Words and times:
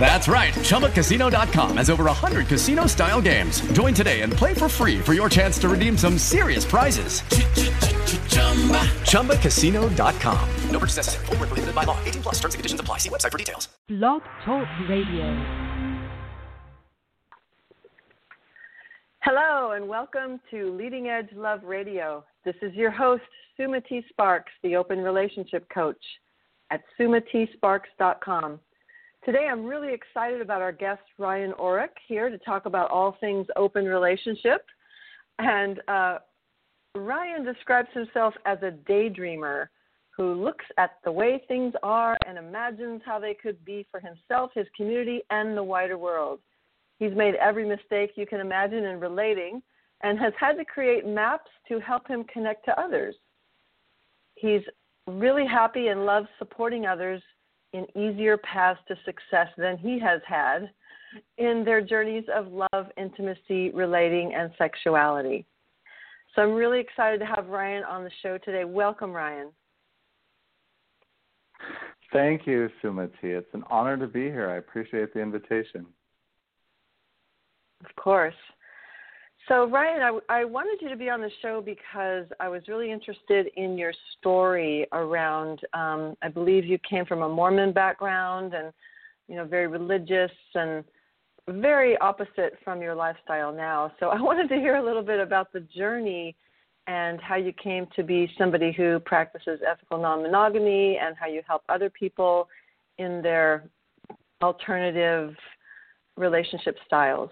That's 0.00 0.28
right. 0.28 0.54
ChumbaCasino.com 0.54 1.76
has 1.76 1.90
over 1.90 2.04
100 2.04 2.46
casino 2.46 2.86
style 2.86 3.20
games. 3.20 3.60
Join 3.72 3.92
today 3.92 4.22
and 4.22 4.32
play 4.32 4.54
for 4.54 4.68
free 4.68 5.00
for 5.00 5.12
your 5.12 5.28
chance 5.28 5.58
to 5.58 5.68
redeem 5.68 5.98
some 5.98 6.16
serious 6.16 6.64
prizes. 6.64 7.20
ChumbaCasino.com. 9.02 10.48
No 10.70 10.78
purchase 10.78 10.96
necessary. 10.96 11.26
Full 11.26 11.36
prohibited 11.36 11.74
by 11.74 11.84
law. 11.84 11.98
18 12.04 12.22
plus 12.22 12.36
terms 12.36 12.54
and 12.54 12.60
conditions 12.60 12.80
apply. 12.80 12.98
See 12.98 13.10
website 13.10 13.32
for 13.32 13.38
details. 13.38 13.68
Blog 13.88 14.22
Talk 14.46 14.66
Radio. 14.88 15.68
Hello, 19.20 19.72
and 19.72 19.86
welcome 19.88 20.40
to 20.50 20.74
Leading 20.74 21.08
Edge 21.08 21.28
Love 21.34 21.62
Radio. 21.64 22.24
This 22.46 22.54
is 22.62 22.72
your 22.74 22.90
host, 22.90 23.24
Sumati 23.58 24.02
Sparks, 24.08 24.52
the 24.62 24.76
Open 24.76 25.00
Relationship 25.00 25.68
Coach 25.68 26.02
at 26.70 26.82
sumatisparks.com. 26.98 28.60
Today, 29.24 29.48
I'm 29.50 29.64
really 29.64 29.92
excited 29.92 30.40
about 30.40 30.62
our 30.62 30.72
guest, 30.72 31.02
Ryan 31.18 31.52
Orrock, 31.52 31.90
here 32.06 32.30
to 32.30 32.38
talk 32.38 32.66
about 32.66 32.90
all 32.90 33.16
things 33.20 33.46
open 33.56 33.84
relationship. 33.84 34.64
And 35.38 35.80
uh, 35.88 36.18
Ryan 36.94 37.44
describes 37.44 37.88
himself 37.92 38.34
as 38.46 38.58
a 38.62 38.70
daydreamer 38.90 39.66
who 40.16 40.34
looks 40.34 40.64
at 40.78 40.92
the 41.04 41.12
way 41.12 41.42
things 41.46 41.74
are 41.82 42.16
and 42.26 42.38
imagines 42.38 43.02
how 43.04 43.18
they 43.18 43.34
could 43.34 43.64
be 43.64 43.86
for 43.90 44.00
himself, 44.00 44.50
his 44.54 44.66
community, 44.76 45.20
and 45.30 45.56
the 45.56 45.62
wider 45.62 45.98
world. 45.98 46.40
He's 46.98 47.14
made 47.14 47.34
every 47.36 47.66
mistake 47.66 48.12
you 48.16 48.26
can 48.26 48.40
imagine 48.40 48.84
in 48.84 48.98
relating 48.98 49.62
and 50.02 50.18
has 50.18 50.32
had 50.38 50.54
to 50.54 50.64
create 50.64 51.06
maps 51.06 51.50
to 51.68 51.80
help 51.80 52.08
him 52.08 52.24
connect 52.24 52.64
to 52.64 52.80
others. 52.80 53.14
He's 54.34 54.62
really 55.06 55.46
happy 55.46 55.88
and 55.88 56.06
loves 56.06 56.28
supporting 56.38 56.86
others 56.86 57.22
in 57.72 57.86
easier 57.96 58.36
paths 58.38 58.80
to 58.88 58.96
success 59.04 59.48
than 59.56 59.76
he 59.76 59.98
has 59.98 60.20
had 60.26 60.70
in 61.38 61.64
their 61.64 61.80
journeys 61.80 62.24
of 62.34 62.46
love, 62.48 62.86
intimacy, 62.96 63.70
relating, 63.70 64.34
and 64.34 64.50
sexuality. 64.58 65.46
So 66.34 66.42
I'm 66.42 66.52
really 66.52 66.80
excited 66.80 67.18
to 67.20 67.26
have 67.26 67.46
Ryan 67.48 67.84
on 67.84 68.04
the 68.04 68.10
show 68.22 68.38
today. 68.38 68.64
Welcome, 68.64 69.12
Ryan. 69.12 69.48
Thank 72.12 72.46
you, 72.46 72.70
Sumati. 72.82 73.10
It's 73.22 73.52
an 73.52 73.64
honor 73.68 73.96
to 73.96 74.06
be 74.06 74.24
here. 74.24 74.48
I 74.48 74.56
appreciate 74.56 75.12
the 75.12 75.20
invitation. 75.20 75.86
Of 77.84 77.94
course. 77.96 78.34
So, 79.48 79.66
Ryan, 79.66 80.20
I, 80.28 80.40
I, 80.40 80.44
wanted 80.44 80.82
you 80.82 80.90
to 80.90 80.96
be 80.96 81.08
on 81.08 81.22
the 81.22 81.30
show 81.40 81.62
because 81.62 82.26
I 82.38 82.48
was 82.48 82.68
really 82.68 82.92
interested 82.92 83.46
in 83.56 83.78
your 83.78 83.94
story 84.18 84.86
around. 84.92 85.60
Um, 85.72 86.16
I 86.20 86.28
believe 86.28 86.66
you 86.66 86.78
came 86.78 87.06
from 87.06 87.22
a 87.22 87.28
Mormon 87.28 87.72
background 87.72 88.52
and, 88.52 88.74
you 89.26 89.36
know, 89.36 89.46
very 89.46 89.66
religious 89.66 90.30
and 90.54 90.84
very 91.48 91.96
opposite 91.98 92.58
from 92.62 92.82
your 92.82 92.94
lifestyle 92.94 93.50
now. 93.50 93.90
So, 93.98 94.08
I 94.08 94.20
wanted 94.20 94.50
to 94.50 94.56
hear 94.56 94.76
a 94.76 94.84
little 94.84 95.02
bit 95.02 95.18
about 95.18 95.50
the 95.50 95.60
journey 95.60 96.36
and 96.86 97.18
how 97.18 97.36
you 97.36 97.54
came 97.54 97.86
to 97.96 98.02
be 98.02 98.30
somebody 98.36 98.70
who 98.70 99.00
practices 99.00 99.60
ethical 99.66 99.98
non 99.98 100.22
monogamy 100.22 100.98
and 101.00 101.16
how 101.18 101.26
you 101.26 101.40
help 101.48 101.62
other 101.70 101.88
people 101.88 102.48
in 102.98 103.22
their 103.22 103.64
alternative 104.42 105.34
relationship 106.18 106.76
styles. 106.86 107.30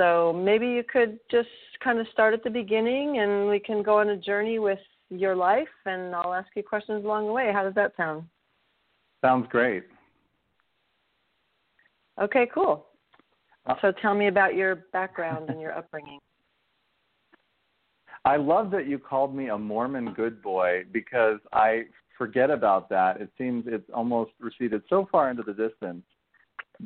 So 0.00 0.32
maybe 0.32 0.66
you 0.66 0.82
could 0.82 1.18
just 1.30 1.50
kind 1.84 1.98
of 1.98 2.06
start 2.10 2.32
at 2.32 2.42
the 2.42 2.48
beginning 2.48 3.18
and 3.18 3.50
we 3.50 3.60
can 3.60 3.82
go 3.82 3.98
on 3.98 4.08
a 4.08 4.16
journey 4.16 4.58
with 4.58 4.78
your 5.10 5.36
life 5.36 5.68
and 5.84 6.14
I'll 6.14 6.32
ask 6.32 6.48
you 6.56 6.62
questions 6.62 7.04
along 7.04 7.26
the 7.26 7.34
way. 7.34 7.50
How 7.52 7.62
does 7.62 7.74
that 7.74 7.92
sound? 7.98 8.24
Sounds 9.20 9.46
great. 9.50 9.84
Okay, 12.18 12.48
cool. 12.54 12.86
Uh, 13.66 13.74
so 13.82 13.92
tell 14.00 14.14
me 14.14 14.28
about 14.28 14.54
your 14.54 14.86
background 14.94 15.50
and 15.50 15.60
your 15.60 15.72
upbringing. 15.76 16.18
I 18.24 18.36
love 18.36 18.70
that 18.70 18.86
you 18.86 18.98
called 18.98 19.34
me 19.34 19.50
a 19.50 19.58
Mormon 19.58 20.14
good 20.14 20.40
boy 20.40 20.84
because 20.92 21.40
I 21.52 21.82
forget 22.16 22.50
about 22.50 22.88
that. 22.88 23.20
It 23.20 23.30
seems 23.36 23.64
it's 23.66 23.90
almost 23.92 24.30
receded 24.40 24.80
so 24.88 25.06
far 25.12 25.30
into 25.30 25.42
the 25.42 25.52
distance 25.52 26.04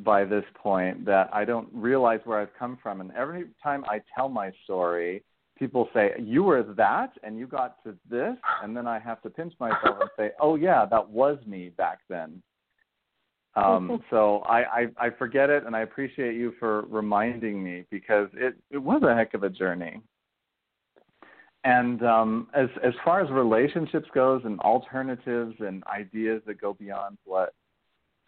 by 0.03 0.25
this 0.25 0.43
point 0.55 1.05
that 1.05 1.29
I 1.33 1.45
don't 1.45 1.67
realize 1.71 2.19
where 2.25 2.39
I've 2.39 2.53
come 2.57 2.77
from. 2.81 3.01
And 3.01 3.11
every 3.13 3.45
time 3.63 3.85
I 3.85 4.01
tell 4.15 4.29
my 4.29 4.51
story, 4.63 5.23
people 5.57 5.89
say, 5.93 6.11
You 6.19 6.43
were 6.43 6.63
that 6.75 7.11
and 7.23 7.37
you 7.37 7.47
got 7.47 7.83
to 7.83 7.95
this. 8.09 8.35
And 8.63 8.75
then 8.75 8.87
I 8.87 8.99
have 8.99 9.21
to 9.21 9.29
pinch 9.29 9.53
myself 9.59 9.97
and 10.01 10.09
say, 10.17 10.31
Oh, 10.39 10.55
yeah, 10.55 10.85
that 10.85 11.09
was 11.09 11.37
me 11.45 11.69
back 11.69 11.99
then. 12.09 12.41
Um, 13.55 14.03
so 14.09 14.39
I, 14.39 14.63
I, 14.63 14.87
I 14.97 15.09
forget 15.11 15.49
it 15.49 15.65
and 15.65 15.75
I 15.75 15.81
appreciate 15.81 16.35
you 16.35 16.53
for 16.59 16.81
reminding 16.83 17.63
me 17.63 17.85
because 17.89 18.27
it, 18.33 18.55
it 18.69 18.77
was 18.77 19.01
a 19.03 19.15
heck 19.15 19.33
of 19.33 19.43
a 19.43 19.49
journey. 19.49 20.01
And 21.63 22.03
um, 22.03 22.47
as 22.53 22.67
as 22.83 22.93
far 23.03 23.21
as 23.21 23.31
relationships 23.31 24.07
goes 24.13 24.43
and 24.45 24.59
alternatives 24.59 25.55
and 25.59 25.83
ideas 25.85 26.43
that 26.45 26.61
go 26.61 26.73
beyond 26.73 27.17
what 27.23 27.55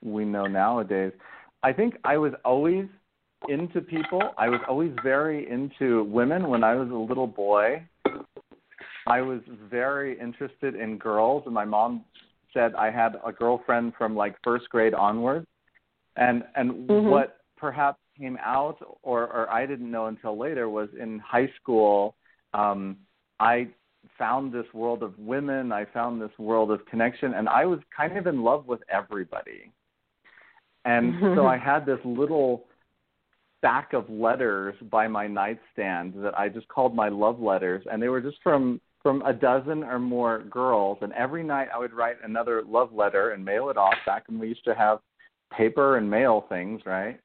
we 0.01 0.25
know 0.25 0.47
nowadays, 0.47 1.11
I 1.63 1.73
think 1.73 1.95
I 2.03 2.17
was 2.17 2.33
always 2.45 2.85
into 3.49 3.81
people. 3.81 4.21
I 4.37 4.49
was 4.49 4.59
always 4.67 4.91
very 5.03 5.49
into 5.49 6.03
women 6.05 6.47
when 6.49 6.63
I 6.63 6.75
was 6.75 6.89
a 6.89 6.95
little 6.95 7.27
boy. 7.27 7.83
I 9.07 9.21
was 9.21 9.39
very 9.69 10.19
interested 10.19 10.75
in 10.75 10.97
girls, 10.97 11.43
and 11.45 11.53
my 11.53 11.65
mom 11.65 12.03
said 12.53 12.73
I 12.75 12.91
had 12.91 13.15
a 13.25 13.31
girlfriend 13.31 13.93
from 13.97 14.15
like 14.15 14.35
first 14.43 14.69
grade 14.69 14.93
onwards. 14.93 15.47
And 16.15 16.43
and 16.55 16.87
mm-hmm. 16.87 17.09
what 17.09 17.37
perhaps 17.57 17.99
came 18.17 18.37
out, 18.43 18.77
or 19.03 19.27
or 19.27 19.49
I 19.49 19.65
didn't 19.65 19.89
know 19.89 20.07
until 20.07 20.37
later, 20.37 20.67
was 20.69 20.89
in 20.99 21.19
high 21.19 21.49
school. 21.61 22.15
Um, 22.53 22.97
I 23.39 23.67
found 24.17 24.51
this 24.51 24.65
world 24.73 25.03
of 25.03 25.17
women. 25.19 25.71
I 25.71 25.85
found 25.85 26.21
this 26.21 26.31
world 26.39 26.71
of 26.71 26.85
connection, 26.87 27.33
and 27.35 27.47
I 27.47 27.65
was 27.65 27.79
kind 27.95 28.17
of 28.17 28.25
in 28.27 28.43
love 28.43 28.65
with 28.67 28.81
everybody. 28.89 29.71
And 30.87 31.15
so 31.35 31.45
I 31.45 31.57
had 31.57 31.85
this 31.85 31.99
little 32.03 32.65
stack 33.59 33.93
of 33.93 34.09
letters 34.09 34.75
by 34.89 35.07
my 35.07 35.27
nightstand 35.27 36.13
that 36.17 36.37
I 36.37 36.49
just 36.49 36.67
called 36.69 36.95
my 36.95 37.09
love 37.09 37.39
letters, 37.39 37.83
and 37.91 38.01
they 38.01 38.07
were 38.07 38.21
just 38.21 38.37
from 38.41 38.81
from 39.03 39.21
a 39.21 39.33
dozen 39.33 39.83
or 39.83 39.99
more 39.99 40.43
girls. 40.49 40.97
And 41.01 41.13
every 41.13 41.43
night 41.43 41.67
I 41.73 41.77
would 41.77 41.93
write 41.93 42.17
another 42.23 42.63
love 42.67 42.91
letter 42.91 43.31
and 43.31 43.45
mail 43.45 43.69
it 43.69 43.77
off. 43.77 43.93
Back 44.05 44.23
when 44.27 44.39
we 44.39 44.47
used 44.47 44.65
to 44.65 44.73
have 44.73 44.99
paper 45.55 45.97
and 45.97 46.09
mail 46.09 46.45
things, 46.49 46.81
right? 46.85 47.19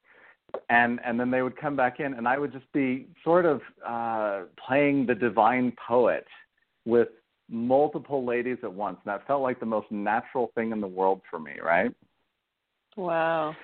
And 0.69 0.99
and 1.05 1.19
then 1.19 1.31
they 1.31 1.41
would 1.41 1.57
come 1.57 1.75
back 1.75 1.99
in, 1.99 2.13
and 2.13 2.27
I 2.27 2.37
would 2.37 2.51
just 2.51 2.71
be 2.73 3.07
sort 3.23 3.45
of 3.45 3.61
uh, 3.87 4.41
playing 4.67 5.05
the 5.05 5.15
divine 5.15 5.73
poet 5.87 6.25
with 6.85 7.09
multiple 7.49 8.25
ladies 8.25 8.57
at 8.63 8.73
once. 8.73 8.97
And 9.05 9.13
that 9.13 9.25
felt 9.27 9.41
like 9.41 9.59
the 9.59 9.65
most 9.65 9.91
natural 9.91 10.51
thing 10.55 10.71
in 10.71 10.81
the 10.81 10.87
world 10.87 11.21
for 11.29 11.39
me, 11.39 11.53
right? 11.63 11.91
Wow. 12.97 13.55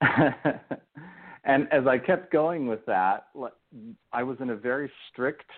and 1.44 1.68
as 1.72 1.86
I 1.86 1.98
kept 1.98 2.32
going 2.32 2.66
with 2.66 2.84
that, 2.86 3.26
I 4.12 4.22
was 4.22 4.36
in 4.40 4.50
a 4.50 4.56
very 4.56 4.90
strict 5.10 5.50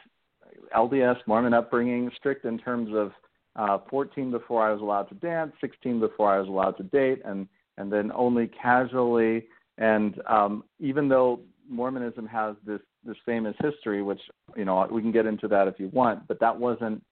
LDS 0.75 1.17
Mormon 1.27 1.55
upbringing, 1.55 2.11
strict 2.17 2.45
in 2.45 2.59
terms 2.59 2.91
of 2.95 3.13
uh, 3.57 3.79
14 3.89 4.31
before 4.31 4.67
I 4.67 4.73
was 4.73 4.81
allowed 4.81 5.05
to 5.05 5.15
dance, 5.15 5.53
16 5.61 6.01
before 6.01 6.33
I 6.33 6.39
was 6.39 6.49
allowed 6.49 6.77
to 6.79 6.83
date, 6.85 7.23
and 7.25 7.49
and 7.77 7.93
then 7.93 8.13
only 8.13 8.49
casually. 8.49 9.47
And 9.79 10.21
um, 10.29 10.65
even 10.79 11.09
though 11.09 11.41
Mormonism 11.69 12.27
has 12.27 12.57
this 12.67 12.81
this 13.05 13.17
famous 13.25 13.55
history, 13.63 14.03
which 14.03 14.21
you 14.57 14.65
know 14.65 14.87
we 14.91 15.03
can 15.03 15.13
get 15.13 15.27
into 15.27 15.49
that 15.49 15.69
if 15.69 15.79
you 15.79 15.89
want, 15.89 16.27
but 16.29 16.41
that 16.41 16.59
wasn't 16.59 17.03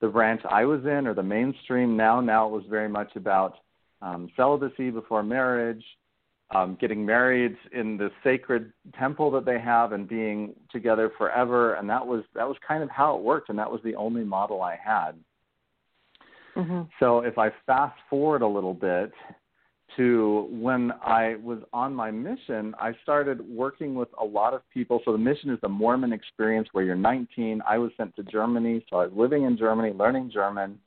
the 0.00 0.08
branch 0.08 0.40
I 0.48 0.64
was 0.64 0.84
in 0.84 1.06
or 1.06 1.14
the 1.14 1.22
mainstream. 1.22 1.96
Now, 1.96 2.20
now 2.20 2.46
it 2.46 2.52
was 2.52 2.64
very 2.70 2.88
much 2.88 3.16
about 3.16 3.56
um, 4.02 4.30
celibacy 4.36 4.90
before 4.90 5.22
marriage, 5.22 5.84
um, 6.54 6.76
getting 6.80 7.04
married 7.04 7.56
in 7.72 7.96
the 7.96 8.10
sacred 8.24 8.72
temple 8.98 9.30
that 9.32 9.44
they 9.44 9.60
have, 9.60 9.92
and 9.92 10.08
being 10.08 10.54
together 10.70 11.12
forever. 11.16 11.74
And 11.74 11.88
that 11.88 12.06
was 12.06 12.24
that 12.34 12.46
was 12.46 12.56
kind 12.66 12.82
of 12.82 12.90
how 12.90 13.16
it 13.16 13.22
worked, 13.22 13.48
and 13.48 13.58
that 13.58 13.70
was 13.70 13.80
the 13.84 13.94
only 13.94 14.24
model 14.24 14.62
I 14.62 14.76
had. 14.82 15.12
Mm-hmm. 16.56 16.82
So 16.98 17.20
if 17.20 17.38
I 17.38 17.50
fast 17.66 17.96
forward 18.08 18.42
a 18.42 18.46
little 18.46 18.74
bit 18.74 19.12
to 19.96 20.48
when 20.50 20.92
I 21.04 21.36
was 21.42 21.58
on 21.72 21.94
my 21.94 22.10
mission, 22.10 22.74
I 22.80 22.92
started 23.02 23.40
working 23.40 23.94
with 23.94 24.08
a 24.20 24.24
lot 24.24 24.54
of 24.54 24.62
people. 24.72 25.00
So 25.04 25.12
the 25.12 25.18
mission 25.18 25.50
is 25.50 25.58
the 25.62 25.68
Mormon 25.68 26.12
experience 26.12 26.68
where 26.72 26.84
you're 26.84 26.96
19. 26.96 27.62
I 27.68 27.78
was 27.78 27.90
sent 27.96 28.14
to 28.16 28.22
Germany, 28.22 28.84
so 28.88 28.96
I 28.96 29.06
was 29.06 29.12
living 29.14 29.44
in 29.44 29.56
Germany, 29.56 29.92
learning 29.92 30.30
German 30.32 30.78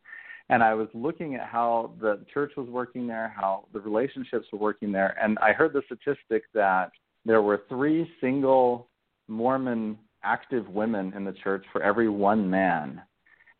and 0.53 0.61
I 0.61 0.75
was 0.75 0.87
looking 0.93 1.33
at 1.33 1.47
how 1.47 1.93
the 1.99 2.19
church 2.31 2.51
was 2.55 2.69
working 2.69 3.07
there, 3.07 3.33
how 3.35 3.65
the 3.73 3.79
relationships 3.79 4.45
were 4.53 4.59
working 4.59 4.91
there, 4.91 5.17
and 5.19 5.39
I 5.39 5.51
heard 5.51 5.73
the 5.73 5.81
statistic 5.87 6.43
that 6.53 6.91
there 7.25 7.41
were 7.41 7.63
three 7.69 8.07
single 8.21 8.87
Mormon 9.27 9.97
active 10.23 10.69
women 10.69 11.11
in 11.15 11.25
the 11.25 11.31
church 11.31 11.65
for 11.71 11.81
every 11.81 12.07
one 12.07 12.47
man, 12.47 13.01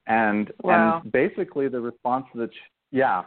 and 0.06 0.52
wow. 0.64 1.02
and 1.02 1.12
basically 1.12 1.68
the 1.68 1.82
response 1.82 2.28
to 2.34 2.42
the 2.42 2.48
ch- 2.48 2.72
yeah. 2.92 3.24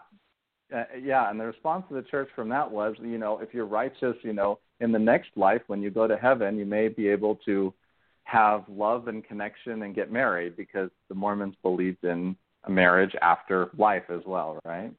Uh, 0.74 0.82
yeah, 1.00 1.30
and 1.30 1.38
the 1.38 1.44
response 1.44 1.84
to 1.88 1.94
the 1.94 2.02
church 2.02 2.28
from 2.34 2.48
that 2.48 2.69
was, 2.69 2.94
you 3.00 3.19
know, 3.19 3.38
if 3.38 3.54
you're 3.54 3.66
righteous, 3.66 4.16
you 4.22 4.32
know, 4.32 4.58
in 4.80 4.90
the 4.90 4.98
next 4.98 5.30
life 5.36 5.62
when 5.69 5.80
you 5.80 5.90
go 5.90 6.08
to 6.08 6.16
heaven, 6.16 6.56
you 6.56 6.66
may 6.66 6.88
be 6.88 7.08
able 7.08 7.36
to 7.36 7.72
have 8.24 8.64
love 8.69 9.06
and 9.06 9.24
connection 9.24 9.82
and 9.82 9.94
get 9.94 10.10
married 10.10 10.56
because 10.56 10.90
the 11.08 11.14
Mormons 11.14 11.54
believed 11.62 12.02
in 12.02 12.36
marriage 12.68 13.14
after 13.22 13.70
life 13.76 14.04
as 14.08 14.20
well, 14.26 14.58
right? 14.64 14.92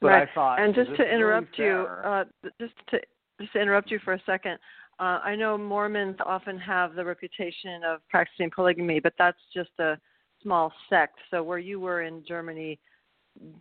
But 0.00 0.08
right. 0.08 0.28
I 0.28 0.34
thought, 0.34 0.60
and 0.60 0.74
just 0.74 0.90
to 0.96 1.02
interrupt 1.02 1.58
really 1.58 1.70
you, 1.70 1.86
uh, 2.04 2.24
just 2.60 2.74
to 2.90 3.00
just 3.40 3.52
to 3.52 3.60
interrupt 3.60 3.90
you 3.90 3.98
for 4.04 4.14
a 4.14 4.22
second, 4.26 4.58
uh, 4.98 5.20
I 5.24 5.36
know 5.36 5.56
Mormons 5.56 6.16
often 6.24 6.58
have 6.58 6.94
the 6.94 7.04
reputation 7.04 7.82
of 7.86 8.00
practicing 8.08 8.50
polygamy, 8.50 9.00
but 9.00 9.14
that's 9.18 9.38
just 9.54 9.70
a 9.78 9.98
small 10.42 10.72
sect. 10.90 11.18
So 11.30 11.42
where 11.42 11.58
you 11.58 11.80
were 11.80 12.02
in 12.02 12.24
Germany, 12.26 12.78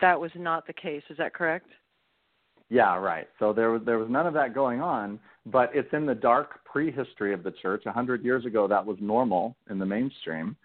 that 0.02 0.20
was 0.20 0.32
not 0.36 0.68
the 0.68 0.74
case. 0.74 1.04
Is 1.10 1.18
that 1.18 1.34
correct? 1.34 1.68
Yeah, 2.70 2.98
right. 2.98 3.28
So 3.40 3.54
there 3.54 3.72
was 3.72 3.82
there 3.86 4.00
was 4.00 4.10
none 4.10 4.26
of 4.26 4.34
that 4.34 4.54
going 4.54 4.82
on, 4.82 5.20
but 5.46 5.70
it's 5.74 5.94
in 5.94 6.06
the 6.06 6.16
dark 6.16 6.66
prehistory 6.66 7.34
of 7.34 7.44
the 7.44 7.52
church. 7.52 7.84
A 7.86 7.92
hundred 7.92 8.24
years 8.24 8.46
ago, 8.46 8.68
that 8.68 8.84
was 8.84 8.98
normal 9.00 9.56
in 9.70 9.78
the 9.78 9.86
mainstream, 9.86 10.56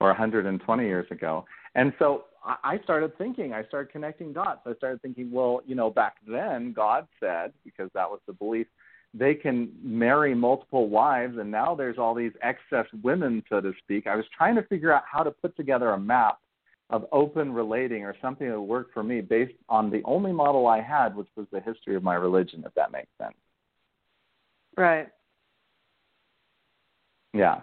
or 0.00 0.08
120 0.08 0.84
years 0.84 1.06
ago. 1.10 1.44
And 1.74 1.92
so 1.98 2.24
I 2.42 2.80
started 2.82 3.16
thinking, 3.18 3.52
I 3.52 3.64
started 3.64 3.92
connecting 3.92 4.32
dots. 4.32 4.60
I 4.66 4.74
started 4.74 5.02
thinking, 5.02 5.30
well, 5.30 5.60
you 5.66 5.74
know, 5.74 5.90
back 5.90 6.16
then 6.26 6.72
God 6.72 7.06
said, 7.20 7.52
because 7.64 7.90
that 7.94 8.10
was 8.10 8.20
the 8.26 8.32
belief, 8.32 8.66
they 9.12 9.34
can 9.34 9.70
marry 9.82 10.34
multiple 10.34 10.88
wives, 10.88 11.36
and 11.38 11.50
now 11.50 11.74
there's 11.74 11.98
all 11.98 12.14
these 12.14 12.32
excess 12.42 12.86
women, 13.02 13.42
so 13.48 13.60
to 13.60 13.72
speak. 13.82 14.06
I 14.06 14.16
was 14.16 14.24
trying 14.36 14.54
to 14.54 14.62
figure 14.64 14.92
out 14.92 15.02
how 15.10 15.22
to 15.22 15.30
put 15.30 15.56
together 15.56 15.90
a 15.90 15.98
map 15.98 16.38
of 16.90 17.06
open 17.12 17.52
relating 17.52 18.04
or 18.04 18.16
something 18.22 18.48
that 18.48 18.58
would 18.58 18.68
work 18.68 18.92
for 18.92 19.02
me 19.02 19.20
based 19.20 19.54
on 19.68 19.90
the 19.90 20.02
only 20.04 20.32
model 20.32 20.66
I 20.66 20.80
had, 20.80 21.14
which 21.14 21.28
was 21.36 21.46
the 21.52 21.60
history 21.60 21.94
of 21.94 22.02
my 22.02 22.14
religion, 22.14 22.62
if 22.66 22.74
that 22.74 22.92
makes 22.92 23.10
sense. 23.18 23.36
Right. 24.76 25.08
Yeah. 27.32 27.60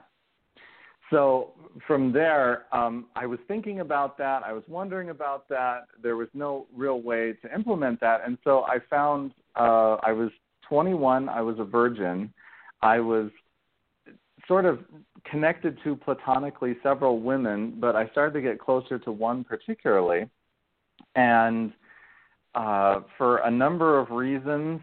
So 1.10 1.54
from 1.86 2.12
there, 2.12 2.66
um, 2.76 3.06
I 3.16 3.26
was 3.26 3.40
thinking 3.48 3.80
about 3.80 4.18
that. 4.18 4.44
I 4.44 4.52
was 4.52 4.64
wondering 4.68 5.10
about 5.10 5.48
that. 5.50 5.86
There 6.02 6.18
was 6.18 6.28
no 6.34 6.68
real 6.76 7.02
way 7.02 7.34
to 7.42 7.54
implement 7.54 8.00
that, 8.02 8.22
and 8.26 8.38
so 8.44 8.64
I 8.64 8.80
found 8.90 9.32
uh, 9.56 9.98
I 10.04 10.12
was 10.12 10.30
21. 10.68 11.30
I 11.30 11.42
was 11.42 11.60
a 11.60 11.64
virgin. 11.64 12.34
I 12.82 13.00
was 13.00 13.30
sort 14.48 14.66
of 14.66 14.80
connected 15.30 15.78
to 15.84 15.96
platonically 15.96 16.76
several 16.84 17.20
women, 17.20 17.78
but 17.80 17.96
I 17.96 18.08
started 18.10 18.34
to 18.34 18.42
get 18.42 18.60
closer 18.60 19.00
to 19.00 19.12
one 19.12 19.44
particularly, 19.44 20.30
and 21.16 21.72
uh, 22.54 23.02
for 23.18 23.38
a 23.38 23.52
number 23.52 23.98
of 23.98 24.10
reasons, 24.10 24.82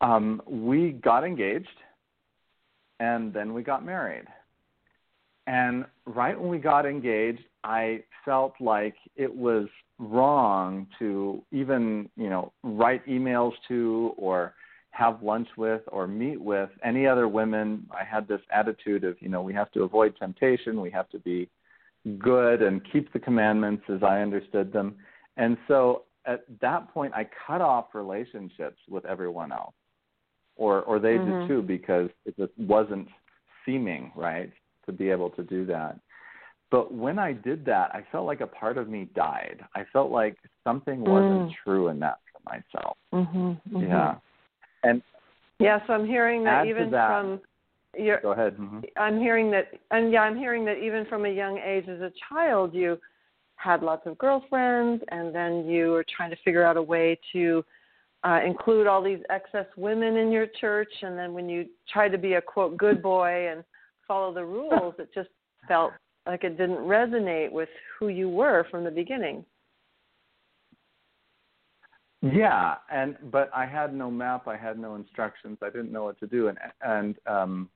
um, 0.00 0.40
we 0.46 0.92
got 0.92 1.24
engaged, 1.24 1.68
and 3.00 3.34
then 3.34 3.52
we 3.52 3.62
got 3.62 3.84
married 3.84 4.26
and 5.46 5.84
right 6.06 6.38
when 6.38 6.50
we 6.50 6.58
got 6.58 6.86
engaged, 6.86 7.44
I 7.62 8.02
felt 8.24 8.54
like 8.60 8.96
it 9.14 9.32
was 9.34 9.68
wrong 9.98 10.86
to 10.98 11.42
even, 11.52 12.08
you 12.16 12.28
know, 12.28 12.52
write 12.62 13.06
emails 13.06 13.52
to 13.68 14.12
or 14.16 14.54
have 14.90 15.22
lunch 15.22 15.48
with 15.56 15.82
or 15.88 16.06
meet 16.06 16.40
with 16.40 16.70
any 16.84 17.06
other 17.06 17.28
women. 17.28 17.86
I 17.90 18.04
had 18.04 18.26
this 18.26 18.40
attitude 18.50 19.04
of, 19.04 19.16
you 19.20 19.28
know, 19.28 19.42
we 19.42 19.54
have 19.54 19.70
to 19.72 19.82
avoid 19.82 20.16
temptation, 20.16 20.80
we 20.80 20.90
have 20.90 21.08
to 21.10 21.18
be 21.18 21.48
good 22.18 22.62
and 22.62 22.80
keep 22.92 23.12
the 23.12 23.18
commandments 23.18 23.84
as 23.88 24.02
I 24.02 24.20
understood 24.20 24.72
them. 24.72 24.96
And 25.36 25.56
so 25.68 26.02
at 26.24 26.44
that 26.60 26.92
point 26.92 27.12
I 27.14 27.28
cut 27.46 27.60
off 27.60 27.94
relationships 27.94 28.78
with 28.88 29.04
everyone 29.04 29.52
else. 29.52 29.74
Or 30.56 30.82
or 30.82 30.98
they 30.98 31.16
mm-hmm. 31.16 31.40
did 31.40 31.48
too 31.48 31.62
because 31.62 32.08
it 32.24 32.34
just 32.38 32.52
wasn't 32.56 33.08
seeming 33.66 34.10
right 34.16 34.50
to 34.86 34.92
be 34.92 35.10
able 35.10 35.30
to 35.30 35.42
do 35.42 35.66
that. 35.66 35.98
But 36.70 36.92
when 36.92 37.18
I 37.18 37.32
did 37.32 37.64
that, 37.66 37.90
I 37.94 38.04
felt 38.10 38.26
like 38.26 38.40
a 38.40 38.46
part 38.46 38.76
of 38.76 38.88
me 38.88 39.08
died. 39.14 39.64
I 39.74 39.84
felt 39.92 40.10
like 40.10 40.36
something 40.64 41.00
wasn't 41.00 41.50
mm. 41.50 41.52
true 41.64 41.88
in 41.88 42.00
that 42.00 42.18
for 42.32 42.40
myself. 42.44 42.96
Mm-hmm, 43.14 43.38
mm-hmm. 43.38 43.80
Yeah. 43.82 44.16
And 44.82 45.02
yeah, 45.58 45.78
so 45.86 45.92
I'm 45.92 46.06
hearing 46.06 46.44
that 46.44 46.66
even 46.66 46.90
that, 46.90 47.08
from 47.08 47.40
your 47.96 48.20
Go 48.20 48.32
ahead. 48.32 48.56
Mm-hmm. 48.56 48.80
I'm 48.96 49.18
hearing 49.18 49.50
that 49.52 49.68
and 49.90 50.12
yeah, 50.12 50.20
I'm 50.20 50.36
hearing 50.36 50.64
that 50.66 50.78
even 50.78 51.06
from 51.06 51.24
a 51.24 51.30
young 51.30 51.58
age 51.58 51.88
as 51.88 52.00
a 52.00 52.12
child 52.28 52.74
you 52.74 52.98
had 53.56 53.82
lots 53.82 54.06
of 54.06 54.18
girlfriends 54.18 55.02
and 55.08 55.34
then 55.34 55.66
you 55.66 55.88
were 55.88 56.04
trying 56.14 56.30
to 56.30 56.36
figure 56.44 56.62
out 56.62 56.76
a 56.76 56.82
way 56.82 57.18
to 57.32 57.64
uh, 58.24 58.40
include 58.44 58.86
all 58.86 59.02
these 59.02 59.20
excess 59.30 59.66
women 59.76 60.16
in 60.16 60.30
your 60.30 60.46
church 60.60 60.92
and 61.02 61.16
then 61.16 61.32
when 61.32 61.48
you 61.48 61.66
tried 61.90 62.10
to 62.10 62.18
be 62.18 62.34
a 62.34 62.42
quote 62.42 62.76
good 62.76 63.00
boy 63.00 63.48
and 63.50 63.64
follow 64.06 64.32
the 64.32 64.44
rules. 64.44 64.94
it 64.98 65.10
just 65.14 65.30
felt 65.68 65.92
like 66.26 66.44
it 66.44 66.56
didn't 66.56 66.78
resonate 66.78 67.52
with 67.52 67.68
who 67.98 68.08
you 68.08 68.28
were 68.28 68.66
from 68.70 68.84
the 68.84 68.90
beginning. 68.90 69.44
Yeah, 72.22 72.76
and 72.90 73.16
but 73.30 73.50
I 73.54 73.66
had 73.66 73.94
no 73.94 74.10
map, 74.10 74.48
I 74.48 74.56
had 74.56 74.78
no 74.78 74.94
instructions, 74.96 75.58
I 75.62 75.66
didn't 75.66 75.92
know 75.92 76.04
what 76.04 76.18
to 76.20 76.26
do, 76.26 76.48
and 76.48 76.58
and 76.80 77.16
um, 77.26 77.68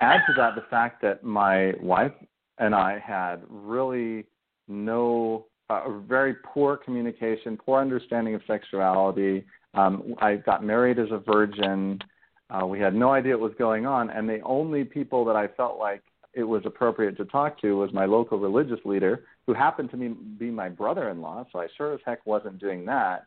add 0.00 0.20
to 0.26 0.34
that 0.36 0.54
the 0.54 0.64
fact 0.68 1.00
that 1.02 1.24
my 1.24 1.72
wife 1.80 2.12
and 2.58 2.74
I 2.74 2.98
had 2.98 3.42
really 3.48 4.26
no, 4.68 5.46
uh, 5.70 5.90
very 6.06 6.34
poor 6.44 6.76
communication, 6.76 7.56
poor 7.56 7.80
understanding 7.80 8.34
of 8.34 8.42
sexuality. 8.46 9.44
Um, 9.74 10.14
I 10.18 10.36
got 10.36 10.64
married 10.64 10.98
as 10.98 11.08
a 11.10 11.18
virgin. 11.18 11.98
Uh, 12.50 12.66
we 12.66 12.78
had 12.78 12.94
no 12.94 13.10
idea 13.10 13.36
what 13.36 13.50
was 13.50 13.58
going 13.58 13.86
on, 13.86 14.10
and 14.10 14.28
the 14.28 14.40
only 14.40 14.84
people 14.84 15.24
that 15.24 15.36
I 15.36 15.48
felt 15.48 15.78
like 15.78 16.02
it 16.34 16.42
was 16.42 16.62
appropriate 16.66 17.16
to 17.16 17.24
talk 17.24 17.60
to 17.60 17.76
was 17.76 17.92
my 17.92 18.04
local 18.04 18.38
religious 18.38 18.80
leader, 18.84 19.24
who 19.46 19.54
happened 19.54 19.90
to 19.90 19.96
be, 20.38 20.50
my 20.50 20.68
brother-in-law. 20.68 21.46
So 21.52 21.60
I 21.60 21.68
sure 21.76 21.94
as 21.94 22.00
heck 22.04 22.24
wasn't 22.26 22.58
doing 22.58 22.84
that. 22.86 23.26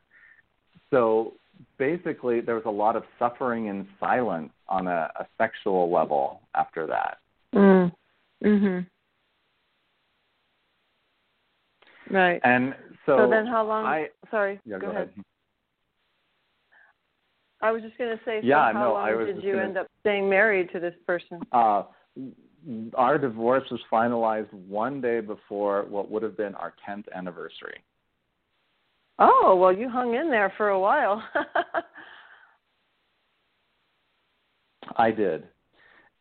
So 0.92 1.34
basically, 1.78 2.42
there 2.42 2.56
was 2.56 2.66
a 2.66 2.72
lot 2.72 2.96
of 2.96 3.04
suffering 3.18 3.68
in 3.68 3.88
silence 4.00 4.52
on 4.68 4.88
a, 4.88 5.12
a 5.20 5.26
sexual 5.38 5.92
level 5.92 6.42
after 6.56 6.86
that. 6.88 7.18
Mm. 7.56 7.92
Mhm. 8.44 8.86
Right. 12.10 12.42
And 12.44 12.76
so, 13.06 13.18
so 13.18 13.30
then, 13.30 13.46
how 13.48 13.66
long? 13.66 13.86
I, 13.86 14.10
sorry. 14.30 14.60
Yeah, 14.66 14.78
go, 14.78 14.88
go 14.88 14.92
ahead. 14.92 15.10
ahead. 15.10 15.26
I 17.62 17.72
was 17.72 17.82
just 17.82 17.98
going 17.98 18.16
to 18.16 18.24
say, 18.24 18.42
so 18.42 18.48
yeah, 18.48 18.72
how 18.72 18.84
no, 18.84 18.94
long 18.94 19.26
did 19.26 19.44
you 19.44 19.54
gonna, 19.54 19.64
end 19.66 19.78
up 19.78 19.88
staying 20.02 20.30
married 20.30 20.70
to 20.74 20.80
this 20.80 20.94
person? 21.06 21.40
Uh, 21.52 21.84
our 22.96 23.18
divorce 23.18 23.64
was 23.72 23.80
finalized 23.92 24.52
one 24.54 25.02
day 25.02 25.22
before 25.22 25.86
what 25.90 26.12
would 26.12 26.22
have 26.24 26.38
been 26.38 26.54
our 26.56 26.74
10th 26.88 27.06
anniversary. 27.16 27.84
Oh, 29.20 29.58
well, 29.60 29.74
you 29.74 29.90
hung 29.90 30.14
in 30.14 30.30
there 30.30 30.54
for 30.58 30.70
a 30.70 30.80
while. 30.80 31.24
I 34.98 35.12
did. 35.12 35.48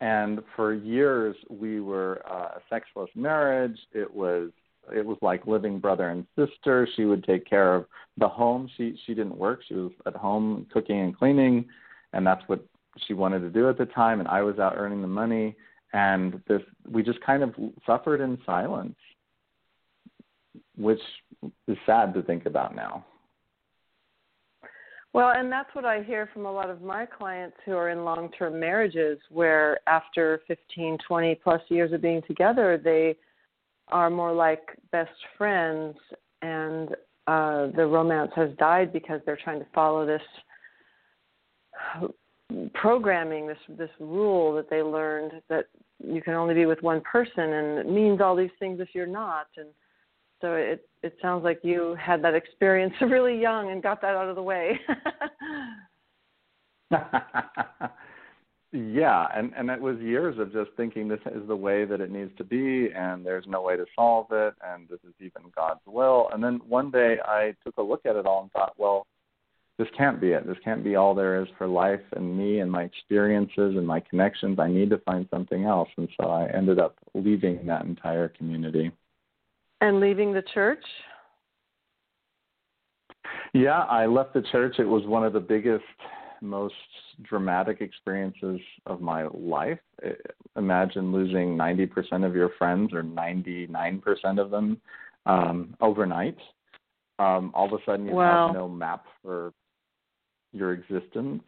And 0.01 0.41
for 0.55 0.75
years, 0.75 1.37
we 1.51 1.81
were 1.81 2.23
uh, 2.29 2.59
a 2.59 2.61
sexless 2.71 3.11
marriage. 3.15 3.79
It 3.93 4.13
was 4.13 4.51
it 4.95 5.05
was 5.05 5.19
like 5.23 5.47
living 5.47 5.79
brother 5.79 6.09
and 6.09 6.27
sister. 6.37 6.89
She 6.97 7.05
would 7.05 7.25
take 7.25 7.49
care 7.49 7.75
of 7.75 7.87
the 8.19 8.29
home. 8.29 8.69
She 8.77 8.99
she 9.07 9.15
didn't 9.15 9.37
work. 9.37 9.61
She 9.67 9.75
was 9.75 9.93
at 10.07 10.17
home 10.17 10.67
cooking 10.73 11.01
and 11.01 11.17
cleaning, 11.17 11.67
and 12.13 12.27
that's 12.27 12.43
what 12.47 12.65
she 13.07 13.15
wanted 13.15 13.41
to 13.41 13.51
do 13.51 13.69
at 13.69 13.79
the 13.79 13.87
time. 13.87 14.21
And 14.21 14.29
I 14.29 14.43
was 14.43 14.59
out 14.59 14.75
earning 14.77 15.03
the 15.03 15.09
money. 15.09 15.57
And 15.93 16.43
this 16.49 16.63
we 16.89 17.03
just 17.03 17.21
kind 17.21 17.43
of 17.43 17.55
suffered 17.87 18.21
in 18.21 18.39
silence, 18.45 18.97
which 20.77 21.01
is 21.69 21.77
sad 21.87 22.13
to 22.15 22.23
think 22.23 22.47
about 22.47 22.75
now. 22.75 23.05
Well, 25.17 25.33
and 25.35 25.51
that's 25.51 25.75
what 25.75 25.87
I 25.87 26.03
hear 26.03 26.29
from 26.35 26.45
a 26.45 26.53
lot 26.53 26.69
of 26.69 26.83
my 26.83 27.07
clients 27.07 27.57
who 27.65 27.73
are 27.73 27.89
in 27.89 28.05
long 28.05 28.31
term 28.39 28.61
marriages 28.61 29.19
where 29.31 29.79
after 29.87 30.43
15, 30.47 30.99
20 31.09 31.35
plus 31.37 31.63
years 31.71 31.93
of 31.93 32.03
being 32.03 32.21
together, 32.29 32.79
they 32.83 33.17
are 33.89 34.11
more 34.11 34.33
like 34.33 34.77
best 34.91 35.11
friends 35.39 35.97
and 36.43 36.91
uh, 37.27 37.69
the 37.77 37.87
romance 37.87 38.33
has 38.37 38.51
died 38.59 38.93
because 38.93 39.21
they're 39.27 39.39
trying 39.43 39.59
to 39.59 39.67
follow 39.75 40.07
this 40.07 40.23
programming, 42.75 43.47
this 43.47 43.59
this 43.71 43.91
rule 43.99 44.55
that 44.55 44.71
they 44.71 44.83
learned 44.83 45.33
that 45.49 45.67
you 45.99 46.23
can 46.23 46.35
only 46.35 46.55
be 46.55 46.67
with 46.67 46.83
one 46.83 47.01
person, 47.01 47.53
and 47.53 47.79
it 47.79 47.89
means 47.89 48.21
all 48.21 48.37
these 48.37 48.51
things 48.59 48.81
if 48.81 48.89
you're 48.93 49.07
not. 49.07 49.49
And 49.57 49.69
So 50.41 50.55
it 50.55 50.89
it 51.03 51.17
sounds 51.21 51.43
like 51.43 51.61
you 51.63 51.97
had 52.01 52.23
that 52.23 52.35
experience 52.35 52.95
really 53.01 53.41
young 53.41 53.71
and 53.73 53.83
got 53.83 54.01
that 54.03 54.15
out 54.15 54.29
of 54.29 54.37
the 54.37 54.43
way. 54.43 54.79
yeah, 58.77 59.27
and 59.35 59.53
and 59.57 59.71
it 59.71 59.81
was 59.81 59.99
years 59.99 60.39
of 60.39 60.53
just 60.53 60.71
thinking 60.77 61.09
this 61.09 61.21
is 61.27 61.47
the 61.49 61.57
way 61.57 61.85
that 61.85 62.01
it 62.01 62.11
needs 62.11 62.31
to 62.39 62.45
be, 62.45 62.91
and 62.95 63.25
there's 63.25 63.45
no 63.47 63.63
way 63.63 63.77
to 63.77 63.87
solve 63.95 64.27
it, 64.31 64.55
and 64.67 64.89
this 64.89 65.01
is 65.07 65.15
even 65.21 65.51
God's 65.55 65.81
will. 65.87 66.29
And 66.33 66.43
then 66.43 66.61
one 66.69 66.91
day 66.91 67.17
I 67.25 67.55
took 67.65 67.77
a 67.79 67.83
look 67.83 68.07
at 68.07 68.17
it 68.17 68.27
all 68.27 68.43
and 68.43 68.53
thought, 68.53 68.75
well, 68.77 69.07
this 69.79 69.89
can't 69.97 70.21
be 70.21 70.29
it. 70.29 70.47
This 70.47 70.57
can't 70.65 70.85
be 70.85 70.97
all 70.97 71.15
there 71.15 71.43
is 71.43 71.49
for 71.59 71.67
life 71.67 72.01
and 72.15 72.37
me 72.37 72.61
and 72.61 72.71
my 72.71 72.83
experiences 72.83 73.77
and 73.77 73.87
my 73.87 74.01
connections. 74.01 74.59
I 74.59 74.69
need 74.69 74.91
to 74.91 74.99
find 74.99 75.27
something 75.31 75.65
else, 75.65 75.89
and 75.97 76.09
so 76.21 76.29
I 76.29 76.47
ended 76.55 76.79
up 76.79 76.97
leaving 77.15 77.67
that 77.67 77.85
entire 77.85 78.29
community. 78.29 78.91
And 79.81 80.01
leaving 80.01 80.33
the 80.33 80.45
church? 80.55 80.85
Yeah, 83.53 83.81
I 83.81 84.07
left 84.07 84.35
the 84.35 84.43
church. 84.53 84.77
It 84.79 84.85
was 84.85 85.05
one 85.07 85.25
of 85.25 85.33
the 85.33 85.41
biggest 85.41 85.85
most 86.41 86.75
dramatic 87.23 87.81
experiences 87.81 88.61
of 88.87 89.01
my 89.01 89.27
life. 89.35 89.79
Imagine 90.57 91.13
losing 91.13 91.57
90% 91.57 92.27
of 92.27 92.35
your 92.35 92.51
friends 92.59 92.93
or 92.93 93.03
99% 93.03 94.03
of 94.41 94.51
them 94.51 94.81
um, 95.27 95.75
overnight. 95.81 96.37
Um, 97.19 97.51
all 97.55 97.67
of 97.67 97.73
a 97.73 97.85
sudden, 97.85 98.07
you 98.07 98.13
wow. 98.13 98.49
have 98.49 98.57
no 98.57 98.69
map 98.69 99.05
for 99.23 99.53
your 100.53 100.73
existence. 100.73 101.43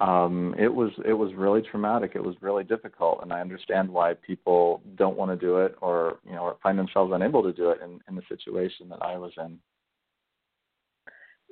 Um, 0.00 0.54
it 0.58 0.72
was 0.72 0.90
it 1.04 1.12
was 1.12 1.34
really 1.34 1.60
traumatic. 1.60 2.12
It 2.14 2.22
was 2.22 2.36
really 2.40 2.62
difficult, 2.62 3.20
and 3.22 3.32
I 3.32 3.40
understand 3.40 3.88
why 3.88 4.14
people 4.14 4.80
don't 4.96 5.16
want 5.16 5.32
to 5.32 5.46
do 5.46 5.58
it 5.58 5.76
or 5.80 6.18
you 6.24 6.32
know 6.32 6.42
or 6.42 6.56
find 6.62 6.78
themselves 6.78 7.12
unable 7.12 7.42
to 7.42 7.52
do 7.52 7.70
it 7.70 7.80
in, 7.82 8.00
in 8.08 8.14
the 8.14 8.22
situation 8.28 8.88
that 8.90 9.02
I 9.02 9.16
was 9.16 9.32
in 9.38 9.58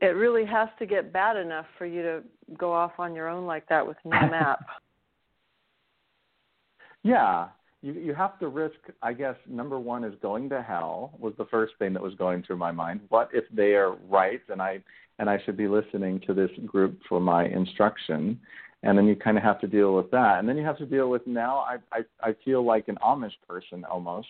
it 0.02 0.08
really 0.08 0.44
has 0.44 0.68
to 0.78 0.86
get 0.86 1.12
bad 1.12 1.36
enough 1.36 1.66
for 1.78 1.86
you 1.86 2.02
to 2.02 2.22
go 2.58 2.72
off 2.72 2.92
on 2.98 3.14
your 3.14 3.28
own 3.28 3.46
like 3.46 3.68
that 3.68 3.86
with 3.86 3.96
no 4.04 4.10
map. 4.10 4.60
yeah, 7.02 7.48
you 7.82 7.94
you 7.94 8.14
have 8.14 8.38
to 8.40 8.48
risk. 8.48 8.76
I 9.02 9.14
guess 9.14 9.36
number 9.48 9.78
one 9.78 10.04
is 10.04 10.14
going 10.20 10.48
to 10.50 10.62
hell 10.62 11.14
was 11.18 11.32
the 11.38 11.46
first 11.46 11.74
thing 11.78 11.94
that 11.94 12.02
was 12.02 12.14
going 12.14 12.42
through 12.42 12.56
my 12.56 12.72
mind. 12.72 13.00
What 13.08 13.30
if 13.32 13.44
they 13.52 13.74
are 13.74 13.96
right 14.08 14.42
and 14.48 14.60
I 14.60 14.82
and 15.18 15.30
I 15.30 15.40
should 15.44 15.56
be 15.56 15.68
listening 15.68 16.20
to 16.26 16.34
this 16.34 16.50
group 16.66 16.98
for 17.08 17.20
my 17.20 17.46
instruction? 17.46 18.38
And 18.82 18.96
then 18.96 19.06
you 19.06 19.16
kind 19.16 19.38
of 19.38 19.42
have 19.42 19.60
to 19.62 19.66
deal 19.66 19.96
with 19.96 20.10
that, 20.10 20.38
and 20.38 20.48
then 20.48 20.58
you 20.58 20.64
have 20.64 20.78
to 20.78 20.86
deal 20.86 21.08
with 21.08 21.26
now. 21.26 21.58
I 21.58 21.78
I, 21.90 22.28
I 22.28 22.36
feel 22.44 22.64
like 22.64 22.88
an 22.88 22.98
Amish 23.02 23.32
person 23.48 23.82
almost, 23.84 24.28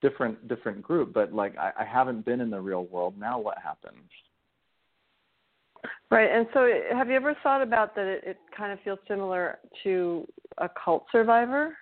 different 0.00 0.46
different 0.46 0.82
group, 0.82 1.12
but 1.12 1.32
like 1.32 1.58
I, 1.58 1.72
I 1.80 1.84
haven't 1.84 2.24
been 2.24 2.40
in 2.40 2.48
the 2.48 2.60
real 2.60 2.84
world. 2.84 3.18
Now 3.18 3.40
what 3.40 3.58
happens? 3.58 4.08
Right, 6.10 6.28
and 6.30 6.46
so 6.52 6.68
have 6.92 7.08
you 7.08 7.14
ever 7.14 7.36
thought 7.42 7.62
about 7.62 7.94
that? 7.94 8.06
It, 8.06 8.24
it 8.26 8.38
kind 8.56 8.72
of 8.72 8.80
feels 8.80 8.98
similar 9.06 9.58
to 9.84 10.26
a 10.58 10.68
cult 10.68 11.06
survivor. 11.12 11.76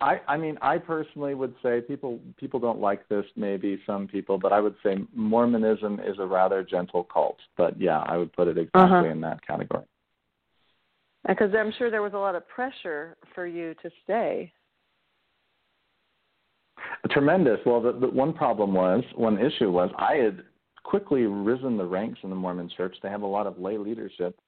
I, 0.00 0.20
I 0.28 0.36
mean, 0.36 0.58
I 0.60 0.78
personally 0.78 1.34
would 1.34 1.54
say 1.62 1.80
people 1.80 2.18
people 2.36 2.60
don't 2.60 2.80
like 2.80 3.08
this. 3.08 3.24
Maybe 3.34 3.80
some 3.86 4.08
people, 4.08 4.36
but 4.36 4.52
I 4.52 4.60
would 4.60 4.74
say 4.82 4.96
Mormonism 5.14 6.00
is 6.00 6.16
a 6.18 6.26
rather 6.26 6.62
gentle 6.62 7.04
cult. 7.04 7.38
But 7.56 7.80
yeah, 7.80 8.00
I 8.00 8.16
would 8.16 8.32
put 8.32 8.48
it 8.48 8.58
exactly 8.58 8.80
uh-huh. 8.80 9.04
in 9.04 9.20
that 9.22 9.46
category. 9.46 9.84
Because 11.26 11.50
I'm 11.58 11.72
sure 11.78 11.90
there 11.90 12.02
was 12.02 12.12
a 12.14 12.18
lot 12.18 12.34
of 12.34 12.46
pressure 12.48 13.16
for 13.34 13.46
you 13.46 13.74
to 13.82 13.90
stay. 14.04 14.52
Tremendous. 17.10 17.58
Well, 17.64 17.80
the, 17.80 17.92
the 17.92 18.08
one 18.08 18.32
problem 18.32 18.74
was, 18.74 19.02
one 19.14 19.38
issue 19.38 19.70
was, 19.70 19.90
I 19.98 20.14
had 20.14 20.42
quickly 20.86 21.22
risen 21.22 21.76
the 21.76 21.84
ranks 21.84 22.20
in 22.22 22.30
the 22.30 22.36
Mormon 22.36 22.70
church. 22.76 22.96
They 23.02 23.08
have 23.08 23.22
a 23.22 23.26
lot 23.26 23.48
of 23.48 23.58
lay 23.58 23.76
leadership. 23.76 24.38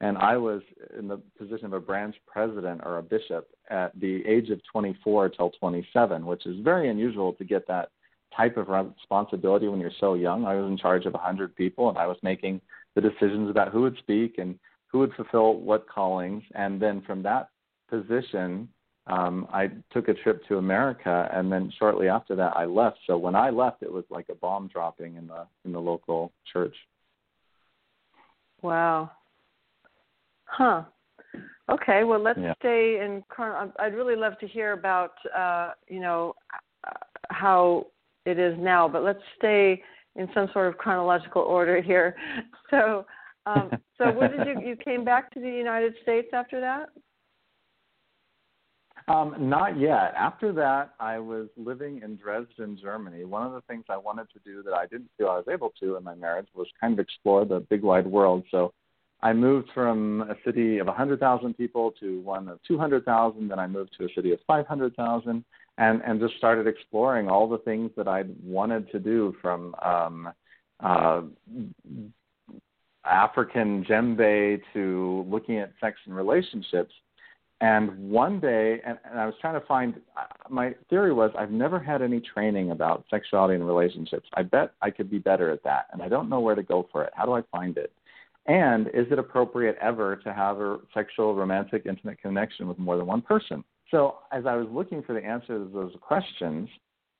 And 0.00 0.18
I 0.18 0.36
was 0.36 0.60
in 0.98 1.06
the 1.06 1.18
position 1.38 1.66
of 1.66 1.72
a 1.72 1.80
branch 1.80 2.16
president 2.26 2.80
or 2.84 2.98
a 2.98 3.02
bishop 3.02 3.48
at 3.70 3.98
the 4.00 4.26
age 4.26 4.50
of 4.50 4.60
24 4.72 5.28
till 5.28 5.50
27, 5.50 6.26
which 6.26 6.46
is 6.46 6.56
very 6.64 6.90
unusual 6.90 7.32
to 7.34 7.44
get 7.44 7.68
that 7.68 7.90
type 8.36 8.56
of 8.56 8.68
responsibility 8.68 9.68
when 9.68 9.78
you're 9.78 9.92
so 10.00 10.14
young. 10.14 10.44
I 10.44 10.56
was 10.56 10.68
in 10.68 10.76
charge 10.76 11.06
of 11.06 11.12
100 11.12 11.54
people 11.54 11.88
and 11.88 11.96
I 11.96 12.08
was 12.08 12.16
making 12.24 12.60
the 12.96 13.00
decisions 13.00 13.48
about 13.48 13.68
who 13.68 13.82
would 13.82 13.96
speak 13.98 14.38
and 14.38 14.58
who 14.88 14.98
would 14.98 15.14
fulfill 15.14 15.54
what 15.54 15.88
callings. 15.88 16.42
And 16.56 16.82
then 16.82 17.02
from 17.02 17.22
that 17.22 17.50
position, 17.88 18.68
um, 19.06 19.46
I 19.52 19.70
took 19.92 20.08
a 20.08 20.14
trip 20.14 20.46
to 20.48 20.56
America, 20.56 21.28
and 21.32 21.52
then 21.52 21.70
shortly 21.78 22.08
after 22.08 22.34
that, 22.36 22.56
I 22.56 22.64
left. 22.64 22.98
So 23.06 23.18
when 23.18 23.34
I 23.34 23.50
left, 23.50 23.82
it 23.82 23.92
was 23.92 24.04
like 24.08 24.28
a 24.30 24.34
bomb 24.34 24.68
dropping 24.68 25.16
in 25.16 25.26
the 25.26 25.46
in 25.64 25.72
the 25.72 25.80
local 25.80 26.32
church. 26.50 26.74
Wow. 28.62 29.10
Huh. 30.46 30.84
Okay. 31.70 32.04
Well, 32.04 32.20
let's 32.20 32.38
yeah. 32.40 32.54
stay 32.60 33.00
in. 33.04 33.22
I'd 33.78 33.94
really 33.94 34.16
love 34.16 34.38
to 34.38 34.48
hear 34.48 34.72
about 34.72 35.12
uh, 35.36 35.72
you 35.86 36.00
know 36.00 36.34
how 37.28 37.88
it 38.24 38.38
is 38.38 38.56
now, 38.58 38.88
but 38.88 39.02
let's 39.02 39.22
stay 39.36 39.82
in 40.16 40.28
some 40.32 40.48
sort 40.54 40.68
of 40.68 40.78
chronological 40.78 41.42
order 41.42 41.80
here. 41.82 42.16
So, 42.70 43.06
um, 43.46 43.70
so 43.98 44.10
when 44.10 44.32
did 44.32 44.46
you 44.48 44.68
you 44.70 44.76
came 44.76 45.04
back 45.04 45.30
to 45.34 45.40
the 45.40 45.48
United 45.48 45.94
States 46.02 46.28
after 46.32 46.60
that? 46.60 46.88
Um, 49.06 49.34
not 49.38 49.78
yet. 49.78 50.14
After 50.16 50.50
that, 50.52 50.94
I 50.98 51.18
was 51.18 51.48
living 51.56 52.00
in 52.02 52.16
Dresden, 52.16 52.78
Germany. 52.80 53.24
One 53.24 53.46
of 53.46 53.52
the 53.52 53.60
things 53.62 53.84
I 53.90 53.98
wanted 53.98 54.28
to 54.32 54.38
do 54.44 54.62
that 54.62 54.72
I 54.72 54.86
didn't 54.86 55.10
feel 55.18 55.28
I 55.28 55.36
was 55.36 55.48
able 55.50 55.72
to 55.80 55.96
in 55.96 56.04
my 56.04 56.14
marriage 56.14 56.48
was 56.54 56.66
kind 56.80 56.94
of 56.94 56.98
explore 56.98 57.44
the 57.44 57.60
big 57.60 57.82
wide 57.82 58.06
world. 58.06 58.44
So 58.50 58.72
I 59.22 59.34
moved 59.34 59.68
from 59.74 60.22
a 60.22 60.36
city 60.44 60.78
of 60.78 60.86
100,000 60.86 61.54
people 61.54 61.92
to 62.00 62.20
one 62.20 62.48
of 62.48 62.60
200,000. 62.66 63.48
Then 63.48 63.58
I 63.58 63.66
moved 63.66 63.94
to 63.98 64.06
a 64.06 64.08
city 64.14 64.32
of 64.32 64.38
500,000 64.46 65.44
and, 65.76 66.02
and 66.02 66.20
just 66.20 66.36
started 66.38 66.66
exploring 66.66 67.28
all 67.28 67.46
the 67.46 67.58
things 67.58 67.90
that 67.98 68.08
I'd 68.08 68.34
wanted 68.42 68.90
to 68.92 68.98
do 68.98 69.36
from 69.42 69.74
um, 69.82 70.32
uh, 70.80 71.22
African 73.04 73.84
djembe 73.84 74.62
to 74.72 75.26
looking 75.28 75.58
at 75.58 75.72
sex 75.78 75.98
and 76.06 76.16
relationships 76.16 76.94
and 77.64 78.10
one 78.10 78.40
day, 78.40 78.82
and, 78.84 78.98
and 79.10 79.18
I 79.18 79.24
was 79.24 79.34
trying 79.40 79.58
to 79.58 79.66
find, 79.66 79.94
my 80.50 80.74
theory 80.90 81.14
was 81.14 81.30
I've 81.38 81.50
never 81.50 81.78
had 81.78 82.02
any 82.02 82.20
training 82.20 82.72
about 82.72 83.06
sexuality 83.08 83.54
and 83.54 83.66
relationships. 83.66 84.28
I 84.34 84.42
bet 84.42 84.74
I 84.82 84.90
could 84.90 85.10
be 85.10 85.18
better 85.18 85.50
at 85.50 85.62
that, 85.64 85.86
and 85.90 86.02
I 86.02 86.10
don't 86.10 86.28
know 86.28 86.40
where 86.40 86.54
to 86.54 86.62
go 86.62 86.86
for 86.92 87.04
it. 87.04 87.12
How 87.16 87.24
do 87.24 87.32
I 87.32 87.40
find 87.50 87.78
it? 87.78 87.90
And 88.44 88.88
is 88.88 89.06
it 89.10 89.18
appropriate 89.18 89.78
ever 89.80 90.16
to 90.16 90.32
have 90.34 90.60
a 90.60 90.76
sexual, 90.92 91.34
romantic, 91.34 91.86
intimate 91.86 92.20
connection 92.20 92.68
with 92.68 92.78
more 92.78 92.98
than 92.98 93.06
one 93.06 93.22
person? 93.22 93.64
So, 93.90 94.16
as 94.30 94.44
I 94.44 94.56
was 94.56 94.66
looking 94.70 95.02
for 95.02 95.14
the 95.14 95.24
answers 95.24 95.66
to 95.66 95.72
those 95.72 95.94
questions, 96.02 96.68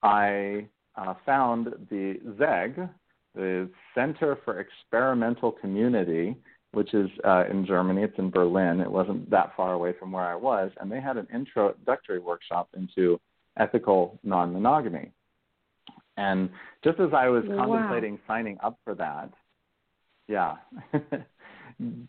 I 0.02 0.66
uh, 0.96 1.14
found 1.24 1.68
the 1.88 2.20
ZEGG, 2.38 2.90
the 3.34 3.70
Center 3.94 4.38
for 4.44 4.60
Experimental 4.60 5.52
Community, 5.52 6.36
which 6.74 6.94
is 6.94 7.08
uh, 7.24 7.44
in 7.50 7.66
Germany. 7.66 8.02
It's 8.02 8.18
in 8.18 8.30
Berlin. 8.30 8.80
It 8.80 8.90
wasn't 8.90 9.30
that 9.30 9.52
far 9.56 9.72
away 9.72 9.94
from 9.98 10.12
where 10.12 10.24
I 10.24 10.34
was, 10.34 10.70
and 10.80 10.90
they 10.90 11.00
had 11.00 11.16
an 11.16 11.26
introductory 11.32 12.18
workshop 12.18 12.68
into 12.76 13.20
ethical 13.58 14.18
non-monogamy. 14.22 15.10
And 16.16 16.50
just 16.82 17.00
as 17.00 17.10
I 17.14 17.28
was 17.28 17.44
wow. 17.46 17.66
contemplating 17.66 18.18
signing 18.26 18.58
up 18.62 18.78
for 18.84 18.94
that, 18.94 19.30
yeah, 20.28 20.56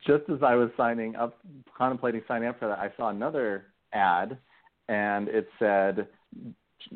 just 0.06 0.30
as 0.30 0.44
I 0.44 0.56
was 0.56 0.70
signing 0.78 1.16
up, 1.16 1.38
contemplating 1.78 2.22
signing 2.28 2.48
up 2.48 2.60
for 2.60 2.68
that, 2.68 2.80
I 2.80 2.92
saw 2.98 3.10
another 3.10 3.66
ad, 3.94 4.38
and 4.88 5.28
it 5.28 5.48
said, 5.58 6.08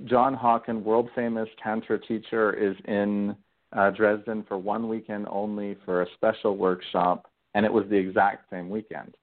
"John 0.06 0.36
Hawken, 0.36 0.84
world 0.84 1.10
famous 1.16 1.50
tantra 1.64 2.00
teacher, 2.00 2.54
is 2.54 2.76
in." 2.86 3.36
Uh, 3.72 3.92
Dresden 3.92 4.44
for 4.48 4.58
one 4.58 4.90
weekend 4.90 5.28
only 5.30 5.78
for 5.86 6.02
a 6.02 6.08
special 6.16 6.58
workshop 6.58 7.29
and 7.54 7.66
it 7.66 7.74
was 7.74 7.86
the 7.90 7.96
exact 7.96 8.50
same 8.50 8.70
weekend. 8.70 9.16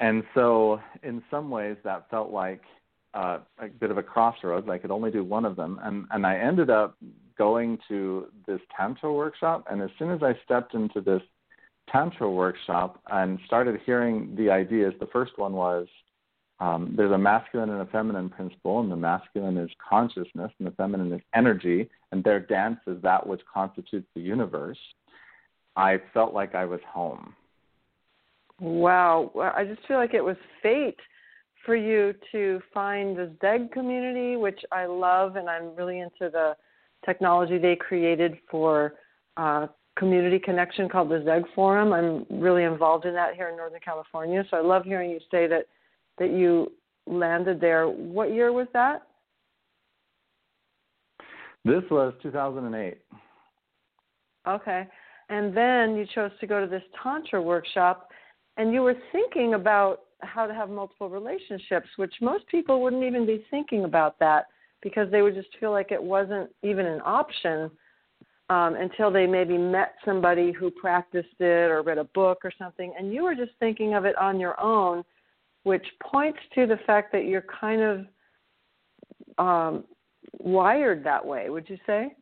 And 0.00 0.22
so, 0.34 0.80
in 1.02 1.22
some 1.30 1.50
ways, 1.50 1.76
that 1.84 2.08
felt 2.08 2.30
like 2.30 2.62
uh, 3.14 3.38
a 3.58 3.68
bit 3.68 3.90
of 3.90 3.98
a 3.98 4.02
crossroads. 4.02 4.68
I 4.68 4.78
could 4.78 4.90
only 4.90 5.10
do 5.10 5.24
one 5.24 5.44
of 5.44 5.56
them, 5.56 5.80
and 5.82 6.06
and 6.10 6.26
I 6.26 6.38
ended 6.38 6.70
up 6.70 6.96
going 7.36 7.78
to 7.88 8.26
this 8.46 8.60
tantra 8.76 9.12
workshop. 9.12 9.64
And 9.70 9.80
as 9.82 9.90
soon 9.98 10.10
as 10.10 10.22
I 10.22 10.38
stepped 10.44 10.74
into 10.74 11.00
this 11.00 11.22
tantra 11.90 12.30
workshop 12.30 13.00
and 13.10 13.38
started 13.46 13.80
hearing 13.86 14.34
the 14.36 14.50
ideas, 14.50 14.92
the 15.00 15.06
first 15.06 15.32
one 15.36 15.52
was 15.52 15.86
um, 16.60 16.94
there's 16.96 17.12
a 17.12 17.18
masculine 17.18 17.70
and 17.70 17.82
a 17.82 17.86
feminine 17.86 18.28
principle, 18.28 18.80
and 18.80 18.90
the 18.90 18.96
masculine 18.96 19.56
is 19.56 19.70
consciousness, 19.88 20.50
and 20.58 20.66
the 20.66 20.72
feminine 20.72 21.12
is 21.12 21.20
energy, 21.34 21.88
and 22.10 22.24
their 22.24 22.40
dance 22.40 22.80
is 22.86 23.00
that 23.02 23.24
which 23.24 23.40
constitutes 23.52 24.08
the 24.14 24.20
universe. 24.20 24.78
I 25.78 26.00
felt 26.12 26.34
like 26.34 26.54
I 26.54 26.64
was 26.64 26.80
home. 26.86 27.34
Wow. 28.60 29.30
I 29.56 29.64
just 29.64 29.86
feel 29.86 29.96
like 29.96 30.12
it 30.12 30.24
was 30.24 30.36
fate 30.62 30.98
for 31.64 31.76
you 31.76 32.12
to 32.32 32.60
find 32.74 33.16
the 33.16 33.30
ZEGG 33.40 33.70
community, 33.70 34.36
which 34.36 34.60
I 34.72 34.86
love, 34.86 35.36
and 35.36 35.48
I'm 35.48 35.76
really 35.76 36.00
into 36.00 36.30
the 36.30 36.56
technology 37.06 37.58
they 37.58 37.76
created 37.76 38.38
for 38.50 38.94
uh, 39.36 39.68
community 39.96 40.40
connection 40.40 40.88
called 40.88 41.10
the 41.10 41.22
ZEGG 41.24 41.44
Forum. 41.54 41.92
I'm 41.92 42.26
really 42.40 42.64
involved 42.64 43.04
in 43.04 43.14
that 43.14 43.36
here 43.36 43.48
in 43.48 43.56
Northern 43.56 43.80
California, 43.80 44.44
so 44.50 44.56
I 44.56 44.60
love 44.60 44.84
hearing 44.84 45.10
you 45.10 45.20
say 45.30 45.46
that 45.46 45.66
that 46.18 46.30
you 46.32 46.72
landed 47.06 47.60
there. 47.60 47.86
What 47.86 48.32
year 48.32 48.52
was 48.52 48.66
that? 48.72 49.02
This 51.64 51.84
was 51.90 52.12
2008. 52.22 52.98
Okay. 54.48 54.88
And 55.28 55.54
then 55.56 55.96
you 55.96 56.06
chose 56.14 56.30
to 56.40 56.46
go 56.46 56.60
to 56.60 56.66
this 56.66 56.82
Tantra 57.02 57.40
workshop, 57.42 58.08
and 58.56 58.72
you 58.72 58.82
were 58.82 58.96
thinking 59.12 59.54
about 59.54 60.00
how 60.20 60.46
to 60.46 60.54
have 60.54 60.68
multiple 60.68 61.08
relationships, 61.08 61.88
which 61.96 62.14
most 62.20 62.46
people 62.48 62.82
wouldn't 62.82 63.04
even 63.04 63.26
be 63.26 63.44
thinking 63.50 63.84
about 63.84 64.18
that 64.18 64.46
because 64.82 65.10
they 65.10 65.22
would 65.22 65.34
just 65.34 65.48
feel 65.60 65.70
like 65.70 65.92
it 65.92 66.02
wasn't 66.02 66.50
even 66.62 66.86
an 66.86 67.00
option 67.04 67.70
um, 68.50 68.76
until 68.76 69.10
they 69.10 69.26
maybe 69.26 69.58
met 69.58 69.94
somebody 70.04 70.52
who 70.52 70.70
practiced 70.70 71.40
it 71.40 71.70
or 71.70 71.82
read 71.82 71.98
a 71.98 72.04
book 72.04 72.38
or 72.44 72.52
something. 72.58 72.92
And 72.98 73.12
you 73.12 73.22
were 73.22 73.34
just 73.34 73.52
thinking 73.60 73.94
of 73.94 74.04
it 74.04 74.16
on 74.16 74.40
your 74.40 74.58
own, 74.60 75.04
which 75.64 75.84
points 76.02 76.38
to 76.54 76.66
the 76.66 76.78
fact 76.86 77.12
that 77.12 77.24
you're 77.24 77.44
kind 77.60 77.82
of 77.82 78.06
um, 79.38 79.84
wired 80.40 81.04
that 81.04 81.24
way. 81.24 81.50
Would 81.50 81.68
you 81.68 81.76
say? 81.86 82.14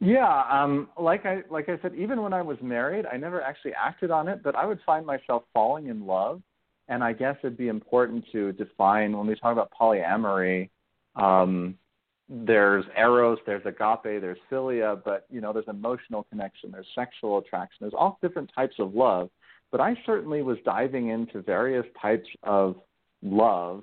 Yeah, 0.00 0.44
um, 0.48 0.88
like 0.98 1.26
I 1.26 1.42
like 1.50 1.68
I 1.68 1.78
said, 1.82 1.94
even 1.94 2.22
when 2.22 2.32
I 2.32 2.42
was 2.42 2.56
married, 2.62 3.04
I 3.06 3.16
never 3.16 3.42
actually 3.42 3.72
acted 3.74 4.10
on 4.10 4.28
it, 4.28 4.42
but 4.44 4.54
I 4.54 4.64
would 4.64 4.78
find 4.86 5.04
myself 5.04 5.42
falling 5.52 5.88
in 5.88 6.06
love, 6.06 6.40
and 6.88 7.02
I 7.02 7.12
guess 7.12 7.36
it'd 7.42 7.56
be 7.56 7.68
important 7.68 8.24
to 8.30 8.52
define 8.52 9.16
when 9.16 9.26
we 9.26 9.34
talk 9.34 9.52
about 9.52 9.72
polyamory. 9.78 10.70
Um, 11.16 11.76
there's 12.28 12.84
eros, 12.96 13.38
there's 13.44 13.64
agape, 13.64 14.20
there's 14.20 14.38
philia, 14.50 15.02
but 15.04 15.26
you 15.30 15.40
know, 15.40 15.52
there's 15.52 15.68
emotional 15.68 16.24
connection, 16.30 16.70
there's 16.70 16.86
sexual 16.94 17.38
attraction, 17.38 17.78
there's 17.80 17.94
all 17.94 18.18
different 18.22 18.50
types 18.54 18.76
of 18.78 18.94
love. 18.94 19.30
But 19.72 19.80
I 19.80 19.96
certainly 20.06 20.42
was 20.42 20.58
diving 20.64 21.08
into 21.08 21.42
various 21.42 21.86
types 22.00 22.28
of 22.44 22.76
love 23.20 23.82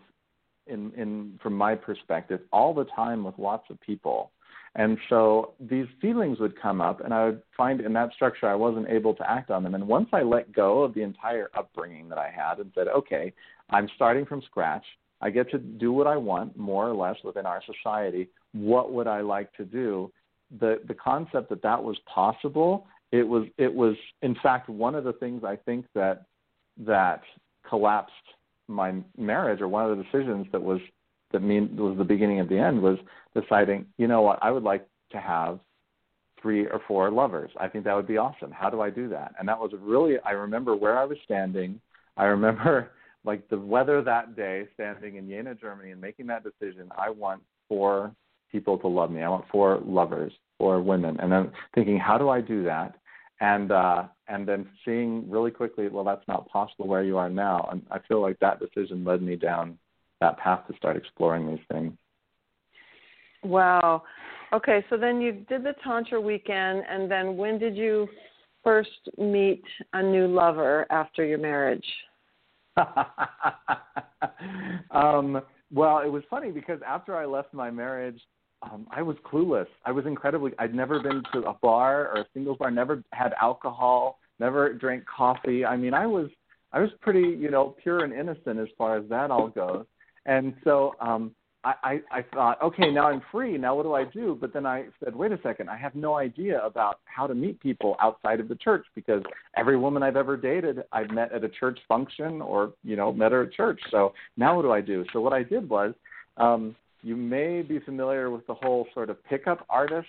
in 0.67 0.93
in 0.93 1.39
from 1.43 1.53
my 1.53 1.75
perspective 1.75 2.39
all 2.53 2.73
the 2.73 2.85
time 2.85 3.23
with 3.23 3.35
lots 3.37 3.69
of 3.69 3.79
people 3.81 4.31
and 4.75 4.97
so 5.09 5.53
these 5.59 5.85
feelings 6.01 6.39
would 6.39 6.59
come 6.61 6.81
up, 6.81 6.99
and 6.99 7.13
I 7.13 7.25
would 7.25 7.41
find 7.55 7.79
in 7.79 7.93
that 7.93 8.13
structure 8.13 8.47
I 8.47 8.55
wasn't 8.55 8.89
able 8.89 9.13
to 9.15 9.29
act 9.29 9.49
on 9.49 9.63
them. 9.63 9.73
And 9.73 9.87
once 9.87 10.09
I 10.11 10.21
let 10.21 10.51
go 10.53 10.83
of 10.83 10.93
the 10.93 11.01
entire 11.01 11.49
upbringing 11.57 12.09
that 12.09 12.17
I 12.17 12.29
had 12.29 12.59
and 12.59 12.71
said, 12.75 12.89
okay, 12.89 13.31
I'm 13.69 13.87
starting 13.95 14.25
from 14.25 14.41
scratch, 14.41 14.83
I 15.21 15.29
get 15.29 15.49
to 15.51 15.57
do 15.57 15.93
what 15.93 16.07
I 16.07 16.17
want, 16.17 16.57
more 16.57 16.89
or 16.89 16.93
less, 16.93 17.15
within 17.23 17.45
our 17.45 17.61
society. 17.65 18.27
What 18.51 18.91
would 18.91 19.07
I 19.07 19.21
like 19.21 19.53
to 19.53 19.65
do? 19.65 20.11
The 20.59 20.81
the 20.87 20.93
concept 20.93 21.49
that 21.49 21.63
that 21.63 21.81
was 21.81 21.97
possible, 22.13 22.85
it 23.11 23.23
was 23.23 23.47
it 23.57 23.73
was 23.73 23.95
in 24.21 24.35
fact 24.43 24.69
one 24.69 24.93
of 24.93 25.05
the 25.05 25.13
things 25.13 25.43
I 25.43 25.55
think 25.55 25.85
that 25.95 26.25
that 26.79 27.21
collapsed 27.67 28.11
my 28.67 28.95
marriage, 29.17 29.61
or 29.61 29.67
one 29.67 29.89
of 29.89 29.97
the 29.97 30.03
decisions 30.03 30.47
that 30.51 30.61
was 30.61 30.81
that 31.31 31.41
mean 31.41 31.75
was 31.75 31.97
the 31.97 32.03
beginning 32.03 32.39
of 32.39 32.49
the 32.49 32.57
end 32.57 32.81
was 32.81 32.97
deciding, 33.39 33.85
you 33.97 34.07
know 34.07 34.21
what, 34.21 34.39
I 34.41 34.51
would 34.51 34.63
like 34.63 34.87
to 35.11 35.19
have 35.19 35.59
three 36.41 36.67
or 36.67 36.79
four 36.87 37.09
lovers. 37.09 37.51
I 37.59 37.67
think 37.67 37.85
that 37.85 37.95
would 37.95 38.07
be 38.07 38.17
awesome. 38.17 38.51
How 38.51 38.69
do 38.69 38.81
I 38.81 38.89
do 38.89 39.09
that? 39.09 39.33
And 39.39 39.47
that 39.47 39.59
was 39.59 39.71
really 39.79 40.17
I 40.23 40.31
remember 40.31 40.75
where 40.75 40.97
I 40.97 41.05
was 41.05 41.17
standing. 41.23 41.79
I 42.17 42.25
remember 42.25 42.91
like 43.25 43.47
the 43.49 43.57
weather 43.57 44.01
that 44.03 44.35
day 44.35 44.67
standing 44.75 45.15
in 45.15 45.27
Jena, 45.27 45.55
Germany 45.55 45.91
and 45.91 45.99
making 45.99 46.27
that 46.27 46.43
decision. 46.43 46.89
I 46.95 47.09
want 47.09 47.41
four 47.67 48.11
people 48.51 48.77
to 48.77 48.87
love 48.87 49.09
me. 49.11 49.23
I 49.23 49.29
want 49.29 49.45
four 49.51 49.81
lovers, 49.83 50.31
four 50.59 50.81
women. 50.81 51.19
And 51.19 51.31
then 51.31 51.51
thinking, 51.73 51.97
how 51.97 52.17
do 52.17 52.29
I 52.29 52.41
do 52.41 52.63
that? 52.65 52.95
And 53.41 53.71
uh 53.71 54.03
and 54.27 54.47
then 54.47 54.67
seeing 54.85 55.29
really 55.29 55.51
quickly, 55.51 55.87
well 55.87 56.03
that's 56.03 56.27
not 56.27 56.47
possible 56.49 56.87
where 56.87 57.03
you 57.03 57.17
are 57.17 57.29
now. 57.29 57.67
And 57.71 57.81
I 57.89 57.99
feel 58.07 58.21
like 58.21 58.37
that 58.39 58.59
decision 58.59 59.03
led 59.03 59.21
me 59.21 59.35
down 59.35 59.79
that 60.21 60.37
path 60.37 60.67
to 60.67 60.75
start 60.77 60.95
exploring 60.97 61.47
these 61.47 61.63
things. 61.71 61.93
Wow. 63.43 64.03
Okay, 64.53 64.83
so 64.89 64.97
then 64.97 65.21
you 65.21 65.45
did 65.49 65.63
the 65.63 65.73
Tantra 65.83 66.19
weekend, 66.19 66.83
and 66.89 67.09
then 67.09 67.37
when 67.37 67.57
did 67.59 67.75
you 67.75 68.07
first 68.63 68.89
meet 69.17 69.63
a 69.93 70.01
new 70.01 70.27
lover 70.27 70.85
after 70.91 71.25
your 71.25 71.37
marriage? 71.37 71.85
um, 74.91 75.41
well, 75.73 75.99
it 75.99 76.11
was 76.11 76.23
funny 76.29 76.51
because 76.51 76.79
after 76.85 77.15
I 77.15 77.25
left 77.25 77.53
my 77.53 77.71
marriage, 77.71 78.19
um, 78.61 78.87
I 78.91 79.01
was 79.01 79.15
clueless. 79.31 79.67
I 79.85 79.91
was 79.91 80.05
incredibly. 80.05 80.51
I'd 80.57 80.73
never 80.73 81.01
been 81.01 81.23
to 81.33 81.43
a 81.43 81.53
bar 81.53 82.09
or 82.09 82.21
a 82.21 82.25
singles 82.33 82.57
bar. 82.57 82.71
Never 82.71 83.03
had 83.11 83.33
alcohol. 83.41 84.19
Never 84.39 84.73
drank 84.73 85.05
coffee. 85.05 85.65
I 85.65 85.77
mean, 85.77 85.93
I 85.93 86.07
was 86.07 86.29
I 86.71 86.79
was 86.79 86.89
pretty, 87.01 87.37
you 87.39 87.51
know, 87.51 87.75
pure 87.81 88.03
and 88.03 88.13
innocent 88.13 88.59
as 88.59 88.67
far 88.77 88.97
as 88.97 89.07
that 89.09 89.31
all 89.31 89.47
goes. 89.47 89.85
And 90.25 90.53
so 90.63 90.95
um, 90.99 91.35
I, 91.65 91.73
I, 91.83 92.19
I 92.19 92.25
thought, 92.33 92.61
okay, 92.61 92.91
now 92.91 93.07
I'm 93.07 93.21
free. 93.31 93.57
Now 93.57 93.75
what 93.75 93.83
do 93.83 93.93
I 93.93 94.05
do? 94.05 94.37
But 94.39 94.53
then 94.53 94.65
I 94.65 94.85
said, 95.03 95.15
wait 95.15 95.31
a 95.31 95.39
second, 95.41 95.69
I 95.69 95.77
have 95.77 95.95
no 95.95 96.15
idea 96.15 96.63
about 96.63 96.99
how 97.05 97.25
to 97.25 97.33
meet 97.33 97.59
people 97.59 97.95
outside 97.99 98.39
of 98.39 98.47
the 98.47 98.55
church 98.55 98.85
because 98.93 99.23
every 99.57 99.77
woman 99.77 100.03
I've 100.03 100.15
ever 100.15 100.37
dated, 100.37 100.83
I've 100.91 101.09
met 101.09 101.31
at 101.31 101.43
a 101.43 101.49
church 101.49 101.79
function 101.87 102.41
or 102.41 102.73
you 102.83 102.95
know 102.95 103.11
met 103.11 103.31
her 103.31 103.43
at 103.43 103.53
church. 103.53 103.79
So 103.89 104.13
now 104.37 104.55
what 104.55 104.61
do 104.61 104.71
I 104.71 104.81
do? 104.81 105.05
So 105.11 105.21
what 105.21 105.33
I 105.33 105.41
did 105.41 105.67
was, 105.67 105.93
um, 106.37 106.75
you 107.01 107.15
may 107.15 107.61
be 107.61 107.79
familiar 107.79 108.29
with 108.29 108.45
the 108.47 108.53
whole 108.53 108.87
sort 108.93 109.09
of 109.09 109.23
pickup 109.25 109.65
artist 109.69 110.07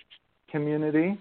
community. 0.51 1.19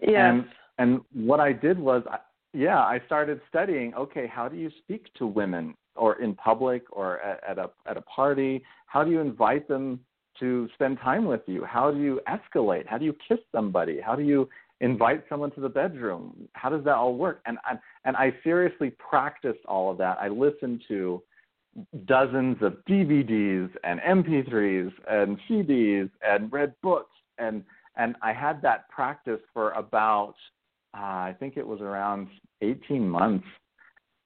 Yes. 0.00 0.14
And 0.16 0.44
and 0.78 1.00
what 1.12 1.40
I 1.40 1.52
did 1.52 1.76
was, 1.78 2.04
yeah, 2.52 2.78
I 2.78 3.00
started 3.06 3.40
studying. 3.48 3.94
Okay, 3.94 4.26
how 4.26 4.48
do 4.48 4.56
you 4.56 4.70
speak 4.78 5.12
to 5.14 5.26
women 5.26 5.74
or 5.96 6.20
in 6.20 6.34
public 6.34 6.84
or 6.90 7.20
at, 7.20 7.42
at 7.48 7.58
a 7.58 7.70
at 7.86 7.96
a 7.96 8.02
party? 8.02 8.62
How 8.86 9.04
do 9.04 9.10
you 9.10 9.20
invite 9.20 9.68
them 9.68 10.00
to 10.40 10.68
spend 10.74 10.98
time 10.98 11.26
with 11.26 11.42
you? 11.46 11.64
How 11.64 11.90
do 11.90 11.98
you 11.98 12.20
escalate? 12.28 12.86
How 12.86 12.98
do 12.98 13.04
you 13.04 13.14
kiss 13.26 13.38
somebody? 13.52 14.00
How 14.00 14.14
do 14.14 14.22
you 14.22 14.48
invite 14.80 15.24
someone 15.28 15.50
to 15.52 15.60
the 15.60 15.68
bedroom? 15.68 16.48
How 16.52 16.68
does 16.68 16.84
that 16.84 16.94
all 16.94 17.14
work? 17.16 17.40
And 17.46 17.58
I, 17.64 17.74
and 18.04 18.16
I 18.16 18.32
seriously 18.44 18.90
practiced 18.90 19.64
all 19.66 19.90
of 19.90 19.98
that. 19.98 20.18
I 20.20 20.28
listened 20.28 20.82
to 20.88 21.22
dozens 22.06 22.56
of 22.62 22.74
DVDs 22.88 23.70
and 23.84 24.00
MP3s 24.00 24.92
and 25.08 25.38
CDs 25.48 26.10
and 26.22 26.52
read 26.52 26.74
books 26.82 27.14
and 27.38 27.64
and 27.96 28.14
I 28.22 28.32
had 28.32 28.62
that 28.62 28.88
practice 28.90 29.40
for 29.52 29.72
about 29.72 30.34
uh, 30.96 31.00
I 31.00 31.36
think 31.38 31.56
it 31.56 31.66
was 31.66 31.80
around 31.80 32.28
18 32.62 33.08
months 33.08 33.46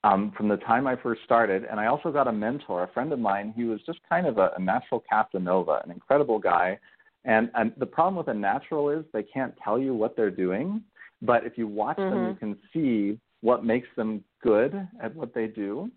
um, 0.05 0.33
from 0.37 0.49
the 0.49 0.57
time 0.57 0.87
I 0.87 0.97
first 0.97 1.23
started. 1.25 1.65
And 1.71 1.79
I 1.79 1.87
also 1.87 2.11
got 2.11 2.29
a 2.29 2.33
mentor, 2.33 2.85
a 2.85 2.89
friend 2.93 3.13
of 3.13 3.19
mine. 3.19 3.53
He 3.57 3.65
was 3.65 3.81
just 3.87 3.99
kind 4.09 4.27
of 4.27 4.39
a, 4.39 4.51
a 4.57 4.61
natural 4.61 5.03
Casanova, 5.09 5.81
an 5.85 5.91
incredible 5.91 6.39
guy. 6.39 6.79
And, 7.25 7.51
and 7.55 7.73
the 7.79 7.87
problem 7.87 8.17
with 8.17 8.29
a 8.29 8.39
natural 8.39 8.91
is 8.91 9.05
they 9.13 9.23
can't 9.23 9.55
tell 9.63 9.79
you 9.79 9.95
what 9.95 10.17
they're 10.17 10.31
doing. 10.31 10.83
But 11.21 11.47
if 11.47 11.57
you 11.57 11.69
watch 11.69 11.99
mm-hmm. 11.99 12.15
them, 12.15 12.29
you 12.29 12.35
can 12.35 12.59
see 12.73 13.21
what 13.43 13.65
makes 13.65 13.89
them 13.97 14.25
good 14.43 14.89
at 15.01 15.15
what 15.15 15.35
they 15.35 15.47
do. 15.47 15.91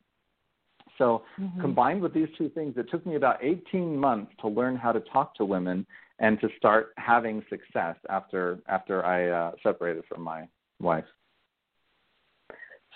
So, 0.98 1.24
mm-hmm. 1.40 1.60
combined 1.60 2.02
with 2.02 2.14
these 2.14 2.30
two 2.38 2.50
things, 2.50 2.76
it 2.78 2.90
took 2.90 3.06
me 3.06 3.16
about 3.16 3.44
18 3.44 3.98
months 3.98 4.32
to 4.42 4.48
learn 4.48 4.78
how 4.78 4.92
to 4.92 5.02
talk 5.02 5.36
to 5.36 5.46
women 5.46 5.86
and 6.20 6.40
to 6.40 6.48
start 6.58 6.94
having 6.98 7.44
success 7.50 7.98
after 8.10 8.60
after 8.70 9.06
I 9.06 9.28
uh, 9.28 9.52
separated 9.62 10.04
from 10.08 10.22
my 10.22 10.48
wife. 10.80 11.06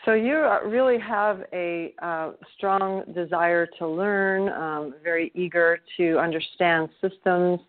So 0.05 0.13
you 0.13 0.37
really 0.65 0.97
have 0.99 1.43
a 1.51 1.93
uh, 2.01 2.31
strong 2.55 3.03
desire 3.13 3.67
to 3.79 3.87
learn, 3.87 4.49
um, 4.53 4.93
very 5.03 5.31
eager 5.35 5.79
to 5.97 6.17
understand 6.17 6.89
systems. 7.01 7.59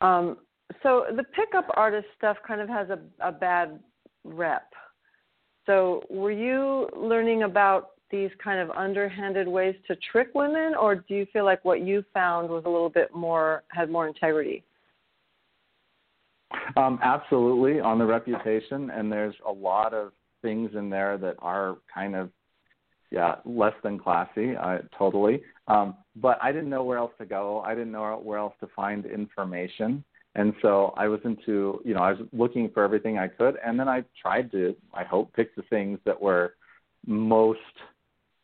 Um, 0.00 0.38
so 0.82 1.06
the 1.14 1.22
pickup 1.22 1.66
artist 1.74 2.06
stuff 2.18 2.36
kind 2.46 2.60
of 2.60 2.68
has 2.68 2.88
a, 2.90 2.98
a 3.20 3.30
bad 3.30 3.78
rep. 4.24 4.72
So 5.66 6.02
were 6.10 6.32
you 6.32 6.88
learning 6.96 7.44
about 7.44 7.92
these 8.10 8.30
kind 8.42 8.60
of 8.60 8.70
underhanded 8.70 9.48
ways 9.48 9.74
to 9.88 9.96
trick 10.12 10.28
women, 10.34 10.74
or 10.74 10.96
do 10.96 11.14
you 11.14 11.26
feel 11.32 11.44
like 11.44 11.64
what 11.64 11.80
you 11.80 12.04
found 12.12 12.48
was 12.48 12.64
a 12.66 12.68
little 12.68 12.90
bit 12.90 13.14
more 13.14 13.62
had 13.68 13.90
more 13.90 14.06
integrity? 14.06 14.64
Um, 16.76 16.98
absolutely 17.02 17.80
on 17.80 17.98
the 17.98 18.04
reputation, 18.04 18.90
and 18.90 19.10
there's 19.10 19.34
a 19.46 19.52
lot 19.52 19.94
of 19.94 20.12
things 20.42 20.70
in 20.74 20.90
there 20.90 21.16
that 21.18 21.36
are 21.38 21.78
kind 21.92 22.14
of 22.14 22.30
yeah 23.10 23.36
less 23.44 23.74
than 23.82 23.98
classy 23.98 24.56
uh, 24.56 24.78
totally. 24.98 25.42
Um, 25.68 25.96
but 26.16 26.38
i 26.42 26.52
didn't 26.52 26.70
know 26.70 26.84
where 26.84 26.98
else 26.98 27.12
to 27.18 27.26
go. 27.26 27.60
I 27.60 27.74
didn't 27.74 27.92
know 27.92 28.20
where 28.22 28.38
else 28.38 28.54
to 28.60 28.68
find 28.74 29.06
information. 29.06 30.04
And 30.34 30.52
so 30.60 30.92
i 30.96 31.08
was 31.08 31.20
into 31.24 31.80
you 31.84 31.94
know 31.94 32.00
i 32.00 32.12
was 32.12 32.20
looking 32.32 32.68
for 32.70 32.84
everything 32.84 33.16
i 33.18 33.26
could 33.26 33.56
and 33.64 33.80
then 33.80 33.88
i 33.88 34.04
tried 34.20 34.50
to 34.52 34.76
i 34.92 35.02
hope 35.02 35.32
pick 35.32 35.56
the 35.56 35.62
things 35.70 35.98
that 36.04 36.20
were 36.20 36.54
most 37.06 37.60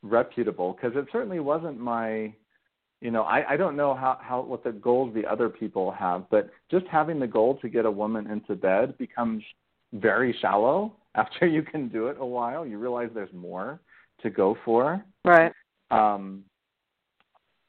reputable 0.03 0.73
because 0.73 0.97
it 0.97 1.07
certainly 1.13 1.41
wasn't 1.41 1.79
my 1.79 2.33
you 3.03 3.11
know 3.11 3.23
i 3.23 3.53
i 3.53 3.57
don't 3.57 3.77
know 3.77 3.95
how 3.95 4.17
how 4.23 4.41
what 4.41 4.65
the 4.65 4.73
goals 4.73 5.13
the 5.15 5.27
other 5.27 5.49
people 5.49 5.91
have 5.91 6.25
but 6.31 6.49
just 6.71 6.87
having 6.87 7.19
the 7.19 7.27
goal 7.27 7.59
to 7.61 7.69
get 7.69 7.85
a 7.85 7.91
woman 7.91 8.31
into 8.31 8.55
bed 8.55 8.97
becomes 8.97 9.43
very 9.93 10.37
shallow 10.41 10.97
after 11.15 11.47
you 11.47 11.63
can 11.63 11.89
do 11.89 12.07
it 12.07 12.17
a 12.19 12.27
while. 12.27 12.67
You 12.67 12.79
realize 12.79 13.11
there's 13.15 13.33
more 13.33 13.81
to 14.23 14.31
go 14.31 14.57
for. 14.65 15.05
Right. 15.25 15.53
Um 15.91 16.45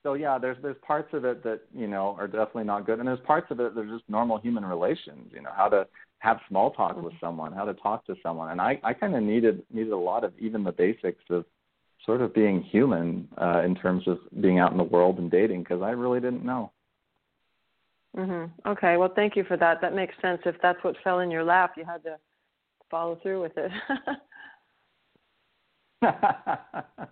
so 0.03 0.15
yeah 0.15 0.37
there's 0.37 0.57
there's 0.61 0.75
parts 0.85 1.13
of 1.13 1.23
it 1.23 1.43
that 1.43 1.61
you 1.73 1.87
know 1.87 2.15
are 2.19 2.27
definitely 2.27 2.65
not 2.65 2.85
good 2.85 2.99
and 2.99 3.07
there's 3.07 3.21
parts 3.21 3.47
of 3.51 3.59
it 3.61 3.73
that 3.73 3.79
are 3.79 3.87
just 3.87 4.03
normal 4.09 4.37
human 4.37 4.65
relations 4.65 5.31
you 5.33 5.41
know 5.41 5.49
how 5.55 5.69
to 5.69 5.87
have 6.19 6.39
small 6.49 6.71
talk 6.71 6.97
with 6.97 7.13
mm-hmm. 7.13 7.25
someone 7.25 7.53
how 7.53 7.63
to 7.63 7.73
talk 7.75 8.05
to 8.05 8.13
someone 8.21 8.51
and 8.51 8.59
i 8.59 8.77
i 8.83 8.91
kind 8.91 9.15
of 9.15 9.23
needed 9.23 9.63
needed 9.71 9.93
a 9.93 9.97
lot 9.97 10.25
of 10.25 10.33
even 10.37 10.61
the 10.61 10.73
basics 10.73 11.23
of 11.29 11.45
sort 12.05 12.21
of 12.21 12.33
being 12.33 12.61
human 12.61 13.27
uh, 13.37 13.61
in 13.63 13.75
terms 13.75 14.07
of 14.07 14.19
being 14.41 14.59
out 14.59 14.71
in 14.71 14.77
the 14.77 14.83
world 14.83 15.19
and 15.19 15.31
dating 15.31 15.63
because 15.63 15.81
I 15.81 15.91
really 15.91 16.19
didn't 16.19 16.45
know. 16.45 16.71
Mhm. 18.15 18.51
Okay. 18.65 18.97
Well, 18.97 19.09
thank 19.15 19.35
you 19.35 19.43
for 19.43 19.57
that. 19.57 19.81
That 19.81 19.95
makes 19.95 20.13
sense. 20.21 20.41
If 20.45 20.55
that's 20.61 20.83
what 20.83 20.95
fell 21.03 21.19
in 21.19 21.31
your 21.31 21.43
lap, 21.43 21.73
you 21.77 21.83
had 21.85 22.03
to 22.03 22.17
follow 22.89 23.15
through 23.15 23.41
with 23.41 23.57
it. 23.57 23.71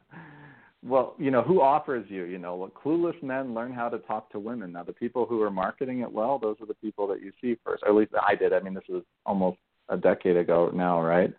well, 0.84 1.15
you 1.17 1.32
know, 1.32 1.41
who 1.41 1.62
offers 1.62 2.06
you? 2.10 2.25
You 2.25 2.38
know, 2.38 2.56
what 2.56 2.75
clueless 2.75 3.21
men 3.23 3.56
learn 3.56 3.73
how 3.73 3.89
to 3.89 3.97
talk 3.99 4.30
to 4.32 4.39
women. 4.39 4.73
Now, 4.73 4.84
the 4.84 4.93
people 4.93 5.25
who 5.25 5.41
are 5.41 5.49
marketing 5.49 6.01
it 6.01 6.12
well, 6.12 6.38
those 6.38 6.58
are 6.62 6.67
the 6.67 6.75
people 6.75 7.08
that 7.08 7.21
you 7.21 7.32
see 7.41 7.58
first. 7.65 7.82
Or 7.84 7.89
at 7.89 7.95
least 7.95 8.12
I 8.21 8.36
did. 8.36 8.54
I 8.54 8.60
mean, 8.60 8.75
this 8.75 8.84
was 8.88 9.04
almost 9.25 9.58
a 9.89 9.97
decade 9.97 10.38
ago 10.38 10.71
now, 10.73 11.01
right? 11.01 11.34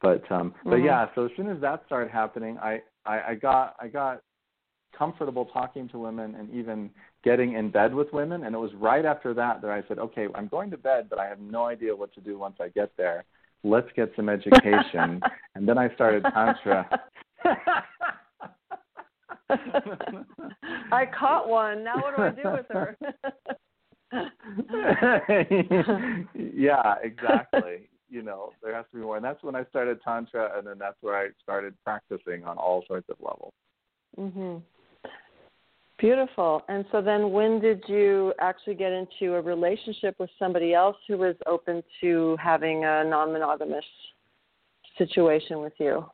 But 0.00 0.30
um 0.30 0.50
mm-hmm. 0.50 0.70
but 0.70 0.76
yeah, 0.76 1.06
so 1.14 1.26
as 1.26 1.30
soon 1.36 1.48
as 1.48 1.60
that 1.60 1.82
started 1.86 2.10
happening, 2.10 2.58
I, 2.58 2.80
I 3.04 3.20
I 3.28 3.34
got 3.34 3.76
I 3.80 3.88
got 3.88 4.22
comfortable 4.96 5.44
talking 5.46 5.88
to 5.90 5.98
women 5.98 6.34
and 6.34 6.50
even 6.50 6.90
getting 7.22 7.52
in 7.54 7.70
bed 7.70 7.94
with 7.94 8.12
women 8.12 8.42
and 8.44 8.54
it 8.54 8.58
was 8.58 8.72
right 8.74 9.04
after 9.04 9.32
that 9.34 9.60
that 9.62 9.70
I 9.70 9.82
said, 9.88 9.98
"Okay, 9.98 10.26
I'm 10.34 10.48
going 10.48 10.70
to 10.70 10.78
bed, 10.78 11.08
but 11.10 11.18
I 11.18 11.26
have 11.26 11.38
no 11.38 11.66
idea 11.66 11.94
what 11.94 12.14
to 12.14 12.20
do 12.20 12.38
once 12.38 12.56
I 12.60 12.68
get 12.68 12.92
there. 12.96 13.24
Let's 13.62 13.88
get 13.94 14.12
some 14.16 14.28
education." 14.28 15.20
and 15.54 15.68
then 15.68 15.76
I 15.76 15.92
started 15.94 16.24
tantra. 16.24 16.88
I 20.92 21.06
caught 21.06 21.48
one. 21.48 21.84
Now 21.84 21.96
what 21.96 22.16
do 22.16 22.22
I 22.22 22.30
do 22.30 22.42
with 22.52 22.66
her? 22.70 22.96
yeah, 26.34 26.96
exactly 27.02 27.89
you 28.10 28.22
know, 28.22 28.52
there 28.62 28.74
has 28.74 28.84
to 28.90 28.96
be 28.98 29.02
more. 29.02 29.16
And 29.16 29.24
that's 29.24 29.42
when 29.42 29.54
I 29.54 29.64
started 29.66 30.00
Tantra, 30.02 30.58
and 30.58 30.66
then 30.66 30.78
that's 30.78 30.96
where 31.00 31.16
I 31.16 31.28
started 31.42 31.74
practicing 31.84 32.44
on 32.44 32.58
all 32.58 32.84
sorts 32.86 33.08
of 33.08 33.16
levels. 33.20 33.54
Mhm. 34.18 34.62
Beautiful. 35.98 36.64
And 36.68 36.86
so 36.90 37.02
then 37.02 37.30
when 37.30 37.60
did 37.60 37.86
you 37.86 38.32
actually 38.38 38.74
get 38.74 38.90
into 38.90 39.34
a 39.34 39.40
relationship 39.40 40.18
with 40.18 40.30
somebody 40.38 40.72
else 40.72 40.96
who 41.06 41.18
was 41.18 41.36
open 41.46 41.82
to 42.00 42.36
having 42.42 42.84
a 42.84 43.04
non 43.04 43.32
monogamous 43.32 43.84
situation 44.96 45.60
with 45.60 45.74
you? 45.78 46.10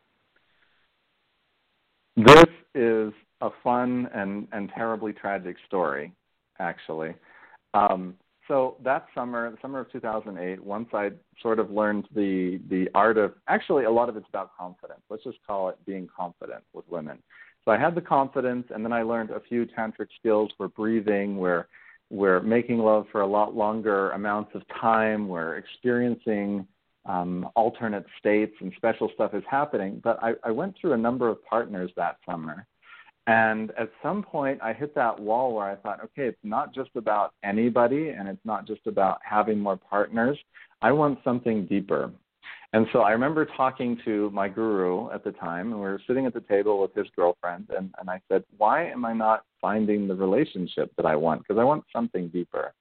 This 2.17 2.47
is 2.75 3.13
a 3.41 3.51
fun 3.63 4.09
and, 4.13 4.49
and 4.53 4.71
terribly 4.71 5.13
tragic 5.13 5.57
story, 5.67 6.13
actually. 6.59 7.15
Um, 7.75 8.17
so 8.49 8.77
that 8.85 9.07
summer, 9.15 9.51
the 9.51 9.57
summer 9.61 9.81
of 9.81 9.91
2008, 9.91 10.63
once 10.63 10.89
I 10.93 11.11
sort 11.43 11.59
of 11.59 11.71
learned 11.71 12.09
the 12.15 12.61
the 12.69 12.89
art 12.95 13.19
of 13.19 13.35
actually 13.49 13.85
a 13.85 13.91
lot 13.91 14.09
of 14.09 14.17
it's 14.17 14.29
about 14.29 14.57
confidence. 14.57 15.01
Let's 15.11 15.25
just 15.25 15.39
call 15.47 15.69
it 15.69 15.77
being 15.87 16.09
confident 16.15 16.63
with 16.73 16.89
women. 16.89 17.19
So 17.65 17.73
I 17.73 17.79
had 17.79 17.95
the 17.95 18.01
confidence, 18.01 18.67
and 18.73 18.85
then 18.85 18.93
I 18.93 19.03
learned 19.03 19.31
a 19.31 19.41
few 19.41 19.67
tantric 19.67 20.09
skills 20.19 20.53
where 20.57 20.69
breathing, 20.69 21.37
where 21.37 21.67
we're 22.11 22.41
making 22.41 22.79
love 22.79 23.07
for 23.11 23.23
a 23.23 23.27
lot 23.27 23.57
longer 23.57 24.11
amounts 24.11 24.53
of 24.55 24.63
time, 24.81 25.27
We're 25.27 25.57
experiencing 25.57 26.67
um, 27.05 27.49
alternate 27.57 28.07
states 28.19 28.55
and 28.61 28.73
special 28.77 29.11
stuff 29.15 29.35
is 29.35 29.43
happening. 29.51 30.01
But 30.03 30.23
I, 30.23 30.35
I 30.45 30.51
went 30.51 30.77
through 30.81 30.93
a 30.93 30.97
number 30.97 31.29
of 31.29 31.45
partners 31.45 31.91
that 31.97 32.19
summer 32.29 32.67
and 33.27 33.73
at 33.73 33.91
some 34.03 34.23
point, 34.23 34.61
I 34.63 34.73
hit 34.73 34.95
that 34.95 35.19
wall 35.19 35.55
where 35.55 35.67
I 35.67 35.75
thought, 35.77 36.01
okay, 36.05 36.29
it's 36.29 36.39
not 36.45 36.73
just 36.73 36.91
about 36.95 37.33
anybody 37.43 38.11
and 38.11 38.29
it's 38.29 38.45
not 38.45 38.67
just 38.67 38.87
about 38.87 39.19
having 39.29 39.59
more 39.59 39.77
partners. 39.77 40.39
I 40.81 40.93
want 40.93 41.19
something 41.25 41.67
deeper. 41.67 42.13
And 42.73 42.87
so 42.93 43.01
I 43.01 43.11
remember 43.13 43.47
talking 43.57 43.99
to 44.05 44.31
my 44.31 44.49
guru 44.49 45.11
at 45.11 45.25
the 45.25 45.33
time, 45.33 45.73
and 45.73 45.81
we 45.81 45.87
were 45.87 46.01
sitting 46.07 46.27
at 46.27 46.35
the 46.35 46.41
table 46.41 46.81
with 46.83 46.95
his 46.95 47.07
girlfriend, 47.17 47.69
and, 47.77 47.95
and 47.99 48.11
I 48.11 48.21
said, 48.31 48.45
Why 48.59 48.87
am 48.87 49.05
I 49.05 49.13
not 49.13 49.45
finding 49.61 50.07
the 50.07 50.15
relationship 50.15 50.93
that 50.97 51.07
I 51.07 51.17
want? 51.17 51.43
Because 51.43 51.61
I 51.61 51.65
want 51.65 51.85
something 51.93 52.29
deeper. 52.29 52.75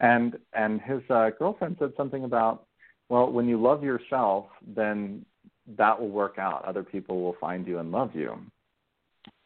And 0.00 0.36
and 0.52 0.80
his 0.80 1.00
uh, 1.10 1.30
girlfriend 1.38 1.76
said 1.78 1.92
something 1.96 2.24
about, 2.24 2.66
well, 3.08 3.30
when 3.30 3.46
you 3.46 3.60
love 3.60 3.84
yourself, 3.84 4.46
then 4.74 5.24
that 5.78 5.98
will 6.00 6.08
work 6.08 6.38
out. 6.38 6.64
Other 6.64 6.82
people 6.82 7.22
will 7.22 7.36
find 7.40 7.66
you 7.66 7.78
and 7.78 7.92
love 7.92 8.10
you. 8.14 8.36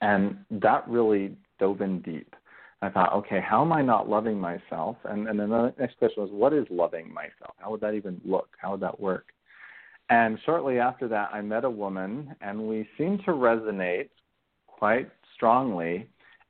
And 0.01 0.39
that 0.51 0.89
really 0.89 1.37
dove 1.59 1.81
in 1.81 2.01
deep. 2.01 2.35
I 2.83 2.89
thought, 2.89 3.13
okay, 3.13 3.41
how 3.47 3.63
am 3.63 3.73
I 3.73 3.83
not 3.83 4.09
loving 4.09 4.41
myself? 4.41 4.97
And, 5.05 5.29
and 5.29 5.39
then 5.39 5.51
the 5.51 5.75
next 5.79 5.99
question 5.99 6.23
was, 6.23 6.33
what 6.33 6.55
is 6.55 6.67
loving 6.71 7.13
myself? 7.13 7.55
How 7.59 7.71
would 7.71 7.83
that 7.83 7.95
even 7.95 8.21
look? 8.25 8.49
How 8.59 8.73
would 8.73 8.81
that 8.81 8.99
work? 8.99 9.27
And 10.09 10.39
shortly 10.45 10.79
after 10.79 11.07
that, 11.09 11.31
I 11.33 11.43
met 11.43 11.65
a 11.65 11.71
woman, 11.71 12.35
and 12.41 12.69
we 12.69 12.89
seemed 12.97 13.21
to 13.27 13.33
resonate 13.33 14.09
quite 14.67 15.11
strongly. 15.35 16.09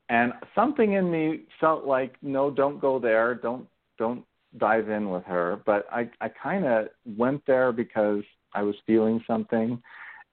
And 0.09 0.33
something 0.55 0.95
in 0.95 1.11
me 1.11 1.43
felt 1.61 1.85
like, 1.85 2.15
no, 2.23 2.51
don't 2.51 2.81
go 2.81 2.99
there. 2.99 3.35
Don't 3.35 3.67
don't 3.99 4.25
dive 4.57 4.89
in 4.89 5.11
with 5.11 5.25
her. 5.25 5.61
But 5.67 5.87
I 5.93 6.09
I 6.21 6.29
kind 6.29 6.65
of 6.65 6.89
went 7.17 7.45
there 7.47 7.71
because 7.71 8.23
I 8.55 8.63
was 8.63 8.75
feeling 8.87 9.23
something, 9.27 9.81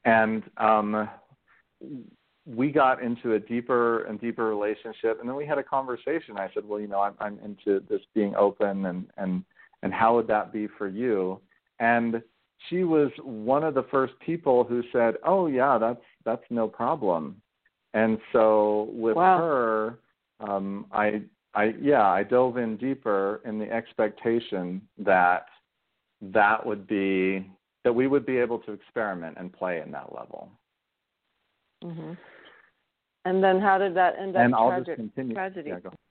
and 0.05 0.43
um, 0.57 1.09
we 2.47 2.71
got 2.71 3.03
into 3.03 3.33
a 3.33 3.39
deeper 3.39 4.03
and 4.05 4.21
deeper 4.21 4.47
relationship 4.47 5.19
and 5.19 5.27
then 5.27 5.35
we 5.35 5.45
had 5.45 5.57
a 5.57 5.63
conversation. 5.63 6.37
I 6.37 6.49
said 6.53 6.65
well 6.65 6.79
you 6.79 6.87
know 6.87 7.01
i'm 7.01 7.15
i'm 7.19 7.39
into 7.43 7.83
this 7.89 8.01
being 8.13 8.35
open 8.35 8.85
and 8.85 9.07
and 9.17 9.43
and 9.83 9.93
how 9.93 10.15
would 10.15 10.27
that 10.27 10.51
be 10.51 10.67
for 10.77 10.87
you? 10.87 11.39
And 11.79 12.21
she 12.69 12.83
was 12.83 13.11
one 13.21 13.63
of 13.63 13.73
the 13.75 13.85
first 13.91 14.13
people 14.25 14.63
who 14.63 14.81
said 14.93 15.15
oh 15.25 15.47
yeah 15.47 15.77
that's 15.77 16.01
that's 16.23 16.43
no 16.49 16.67
problem. 16.67 17.41
And 17.93 18.17
so 18.31 18.89
with 18.91 19.17
wow. 19.17 19.37
her 19.39 19.99
um 20.39 20.85
i 20.91 21.21
i 21.53 21.73
yeah 21.81 22.07
i 22.07 22.23
dove 22.23 22.57
in 22.57 22.77
deeper 22.77 23.41
in 23.43 23.59
the 23.59 23.69
expectation 23.69 24.81
that 24.97 25.47
that 26.21 26.65
would 26.65 26.87
be 26.87 27.49
that 27.83 27.93
we 27.93 28.07
would 28.07 28.25
be 28.25 28.37
able 28.37 28.59
to 28.59 28.71
experiment 28.71 29.35
and 29.37 29.51
play 29.51 29.81
in 29.81 29.91
that 29.91 30.15
level. 30.15 30.49
Mhm 31.83 32.17
and 33.27 33.43
then 33.43 33.59
how 33.59 33.77
did 33.77 33.95
that 33.95 34.13
end 34.19 34.35
up 34.35 34.43
and 34.43 34.55
I'll 34.55 34.69
tragic, 34.69 34.85
just 34.87 34.97
continue. 34.97 35.33
tragedy? 35.35 35.69
Yeah, 35.69 35.79
go. 35.79 35.91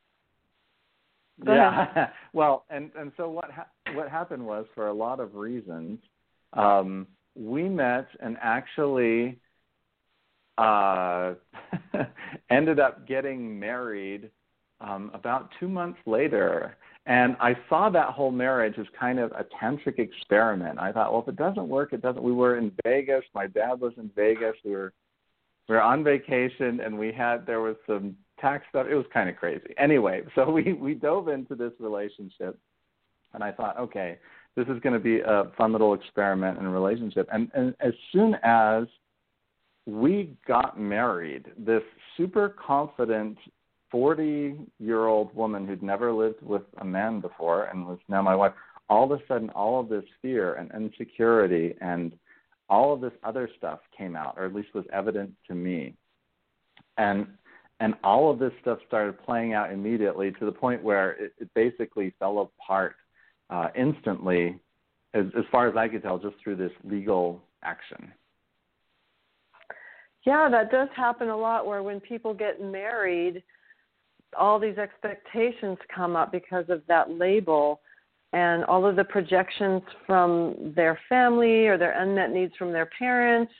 Yeah. 1.46 2.08
well, 2.32 2.64
and 2.70 2.90
and 2.98 3.12
so 3.16 3.28
what 3.28 3.50
ha- 3.50 3.68
what 3.92 4.08
happened 4.08 4.44
was 4.44 4.64
for 4.74 4.88
a 4.88 4.92
lot 4.92 5.20
of 5.20 5.34
reasons, 5.34 5.98
um, 6.54 7.06
we 7.34 7.68
met 7.68 8.06
and 8.20 8.38
actually 8.40 9.38
uh, 10.56 11.34
ended 12.50 12.80
up 12.80 13.06
getting 13.06 13.58
married 13.58 14.30
um, 14.80 15.10
about 15.12 15.50
two 15.60 15.68
months 15.68 15.98
later. 16.06 16.76
And 17.04 17.36
I 17.38 17.54
saw 17.68 17.88
that 17.90 18.08
whole 18.08 18.32
marriage 18.32 18.74
as 18.78 18.86
kind 18.98 19.18
of 19.18 19.30
a 19.32 19.44
tantric 19.62 19.98
experiment. 19.98 20.78
I 20.78 20.90
thought, 20.90 21.12
well, 21.12 21.22
if 21.22 21.28
it 21.28 21.36
doesn't 21.36 21.68
work, 21.68 21.92
it 21.92 22.02
doesn't. 22.02 22.22
We 22.22 22.32
were 22.32 22.58
in 22.58 22.72
Vegas. 22.84 23.24
My 23.34 23.46
dad 23.46 23.80
was 23.80 23.92
in 23.96 24.10
Vegas. 24.16 24.56
We 24.64 24.72
were 24.72 24.92
we 25.68 25.74
were 25.74 25.82
on 25.82 26.04
vacation 26.04 26.80
and 26.80 26.96
we 26.96 27.12
had 27.12 27.46
there 27.46 27.60
was 27.60 27.76
some 27.86 28.16
tax 28.40 28.64
stuff. 28.68 28.86
It 28.90 28.94
was 28.94 29.06
kind 29.12 29.28
of 29.28 29.36
crazy. 29.36 29.74
Anyway, 29.78 30.22
so 30.34 30.50
we 30.50 30.72
we 30.72 30.94
dove 30.94 31.28
into 31.28 31.54
this 31.54 31.72
relationship, 31.78 32.58
and 33.34 33.42
I 33.42 33.52
thought, 33.52 33.78
okay, 33.78 34.18
this 34.56 34.66
is 34.68 34.80
going 34.80 34.94
to 34.94 35.00
be 35.00 35.20
a 35.20 35.44
fun 35.56 35.72
little 35.72 35.94
experiment 35.94 36.58
in 36.58 36.66
a 36.66 36.70
relationship. 36.70 37.28
And 37.32 37.50
and 37.54 37.74
as 37.80 37.92
soon 38.12 38.36
as 38.42 38.84
we 39.86 40.36
got 40.46 40.80
married, 40.80 41.46
this 41.58 41.82
super 42.16 42.48
confident 42.48 43.38
40 43.90 44.56
year 44.80 45.06
old 45.06 45.34
woman 45.34 45.66
who'd 45.66 45.82
never 45.82 46.12
lived 46.12 46.42
with 46.42 46.62
a 46.78 46.84
man 46.84 47.20
before 47.20 47.64
and 47.64 47.86
was 47.86 47.98
now 48.08 48.20
my 48.20 48.34
wife, 48.34 48.52
all 48.88 49.04
of 49.04 49.12
a 49.12 49.22
sudden, 49.28 49.50
all 49.50 49.80
of 49.80 49.88
this 49.88 50.04
fear 50.20 50.54
and 50.54 50.70
insecurity 50.72 51.74
and 51.80 52.12
all 52.68 52.92
of 52.92 53.00
this 53.00 53.12
other 53.22 53.48
stuff 53.56 53.80
came 53.96 54.16
out, 54.16 54.34
or 54.36 54.44
at 54.44 54.54
least 54.54 54.74
was 54.74 54.84
evident 54.92 55.32
to 55.48 55.54
me. 55.54 55.94
And 56.98 57.26
and 57.78 57.94
all 58.02 58.30
of 58.30 58.38
this 58.38 58.52
stuff 58.62 58.78
started 58.86 59.22
playing 59.22 59.52
out 59.52 59.70
immediately 59.70 60.32
to 60.32 60.46
the 60.46 60.52
point 60.52 60.82
where 60.82 61.12
it, 61.12 61.34
it 61.38 61.50
basically 61.54 62.14
fell 62.18 62.38
apart 62.38 62.96
uh, 63.50 63.68
instantly, 63.76 64.58
as, 65.12 65.26
as 65.36 65.44
far 65.52 65.68
as 65.68 65.76
I 65.76 65.86
could 65.86 66.02
tell, 66.02 66.18
just 66.18 66.36
through 66.42 66.56
this 66.56 66.72
legal 66.84 67.42
action. 67.62 68.10
Yeah, 70.24 70.48
that 70.50 70.72
does 70.72 70.88
happen 70.96 71.28
a 71.28 71.36
lot 71.36 71.66
where 71.66 71.82
when 71.82 72.00
people 72.00 72.32
get 72.32 72.62
married, 72.62 73.42
all 74.36 74.58
these 74.58 74.78
expectations 74.78 75.76
come 75.94 76.16
up 76.16 76.32
because 76.32 76.64
of 76.68 76.82
that 76.88 77.10
label 77.10 77.80
and 78.32 78.64
all 78.64 78.84
of 78.84 78.96
the 78.96 79.04
projections 79.04 79.82
from 80.06 80.72
their 80.74 80.98
family 81.08 81.66
or 81.66 81.78
their 81.78 82.00
unmet 82.00 82.30
needs 82.30 82.54
from 82.56 82.72
their 82.72 82.88
parents. 82.98 83.52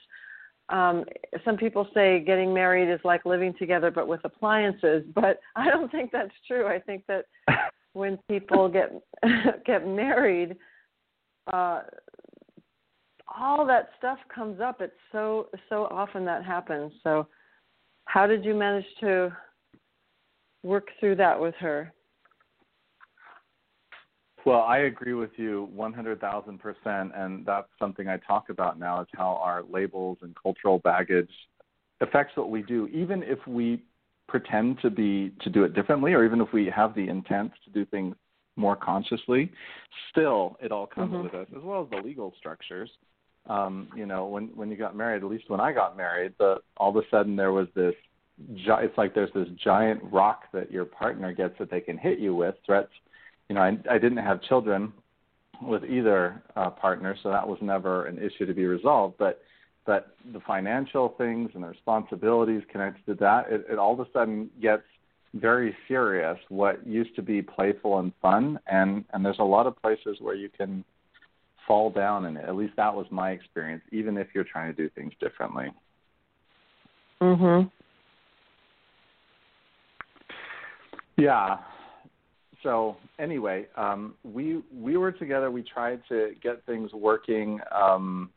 Um, 0.68 1.05
some 1.44 1.57
people 1.57 1.87
say 1.94 2.20
getting 2.20 2.52
married 2.52 2.92
is 2.92 3.00
like 3.05 3.24
living 3.24 3.55
together 3.59 3.90
but 3.90 4.09
with 4.09 4.20
appliances, 4.24 5.05
but 5.14 5.40
I 5.55 5.70
don't 5.70 5.90
think 5.90 6.11
that's 6.11 6.35
true. 6.46 6.66
I 6.66 6.79
think 6.81 7.05
that 7.07 7.26
when 7.92 8.18
people 8.29 8.68
get 8.68 8.92
get 9.66 9.87
married, 9.87 10.57
uh, 11.52 11.83
all 13.38 13.66
that 13.66 13.90
stuff 13.98 14.18
comes 14.35 14.61
up. 14.61 14.81
It's 14.81 14.92
so 15.12 15.48
so 15.68 15.87
often 15.90 16.24
that 16.24 16.44
happens. 16.44 16.92
So, 17.05 17.29
how 18.07 18.26
did 18.26 18.44
you 18.44 18.55
manage 18.55 18.87
to 19.00 19.33
work 20.62 20.88
through 20.98 21.16
that 21.16 21.40
with 21.40 21.55
her? 21.61 21.92
Well, 24.46 24.61
I 24.61 24.78
agree 24.78 25.12
with 25.12 25.32
you 25.37 25.68
100,000%. 25.76 27.20
And 27.20 27.44
that's 27.44 27.68
something 27.80 28.09
I 28.09 28.16
talk 28.18 28.48
about 28.48 28.78
now 28.78 29.02
is 29.02 29.09
how 29.12 29.40
our 29.42 29.64
labels 29.68 30.18
and 30.22 30.35
cultural 30.40 30.78
baggage 30.78 31.30
affects 32.00 32.37
what 32.37 32.48
we 32.48 32.62
do, 32.62 32.87
even 32.88 33.24
if 33.24 33.44
we 33.48 33.82
pretend 34.28 34.78
to 34.82 34.90
be 34.90 35.32
to 35.40 35.50
do 35.50 35.64
it 35.64 35.74
differently 35.74 36.12
or 36.12 36.24
even 36.24 36.40
if 36.40 36.52
we 36.52 36.66
have 36.66 36.94
the 36.94 37.09
intent 37.09 37.50
to 37.64 37.70
do 37.70 37.85
things 37.87 38.14
more 38.56 38.74
consciously 38.74 39.52
still 40.11 40.56
it 40.61 40.72
all 40.72 40.87
comes 40.87 41.12
mm-hmm. 41.12 41.24
with 41.24 41.35
us 41.35 41.46
as 41.56 41.62
well 41.62 41.82
as 41.85 41.90
the 41.90 41.96
legal 42.04 42.35
structures 42.37 42.90
um 43.48 43.88
you 43.94 44.04
know 44.04 44.26
when 44.26 44.46
when 44.56 44.68
you 44.68 44.76
got 44.76 44.96
married 44.96 45.22
at 45.22 45.30
least 45.30 45.48
when 45.48 45.61
i 45.61 45.72
got 45.72 45.96
married 45.96 46.32
the 46.38 46.56
all 46.76 46.90
of 46.90 46.96
a 46.96 47.09
sudden 47.09 47.37
there 47.37 47.52
was 47.52 47.68
this 47.76 47.94
it's 48.48 48.98
like 48.98 49.14
there's 49.14 49.32
this 49.32 49.46
giant 49.62 50.00
rock 50.11 50.42
that 50.52 50.72
your 50.72 50.85
partner 50.85 51.32
gets 51.32 51.56
that 51.59 51.70
they 51.70 51.80
can 51.80 51.96
hit 51.96 52.18
you 52.18 52.35
with 52.35 52.56
threats 52.66 52.90
you 53.48 53.54
know 53.54 53.61
i 53.61 53.76
i 53.90 53.98
didn't 53.98 54.18
have 54.18 54.42
children 54.42 54.92
with 55.62 55.85
either 55.85 56.42
uh, 56.56 56.68
partner 56.68 57.16
so 57.22 57.30
that 57.30 57.46
was 57.46 57.59
never 57.62 58.06
an 58.06 58.18
issue 58.18 58.46
to 58.46 58.54
be 58.54 58.66
resolved 58.66 59.14
but 59.18 59.42
but 59.87 60.16
the 60.32 60.40
financial 60.40 61.14
things 61.16 61.50
and 61.54 61.62
the 61.62 61.68
responsibilities 61.68 62.62
connected 62.70 63.04
to 63.06 63.14
that 63.14 63.46
it, 63.50 63.64
it 63.70 63.78
all 63.78 63.92
of 63.92 64.00
a 64.00 64.06
sudden 64.12 64.50
gets 64.61 64.82
very 65.35 65.76
serious 65.88 66.38
what 66.48 66.87
used 66.87 67.14
to 67.14 67.22
be 67.22 67.42
playful 67.42 67.98
and 67.98 68.12
fun 68.20 68.59
and 68.66 69.04
and 69.12 69.24
there's 69.24 69.38
a 69.38 69.44
lot 69.44 69.66
of 69.66 69.80
places 69.80 70.18
where 70.20 70.35
you 70.35 70.48
can 70.48 70.85
fall 71.66 71.90
down 71.90 72.26
in 72.26 72.37
it 72.37 72.44
at 72.46 72.54
least 72.54 72.74
that 72.76 72.94
was 72.94 73.06
my 73.11 73.30
experience 73.30 73.82
even 73.92 74.16
if 74.16 74.28
you're 74.35 74.44
trying 74.44 74.74
to 74.74 74.76
do 74.76 74.90
things 74.90 75.12
differently. 75.20 75.68
Mhm 77.20 77.70
yeah 81.16 81.56
so 82.66 82.96
anyway 83.18 83.66
um 83.76 84.14
we 84.24 84.62
we 84.76 84.96
were 84.96 85.12
together 85.12 85.50
we 85.50 85.62
tried 85.62 86.00
to 86.09 86.33
get 86.42 86.64
things 86.66 86.92
working 86.92 87.61
um 87.72 88.31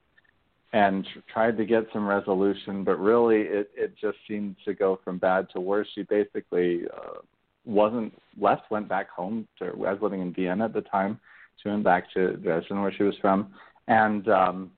and 0.74 1.08
tried 1.32 1.58
to 1.58 1.66
get 1.66 1.86
some 1.92 2.08
resolution, 2.08 2.84
but 2.84 3.00
really 3.00 3.42
it 3.42 3.72
it 3.76 3.94
just 4.00 4.18
seemed 4.28 4.56
to 4.66 4.74
go 4.74 5.00
from 5.04 5.18
bad 5.18 5.48
to 5.54 5.60
worse. 5.60 5.88
She 5.96 6.04
basically 6.04 6.84
uh, 6.96 7.22
wasn't 7.66 8.14
left, 8.40 8.70
went 8.70 8.88
back 8.88 9.10
home 9.10 9.48
to. 9.58 9.66
I 9.66 9.94
was 9.94 10.00
living 10.02 10.22
in 10.22 10.34
Vienna 10.34 10.66
at 10.66 10.74
the 10.74 10.82
time. 10.82 11.20
She 11.62 11.70
went 11.70 11.84
back 11.84 12.12
to 12.14 12.38
Dresden, 12.38 12.82
where 12.82 12.94
she 12.94 13.04
was 13.04 13.16
from, 13.20 13.52
and 13.88 14.28
um, 14.30 14.72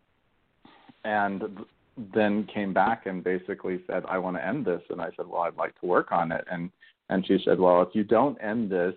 and 1.03 1.43
then 2.15 2.47
came 2.53 2.73
back 2.73 3.05
and 3.05 3.21
basically 3.21 3.81
said, 3.85 4.03
"I 4.07 4.17
want 4.17 4.37
to 4.37 4.45
end 4.45 4.65
this." 4.65 4.81
And 4.89 5.01
I 5.01 5.09
said, 5.17 5.27
"Well, 5.27 5.41
I'd 5.41 5.57
like 5.57 5.77
to 5.81 5.87
work 5.87 6.13
on 6.13 6.31
it." 6.31 6.45
And 6.49 6.71
and 7.09 7.27
she 7.27 7.37
said, 7.43 7.59
"Well, 7.59 7.81
if 7.81 7.89
you 7.93 8.05
don't 8.05 8.41
end 8.41 8.71
this." 8.71 8.95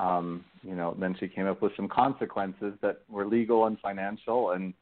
Um, 0.00 0.44
you 0.62 0.74
know, 0.74 0.96
then 0.98 1.14
she 1.20 1.28
came 1.28 1.46
up 1.46 1.60
with 1.60 1.72
some 1.76 1.88
consequences 1.88 2.72
that 2.80 3.02
were 3.08 3.26
legal 3.26 3.66
and 3.66 3.78
financial, 3.80 4.52
and 4.52 4.72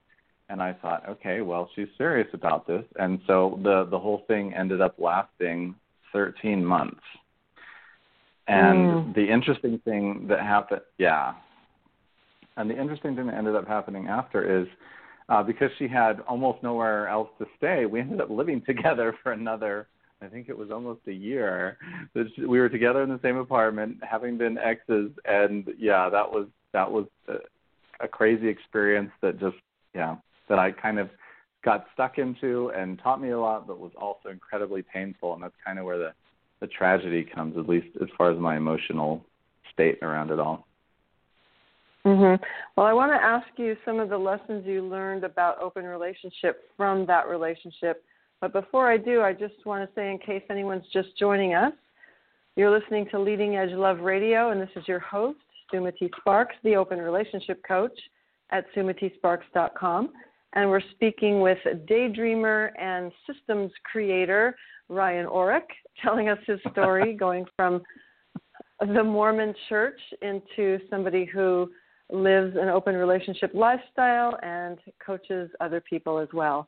and 0.51 0.63
I 0.63 0.73
thought, 0.73 1.07
okay, 1.09 1.43
well, 1.43 1.69
she's 1.75 1.89
serious 1.99 2.29
about 2.33 2.67
this, 2.67 2.85
and 2.97 3.21
so 3.27 3.59
the 3.63 3.87
the 3.91 3.99
whole 3.99 4.23
thing 4.29 4.55
ended 4.55 4.81
up 4.81 4.95
lasting 4.99 5.75
13 6.13 6.65
months. 6.65 7.01
And 8.47 8.79
mm. 8.79 9.15
the 9.15 9.31
interesting 9.31 9.79
thing 9.85 10.27
that 10.29 10.41
happened, 10.41 10.81
yeah, 10.99 11.35
and 12.57 12.71
the 12.71 12.81
interesting 12.81 13.17
thing 13.17 13.27
that 13.27 13.35
ended 13.35 13.57
up 13.57 13.67
happening 13.67 14.07
after 14.07 14.63
is 14.63 14.69
uh, 15.29 15.43
because 15.43 15.71
she 15.79 15.89
had 15.89 16.21
almost 16.29 16.63
nowhere 16.63 17.09
else 17.09 17.29
to 17.39 17.47
stay, 17.57 17.87
we 17.87 18.01
ended 18.01 18.21
up 18.21 18.31
living 18.31 18.63
together 18.67 19.15
for 19.23 19.33
another. 19.33 19.89
I 20.21 20.27
think 20.27 20.49
it 20.49 20.59
was 20.59 20.71
almost 20.71 21.01
a 21.07 21.13
year 21.13 21.79
that 22.15 22.27
we 22.39 22.59
were 22.59 22.69
together 22.69 23.03
in 23.03 23.09
the 23.09 23.21
same 23.23 23.37
apartment, 23.37 23.99
having 24.03 24.37
been 24.37 24.59
exes, 24.59 25.11
and 25.25 25.69
yeah, 25.79 26.09
that 26.11 26.31
was 26.31 26.49
that 26.73 26.91
was 26.91 27.07
a, 27.29 27.37
a 28.05 28.09
crazy 28.09 28.49
experience 28.49 29.11
that 29.23 29.39
just 29.39 29.57
yeah 29.95 30.17
that 30.49 30.59
I 30.59 30.73
kind 30.73 30.99
of 30.99 31.09
got 31.65 31.87
stuck 31.95 32.19
into 32.19 32.71
and 32.71 32.99
taught 32.99 33.21
me 33.21 33.31
a 33.31 33.39
lot, 33.39 33.67
but 33.67 33.79
was 33.79 33.93
also 33.97 34.31
incredibly 34.31 34.83
painful. 34.83 35.35
And 35.35 35.43
that's 35.43 35.55
kind 35.65 35.79
of 35.79 35.85
where 35.85 35.99
the 35.99 36.13
the 36.61 36.67
tragedy 36.67 37.25
comes, 37.25 37.57
at 37.57 37.69
least 37.69 37.89
as 38.03 38.09
far 38.17 38.33
as 38.33 38.39
my 38.39 38.57
emotional 38.57 39.25
state 39.73 39.99
around 40.03 40.31
it 40.31 40.41
all. 40.41 40.67
Mhm. 42.05 42.41
Well, 42.77 42.87
I 42.87 42.93
want 42.93 43.13
to 43.13 43.23
ask 43.23 43.47
you 43.57 43.77
some 43.85 44.01
of 44.01 44.09
the 44.09 44.19
lessons 44.19 44.67
you 44.67 44.83
learned 44.83 45.25
about 45.25 45.61
open 45.61 45.85
relationship 45.85 46.71
from 46.77 47.07
that 47.07 47.29
relationship. 47.29 48.05
But 48.41 48.53
before 48.53 48.91
I 48.91 48.97
do, 48.97 49.23
I 49.23 49.33
just 49.33 49.55
want 49.65 49.89
to 49.89 49.95
say, 49.95 50.11
in 50.11 50.19
case 50.19 50.43
anyone's 50.51 50.85
just 50.93 51.09
joining 51.19 51.55
us, 51.55 51.73
you're 52.57 52.77
listening 52.77 53.07
to 53.11 53.19
Leading 53.19 53.57
Edge 53.57 53.73
Love 53.73 54.01
Radio, 54.01 54.51
and 54.51 54.61
this 54.61 54.71
is 54.77 54.87
your 54.87 55.01
host, 55.01 55.39
Sumati 55.73 56.11
Sparks, 56.19 56.57
the 56.65 56.77
Open 56.77 56.99
Relationship 56.99 57.63
Coach 57.67 57.99
at 58.51 58.65
sumatisparks.com 58.75 60.11
and 60.55 60.69
we're 60.69 60.83
speaking 60.93 61.41
with 61.41 61.59
daydreamer 61.89 62.71
and 62.81 63.13
systems 63.27 63.71
creator 63.85 64.57
Ryan 64.89 65.27
Orrock, 65.27 65.67
telling 66.03 66.29
us 66.29 66.39
his 66.47 66.59
story 66.73 67.15
going 67.19 67.45
from 67.57 67.83
the 68.81 69.05
Mormon 69.05 69.55
church 69.69 70.01
into 70.23 70.79
somebody 70.89 71.25
who 71.25 71.71
lives 72.11 72.57
an 72.59 72.69
open 72.69 72.95
relationship 72.95 73.51
lifestyle 73.53 74.39
and 74.43 74.79
coaches 75.05 75.51
other 75.61 75.81
people 75.81 76.19
as 76.19 76.29
well. 76.33 76.67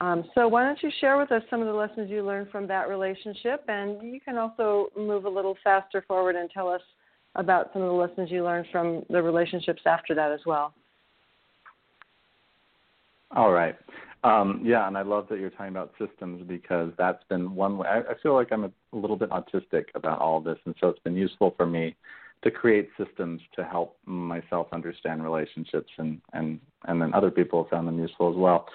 Um, 0.00 0.24
so, 0.34 0.46
why 0.46 0.64
don't 0.64 0.80
you 0.82 0.90
share 1.00 1.18
with 1.18 1.32
us 1.32 1.42
some 1.50 1.60
of 1.60 1.66
the 1.66 1.72
lessons 1.72 2.08
you 2.08 2.24
learned 2.24 2.50
from 2.50 2.66
that 2.68 2.88
relationship? 2.88 3.64
And 3.68 4.12
you 4.12 4.20
can 4.20 4.38
also 4.38 4.88
move 4.96 5.24
a 5.24 5.28
little 5.28 5.56
faster 5.64 6.04
forward 6.06 6.36
and 6.36 6.48
tell 6.50 6.68
us 6.68 6.82
about 7.34 7.70
some 7.72 7.82
of 7.82 7.88
the 7.88 7.94
lessons 7.94 8.30
you 8.30 8.44
learned 8.44 8.66
from 8.70 9.04
the 9.10 9.20
relationships 9.20 9.82
after 9.86 10.14
that 10.14 10.30
as 10.30 10.40
well. 10.46 10.72
All 13.34 13.50
right. 13.50 13.76
Um, 14.24 14.62
yeah, 14.64 14.86
and 14.88 14.96
I 14.96 15.02
love 15.02 15.26
that 15.30 15.38
you're 15.38 15.50
talking 15.50 15.68
about 15.68 15.92
systems 15.98 16.42
because 16.46 16.90
that's 16.98 17.22
been 17.28 17.54
one 17.54 17.78
way. 17.78 17.88
I, 17.88 17.98
I 17.98 18.14
feel 18.22 18.34
like 18.34 18.48
I'm 18.50 18.64
a, 18.64 18.70
a 18.92 18.96
little 18.96 19.16
bit 19.16 19.30
autistic 19.30 19.84
about 19.94 20.20
all 20.20 20.40
this, 20.40 20.58
and 20.64 20.74
so 20.80 20.88
it's 20.88 20.98
been 21.00 21.16
useful 21.16 21.54
for 21.56 21.66
me 21.66 21.94
to 22.42 22.50
create 22.50 22.88
systems 22.96 23.40
to 23.54 23.64
help 23.64 23.96
myself 24.06 24.68
understand 24.72 25.22
relationships, 25.22 25.90
and 25.98 26.20
and 26.32 26.58
and 26.86 27.00
then 27.00 27.14
other 27.14 27.30
people 27.30 27.62
have 27.62 27.70
found 27.70 27.86
them 27.86 27.98
useful 27.98 28.30
as 28.30 28.36
well. 28.36 28.66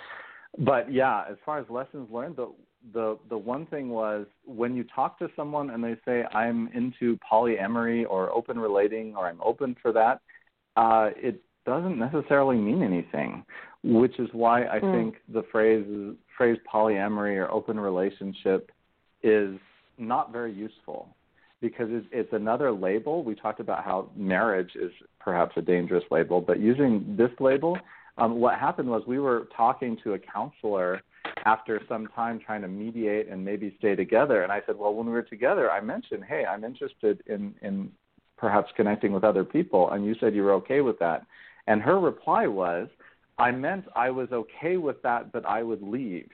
But 0.57 0.91
yeah, 0.91 1.23
as 1.29 1.37
far 1.45 1.59
as 1.59 1.65
lessons 1.69 2.09
learned, 2.11 2.35
the 2.35 2.51
the 2.93 3.17
the 3.29 3.37
one 3.37 3.65
thing 3.67 3.89
was 3.89 4.25
when 4.45 4.75
you 4.75 4.83
talk 4.95 5.17
to 5.19 5.29
someone 5.35 5.69
and 5.69 5.83
they 5.83 5.95
say 6.05 6.23
I'm 6.33 6.67
into 6.73 7.17
polyamory 7.31 8.05
or 8.09 8.29
open 8.31 8.59
relating 8.59 9.15
or 9.15 9.27
I'm 9.27 9.41
open 9.41 9.75
for 9.81 9.91
that, 9.93 10.21
uh, 10.75 11.11
it 11.15 11.41
doesn't 11.65 11.97
necessarily 11.97 12.57
mean 12.57 12.83
anything 12.83 13.45
which 13.83 14.17
is 14.17 14.29
why 14.31 14.65
I 14.65 14.79
mm. 14.79 14.91
think 14.93 15.15
the 15.33 15.43
phrase 15.51 15.85
phrase 16.37 16.57
polyamory 16.71 17.37
or 17.37 17.51
open 17.51 17.79
relationship 17.79 18.71
is 19.21 19.55
not 19.97 20.31
very 20.31 20.53
useful 20.53 21.09
because 21.61 21.87
it's, 21.89 22.07
it's 22.11 22.33
another 22.33 22.71
label. 22.71 23.23
We 23.23 23.35
talked 23.35 23.59
about 23.59 23.83
how 23.83 24.09
marriage 24.15 24.71
is 24.75 24.91
perhaps 25.19 25.55
a 25.57 25.61
dangerous 25.61 26.03
label, 26.11 26.41
but 26.41 26.59
using 26.59 27.15
this 27.17 27.29
label, 27.39 27.77
um, 28.17 28.39
what 28.39 28.59
happened 28.59 28.89
was 28.89 29.03
we 29.07 29.19
were 29.19 29.47
talking 29.55 29.97
to 30.03 30.13
a 30.13 30.19
counselor 30.19 31.01
after 31.45 31.81
some 31.89 32.07
time 32.07 32.39
trying 32.39 32.61
to 32.61 32.67
mediate 32.67 33.27
and 33.27 33.43
maybe 33.43 33.75
stay 33.79 33.95
together, 33.95 34.43
and 34.43 34.51
I 34.51 34.61
said, 34.65 34.77
well, 34.77 34.93
when 34.93 35.07
we 35.07 35.11
were 35.13 35.23
together, 35.23 35.71
I 35.71 35.81
mentioned, 35.81 36.23
hey, 36.27 36.45
I'm 36.45 36.63
interested 36.63 37.21
in 37.27 37.55
in 37.61 37.91
perhaps 38.37 38.71
connecting 38.75 39.13
with 39.13 39.23
other 39.23 39.43
people, 39.43 39.91
and 39.91 40.05
you 40.05 40.15
said 40.19 40.35
you 40.35 40.43
were 40.43 40.53
okay 40.53 40.81
with 40.81 40.99
that, 40.99 41.25
and 41.67 41.81
her 41.81 41.99
reply 41.99 42.47
was 42.47 42.87
I 43.37 43.51
meant 43.51 43.85
I 43.95 44.09
was 44.09 44.29
okay 44.31 44.77
with 44.77 45.01
that, 45.01 45.31
but 45.31 45.45
I 45.45 45.63
would 45.63 45.81
leave, 45.81 46.29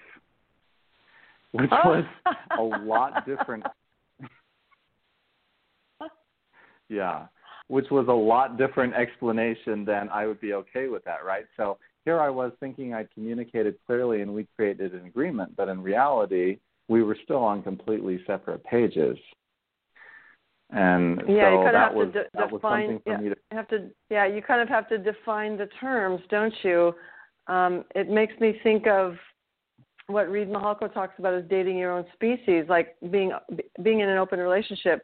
which 1.52 1.72
was 1.72 2.04
a 2.58 2.62
lot 2.62 3.26
different. 3.26 3.64
yeah, 6.90 7.28
which 7.70 7.86
was 7.92 8.08
a 8.08 8.12
lot 8.12 8.58
different 8.58 8.96
explanation 8.96 9.86
than 9.86 10.10
I 10.10 10.26
would 10.26 10.42
be 10.42 10.54
okay 10.54 10.88
with 10.88 11.04
that, 11.06 11.24
right? 11.24 11.46
So 11.56 11.78
here 12.04 12.20
I 12.20 12.30
was 12.30 12.52
thinking 12.60 12.96
I'd 12.96 13.14
communicated 13.14 13.76
clearly 13.86 14.22
and 14.22 14.34
we 14.34 14.48
created 14.56 14.94
an 14.94 15.06
agreement, 15.06 15.56
but 15.56 15.70
in 15.70 15.82
reality, 15.82 16.58
we 16.88 17.04
were 17.04 17.16
still 17.24 17.44
on 17.44 17.62
completely 17.62 18.22
separate 18.26 18.64
pages. 18.64 19.18
And 20.72 21.22
yeah, 21.28 21.46
so 21.46 21.52
you 21.52 21.58
kind 21.64 21.76
that 21.76 21.92
of 21.92 21.96
was 21.96 22.06
have 22.06 22.14
to 22.14 22.20
de- 22.24 22.30
that 22.34 22.52
was 22.52 22.60
define. 22.60 22.88
something 22.88 23.02
for 23.04 23.12
yeah, 23.12 23.18
me 23.18 23.30
to 23.30 23.36
you 23.52 23.58
have 23.58 23.68
to. 23.70 23.90
Yeah, 24.10 24.26
you 24.26 24.42
kind 24.42 24.62
of 24.62 24.70
have 24.70 24.90
to 24.90 24.98
define 24.98 25.58
the 25.58 25.68
terms, 25.80 26.22
don't 26.30 26.54
you? 26.64 26.94
Um, 27.48 27.86
it 27.96 28.10
makes 28.10 28.40
me 28.40 28.60
think 28.62 28.86
of 28.88 29.16
what 30.08 30.30
Reid 30.30 30.50
Mihalko 30.50 30.92
talks 30.94 31.18
about 31.18 31.34
as 31.34 31.44
dating 31.50 31.78
your 31.78 31.92
own 31.92 32.06
species. 32.14 32.66
Like 32.68 32.96
being 33.10 33.32
being 33.82 34.02
in 34.02 34.10
an 34.10 34.18
open 34.20 34.40
relationship 34.40 35.04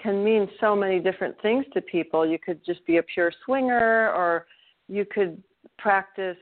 can 0.00 0.24
mean 0.24 0.48
so 0.60 0.74
many 0.74 1.00
different 1.00 1.40
things 1.40 1.64
to 1.74 1.80
people. 1.80 2.26
You 2.26 2.38
could 2.38 2.64
just 2.64 2.84
be 2.86 2.98
a 2.98 3.02
pure 3.02 3.32
swinger, 3.44 4.10
or 4.12 4.46
you 4.88 5.04
could 5.04 5.42
practice, 5.78 6.36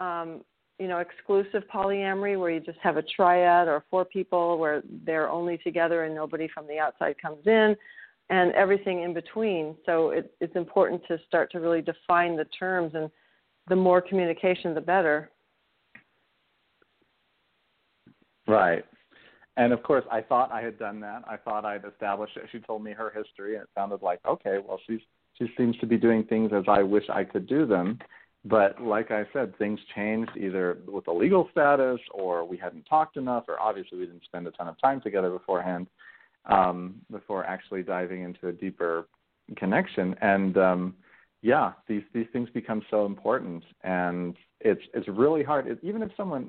um, 0.00 0.42
you 0.78 0.88
know, 0.88 0.98
exclusive 0.98 1.64
polyamory 1.72 2.38
where 2.38 2.50
you 2.50 2.60
just 2.60 2.78
have 2.82 2.96
a 2.96 3.02
triad 3.02 3.68
or 3.68 3.84
four 3.90 4.04
people 4.04 4.58
where 4.58 4.82
they're 5.04 5.28
only 5.28 5.58
together 5.58 6.04
and 6.04 6.14
nobody 6.14 6.48
from 6.54 6.66
the 6.66 6.78
outside 6.78 7.16
comes 7.20 7.46
in, 7.46 7.76
and 8.30 8.52
everything 8.52 9.02
in 9.02 9.12
between. 9.12 9.74
So 9.84 10.10
it, 10.10 10.32
it's 10.40 10.56
important 10.56 11.02
to 11.08 11.18
start 11.26 11.50
to 11.52 11.60
really 11.60 11.82
define 11.82 12.36
the 12.36 12.46
terms, 12.46 12.92
and 12.94 13.10
the 13.68 13.76
more 13.76 14.00
communication, 14.00 14.74
the 14.74 14.80
better. 14.80 15.30
Right. 18.46 18.84
And 19.58 19.72
of 19.72 19.82
course, 19.82 20.04
I 20.10 20.22
thought 20.22 20.52
I 20.52 20.62
had 20.62 20.78
done 20.78 21.00
that. 21.00 21.24
I 21.26 21.36
thought 21.36 21.64
I'd 21.64 21.84
established 21.84 22.36
it. 22.36 22.44
She 22.52 22.60
told 22.60 22.82
me 22.82 22.92
her 22.92 23.10
history, 23.10 23.54
and 23.54 23.64
it 23.64 23.68
sounded 23.74 24.02
like 24.02 24.20
okay. 24.26 24.58
Well, 24.64 24.80
she's 24.86 25.00
she 25.36 25.46
seems 25.58 25.76
to 25.78 25.86
be 25.86 25.98
doing 25.98 26.24
things 26.24 26.52
as 26.54 26.62
I 26.68 26.82
wish 26.82 27.04
I 27.10 27.24
could 27.24 27.46
do 27.48 27.66
them. 27.66 27.98
But 28.44 28.80
like 28.80 29.10
I 29.10 29.24
said, 29.32 29.58
things 29.58 29.80
changed 29.96 30.30
either 30.36 30.78
with 30.86 31.06
the 31.06 31.12
legal 31.12 31.48
status, 31.50 31.98
or 32.12 32.44
we 32.44 32.56
hadn't 32.56 32.84
talked 32.84 33.16
enough, 33.16 33.44
or 33.48 33.60
obviously 33.60 33.98
we 33.98 34.06
didn't 34.06 34.24
spend 34.24 34.46
a 34.46 34.52
ton 34.52 34.68
of 34.68 34.80
time 34.80 35.00
together 35.00 35.28
beforehand 35.28 35.88
um, 36.46 36.94
before 37.10 37.44
actually 37.44 37.82
diving 37.82 38.22
into 38.22 38.46
a 38.46 38.52
deeper 38.52 39.08
connection. 39.56 40.14
And 40.22 40.56
um, 40.56 40.94
yeah, 41.42 41.72
these 41.88 42.04
these 42.14 42.26
things 42.32 42.48
become 42.54 42.82
so 42.92 43.06
important, 43.06 43.64
and 43.82 44.36
it's 44.60 44.82
it's 44.94 45.08
really 45.08 45.42
hard. 45.42 45.66
It, 45.66 45.80
even 45.82 46.00
if 46.02 46.10
someone 46.16 46.48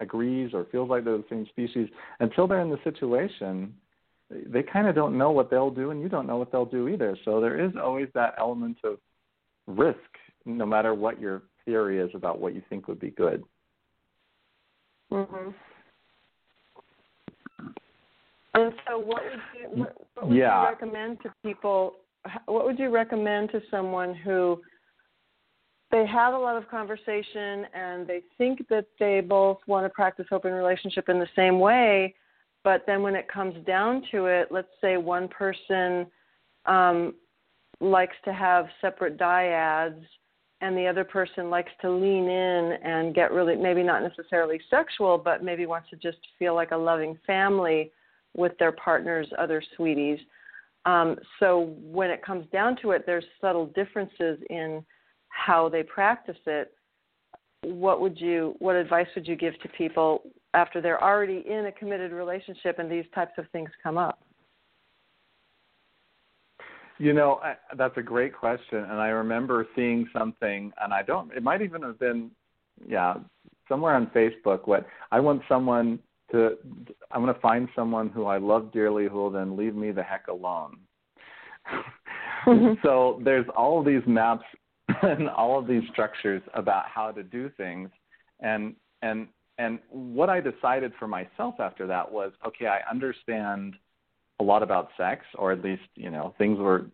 agrees 0.00 0.52
or 0.54 0.66
feels 0.70 0.88
like 0.88 1.04
they're 1.04 1.18
the 1.18 1.24
same 1.30 1.46
species, 1.46 1.88
until 2.20 2.46
they're 2.46 2.60
in 2.60 2.70
the 2.70 2.80
situation, 2.84 3.74
they 4.30 4.62
kind 4.62 4.86
of 4.86 4.94
don't 4.94 5.16
know 5.16 5.30
what 5.30 5.50
they'll 5.50 5.70
do, 5.70 5.90
and 5.90 6.00
you 6.00 6.08
don't 6.08 6.26
know 6.26 6.36
what 6.36 6.50
they'll 6.50 6.64
do 6.64 6.88
either. 6.88 7.16
So 7.24 7.40
there 7.40 7.62
is 7.64 7.72
always 7.82 8.08
that 8.14 8.34
element 8.38 8.78
of 8.84 8.98
risk, 9.66 9.98
no 10.44 10.66
matter 10.66 10.94
what 10.94 11.20
your 11.20 11.42
theory 11.64 11.98
is 11.98 12.10
about 12.14 12.40
what 12.40 12.54
you 12.54 12.62
think 12.68 12.88
would 12.88 13.00
be 13.00 13.10
good. 13.10 13.44
Mm-hmm. 15.12 15.50
And 18.54 18.72
so, 18.88 18.98
what 18.98 19.22
would 19.22 19.40
you 19.60 19.80
what, 19.80 19.96
what 20.14 20.28
would 20.28 20.36
Yeah. 20.36 20.62
you 20.62 20.68
recommend 20.68 21.18
to 21.22 21.32
people? 21.44 21.96
What 22.46 22.64
would 22.64 22.78
you 22.78 22.88
recommend 22.88 23.50
to 23.52 23.60
someone 23.70 24.14
who 24.14 24.60
they 25.90 26.04
have 26.06 26.34
a 26.34 26.38
lot 26.38 26.56
of 26.56 26.68
conversation 26.68 27.66
and 27.74 28.06
they 28.06 28.20
think 28.38 28.66
that 28.68 28.86
they 28.98 29.20
both 29.20 29.58
want 29.66 29.84
to 29.84 29.90
practice 29.90 30.26
open 30.32 30.52
relationship 30.52 31.08
in 31.08 31.18
the 31.18 31.28
same 31.36 31.60
way, 31.60 32.14
but 32.64 32.82
then 32.86 33.02
when 33.02 33.14
it 33.14 33.28
comes 33.28 33.64
down 33.64 34.02
to 34.10 34.26
it, 34.26 34.48
let's 34.50 34.68
say 34.80 34.96
one 34.96 35.28
person 35.28 36.06
um, 36.66 37.14
likes 37.80 38.16
to 38.24 38.32
have 38.32 38.66
separate 38.80 39.16
dyads 39.16 40.02
and 40.60 40.76
the 40.76 40.86
other 40.86 41.04
person 41.04 41.50
likes 41.50 41.70
to 41.82 41.90
lean 41.90 42.28
in 42.28 42.78
and 42.82 43.14
get 43.14 43.30
really 43.30 43.54
maybe 43.54 43.82
not 43.82 44.02
necessarily 44.02 44.58
sexual 44.70 45.18
but 45.18 45.44
maybe 45.44 45.66
wants 45.66 45.88
to 45.90 45.96
just 45.96 46.18
feel 46.38 46.54
like 46.54 46.70
a 46.70 46.76
loving 46.76 47.18
family 47.26 47.92
with 48.36 48.52
their 48.58 48.72
partner's 48.72 49.28
other 49.38 49.62
sweeties. 49.76 50.18
Um, 50.86 51.16
so 51.40 51.74
when 51.80 52.10
it 52.10 52.24
comes 52.24 52.46
down 52.52 52.76
to 52.82 52.92
it 52.92 53.04
there's 53.06 53.24
subtle 53.40 53.66
differences 53.66 54.38
in 54.50 54.84
how 55.36 55.68
they 55.68 55.82
practice 55.82 56.36
it 56.46 56.72
what 57.62 58.00
would 58.00 58.20
you 58.20 58.54
what 58.58 58.76
advice 58.76 59.06
would 59.14 59.26
you 59.26 59.36
give 59.36 59.58
to 59.60 59.68
people 59.70 60.22
after 60.54 60.80
they're 60.80 61.02
already 61.02 61.44
in 61.48 61.66
a 61.66 61.72
committed 61.72 62.12
relationship 62.12 62.78
and 62.78 62.90
these 62.90 63.04
types 63.14 63.32
of 63.38 63.44
things 63.52 63.70
come 63.82 63.98
up 63.98 64.20
You 66.98 67.12
know, 67.12 67.40
I, 67.42 67.56
that's 67.76 67.96
a 67.98 68.02
great 68.02 68.34
question, 68.34 68.78
and 68.78 68.92
I 68.92 69.08
remember 69.08 69.66
seeing 69.76 70.08
something, 70.16 70.72
and 70.80 70.94
I 70.94 71.02
don't. 71.02 71.30
It 71.32 71.42
might 71.42 71.60
even 71.60 71.82
have 71.82 71.98
been, 71.98 72.30
yeah, 72.88 73.16
somewhere 73.68 73.94
on 73.94 74.06
Facebook. 74.08 74.66
What 74.66 74.86
I 75.12 75.20
want 75.20 75.42
someone 75.46 75.98
to, 76.32 76.56
I'm 77.10 77.22
going 77.22 77.34
to 77.34 77.40
find 77.40 77.68
someone 77.76 78.08
who 78.08 78.24
I 78.24 78.38
love 78.38 78.72
dearly 78.72 79.08
who 79.08 79.16
will 79.16 79.30
then 79.30 79.58
leave 79.58 79.74
me 79.74 79.92
the 79.92 80.02
heck 80.02 80.28
alone. 80.28 80.78
Mm-hmm. 82.46 82.74
so 82.82 83.20
there's 83.22 83.46
all 83.54 83.84
these 83.84 84.02
maps 84.06 84.44
and 85.02 85.28
all 85.36 85.58
of 85.58 85.66
these 85.66 85.82
structures 85.92 86.42
about 86.54 86.86
how 86.86 87.10
to 87.10 87.22
do 87.22 87.50
things, 87.56 87.90
and 88.40 88.74
and 89.02 89.28
and 89.58 89.78
what 89.90 90.28
I 90.28 90.40
decided 90.40 90.92
for 90.98 91.08
myself 91.08 91.54
after 91.60 91.86
that 91.86 92.10
was, 92.10 92.32
okay, 92.46 92.66
I 92.66 92.80
understand 92.90 93.74
a 94.38 94.44
lot 94.44 94.62
about 94.62 94.90
sex, 94.98 95.24
or 95.36 95.52
at 95.52 95.62
least 95.62 95.82
you 95.94 96.10
know 96.10 96.34
things 96.38 96.58
were 96.58 96.86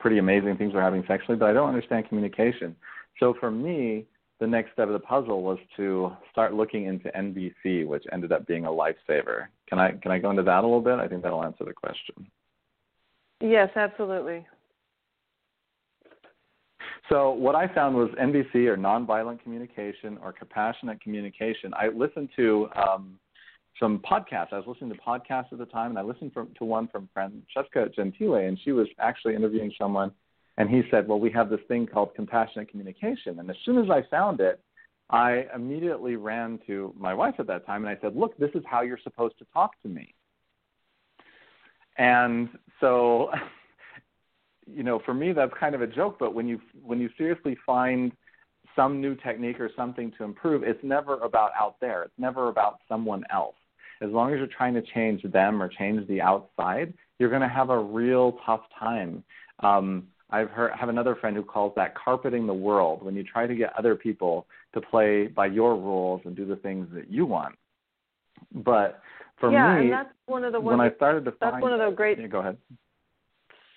pretty 0.00 0.18
amazing 0.18 0.56
things 0.56 0.74
were 0.74 0.82
happening 0.82 1.04
sexually, 1.08 1.38
but 1.38 1.48
I 1.48 1.52
don't 1.52 1.68
understand 1.68 2.08
communication. 2.08 2.76
So 3.18 3.34
for 3.40 3.50
me, 3.50 4.04
the 4.40 4.46
next 4.46 4.72
step 4.72 4.88
of 4.88 4.92
the 4.92 4.98
puzzle 4.98 5.42
was 5.42 5.58
to 5.76 6.12
start 6.30 6.52
looking 6.52 6.84
into 6.84 7.08
NVC, 7.16 7.86
which 7.86 8.04
ended 8.12 8.32
up 8.32 8.46
being 8.46 8.66
a 8.66 8.68
lifesaver. 8.68 9.46
Can 9.68 9.78
I 9.78 9.92
can 9.92 10.10
I 10.10 10.18
go 10.18 10.30
into 10.30 10.42
that 10.42 10.58
a 10.58 10.66
little 10.66 10.82
bit? 10.82 10.98
I 10.98 11.08
think 11.08 11.22
that'll 11.22 11.42
answer 11.42 11.64
the 11.64 11.72
question. 11.72 12.26
yes 13.40 13.70
absolutely 13.76 14.46
So 17.08 17.32
what 17.32 17.54
I 17.54 17.72
found 17.74 17.94
was 17.96 18.08
NVC 18.20 18.66
or 18.66 18.76
nonviolent 18.76 19.42
communication 19.42 20.18
or 20.22 20.32
compassionate 20.32 21.00
communication. 21.02 21.72
I 21.74 21.88
listened 21.88 22.30
to 22.36 22.68
um, 22.74 23.18
some 23.78 23.98
podcasts. 23.98 24.52
I 24.52 24.58
was 24.58 24.66
listening 24.66 24.90
to 24.92 25.00
podcasts 25.00 25.52
at 25.52 25.58
the 25.58 25.66
time, 25.66 25.90
and 25.90 25.98
I 25.98 26.02
listened 26.02 26.32
from, 26.32 26.48
to 26.58 26.64
one 26.64 26.88
from 26.88 27.08
Francesca 27.12 27.88
Gentile, 27.94 28.34
and 28.34 28.58
she 28.64 28.72
was 28.72 28.88
actually 28.98 29.34
interviewing 29.34 29.72
someone, 29.78 30.12
and 30.56 30.70
he 30.70 30.82
said, 30.90 31.06
"Well, 31.06 31.20
we 31.20 31.30
have 31.32 31.50
this 31.50 31.60
thing 31.68 31.86
called 31.86 32.14
compassionate 32.14 32.70
communication." 32.70 33.38
And 33.38 33.50
as 33.50 33.56
soon 33.64 33.78
as 33.78 33.90
I 33.90 34.02
found 34.10 34.40
it, 34.40 34.60
I 35.10 35.46
immediately 35.54 36.16
ran 36.16 36.58
to 36.66 36.94
my 36.96 37.12
wife 37.12 37.34
at 37.38 37.46
that 37.48 37.66
time, 37.66 37.84
and 37.84 37.94
I 37.94 38.00
said, 38.00 38.16
"Look, 38.16 38.36
this 38.38 38.50
is 38.54 38.62
how 38.66 38.82
you're 38.82 38.98
supposed 39.02 39.38
to 39.38 39.46
talk 39.52 39.72
to 39.82 39.88
me." 39.88 40.14
And 41.98 42.48
so, 42.80 43.30
you 44.66 44.82
know, 44.82 45.00
for 45.04 45.14
me, 45.14 45.32
that's 45.32 45.52
kind 45.58 45.74
of 45.74 45.82
a 45.82 45.86
joke. 45.86 46.16
But 46.18 46.34
when 46.34 46.46
you 46.46 46.60
when 46.82 47.00
you 47.00 47.10
seriously 47.16 47.56
find 47.66 48.12
some 48.76 49.00
new 49.00 49.14
technique 49.14 49.60
or 49.60 49.70
something 49.76 50.12
to 50.18 50.24
improve, 50.24 50.62
it's 50.62 50.82
never 50.82 51.14
about 51.20 51.50
out 51.58 51.76
there. 51.80 52.02
It's 52.02 52.18
never 52.18 52.48
about 52.48 52.78
someone 52.88 53.24
else. 53.32 53.54
As 54.02 54.10
long 54.10 54.32
as 54.32 54.38
you're 54.38 54.46
trying 54.46 54.74
to 54.74 54.82
change 54.82 55.22
them 55.22 55.62
or 55.62 55.68
change 55.68 56.06
the 56.08 56.20
outside, 56.20 56.92
you're 57.18 57.30
going 57.30 57.42
to 57.42 57.48
have 57.48 57.70
a 57.70 57.78
real 57.78 58.38
tough 58.44 58.62
time. 58.78 59.22
Um, 59.60 60.08
I've 60.30 60.50
heard 60.50 60.72
have 60.72 60.88
another 60.88 61.14
friend 61.14 61.36
who 61.36 61.44
calls 61.44 61.72
that 61.76 61.94
carpeting 61.94 62.46
the 62.46 62.54
world. 62.54 63.02
When 63.02 63.14
you 63.14 63.22
try 63.22 63.46
to 63.46 63.54
get 63.54 63.72
other 63.78 63.94
people 63.94 64.46
to 64.72 64.80
play 64.80 65.28
by 65.28 65.46
your 65.46 65.76
rules 65.76 66.22
and 66.24 66.34
do 66.34 66.44
the 66.44 66.56
things 66.56 66.88
that 66.92 67.10
you 67.10 67.24
want. 67.26 67.54
But 68.52 69.00
for 69.38 69.52
yeah, 69.52 69.76
me, 69.76 69.82
and 69.82 69.92
that's 69.92 70.10
one 70.26 70.44
of 70.44 70.52
the 70.52 70.60
when 70.60 70.80
I 70.80 70.92
started 70.94 71.24
to 71.26 71.32
that's 71.40 71.52
find 71.52 71.62
one 71.62 71.72
of 71.72 71.78
the 71.78 71.94
great 71.94 72.18
yeah, 72.18 72.26
go 72.26 72.40
ahead. 72.40 72.56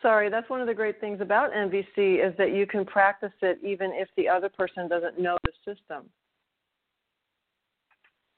Sorry, 0.01 0.29
that's 0.29 0.49
one 0.49 0.61
of 0.61 0.67
the 0.67 0.73
great 0.73 0.99
things 0.99 1.21
about 1.21 1.51
NVC 1.51 2.25
is 2.25 2.35
that 2.37 2.53
you 2.53 2.65
can 2.65 2.85
practice 2.85 3.31
it 3.41 3.59
even 3.63 3.91
if 3.93 4.07
the 4.17 4.27
other 4.27 4.49
person 4.49 4.87
doesn't 4.87 5.19
know 5.19 5.37
the 5.43 5.51
system. 5.65 6.09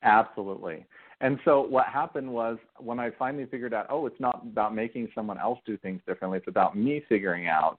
Absolutely. 0.04 0.86
And 1.22 1.40
so 1.44 1.62
what 1.62 1.88
happened 1.88 2.32
was 2.32 2.58
when 2.78 3.00
I 3.00 3.12
finally 3.20 3.46
figured 3.46 3.74
out, 3.74 3.88
oh, 3.90 4.06
it's 4.06 4.20
not 4.20 4.42
about 4.44 4.74
making 4.74 5.10
someone 5.14 5.38
else 5.38 5.60
do 5.66 5.78
things 5.78 6.02
differently, 6.08 6.38
it's 6.38 6.48
about 6.48 6.78
me 6.78 7.04
figuring 7.10 7.48
out 7.48 7.78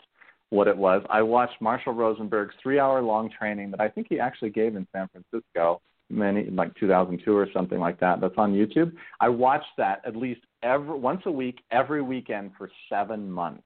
what 0.51 0.69
it 0.69 0.77
was. 0.77 1.03
I 1.09 1.23
watched 1.23 1.61
Marshall 1.61 1.95
Rosenberg's 1.95 2.55
three 2.63 2.79
hour 2.79 3.01
long 3.01 3.31
training 3.31 3.71
that 3.71 3.81
I 3.81 3.89
think 3.89 4.09
he 4.11 4.21
actually 4.21 4.51
gave 4.51 4.77
in 4.77 4.87
San 4.93 5.09
Francisco 5.09 5.81
many 6.11 6.51
like 6.51 6.75
2002 6.75 7.35
or 7.35 7.49
something 7.55 7.79
like 7.79 8.01
that 8.01 8.21
that's 8.21 8.35
on 8.37 8.53
YouTube. 8.53 8.93
I 9.21 9.29
watched 9.29 9.73
that 9.79 10.03
at 10.05 10.17
least 10.17 10.41
every 10.63 10.99
once 10.99 11.23
a 11.25 11.31
week 11.31 11.61
every 11.71 12.03
weekend 12.03 12.51
for 12.59 12.69
7 12.91 13.31
months. 13.31 13.63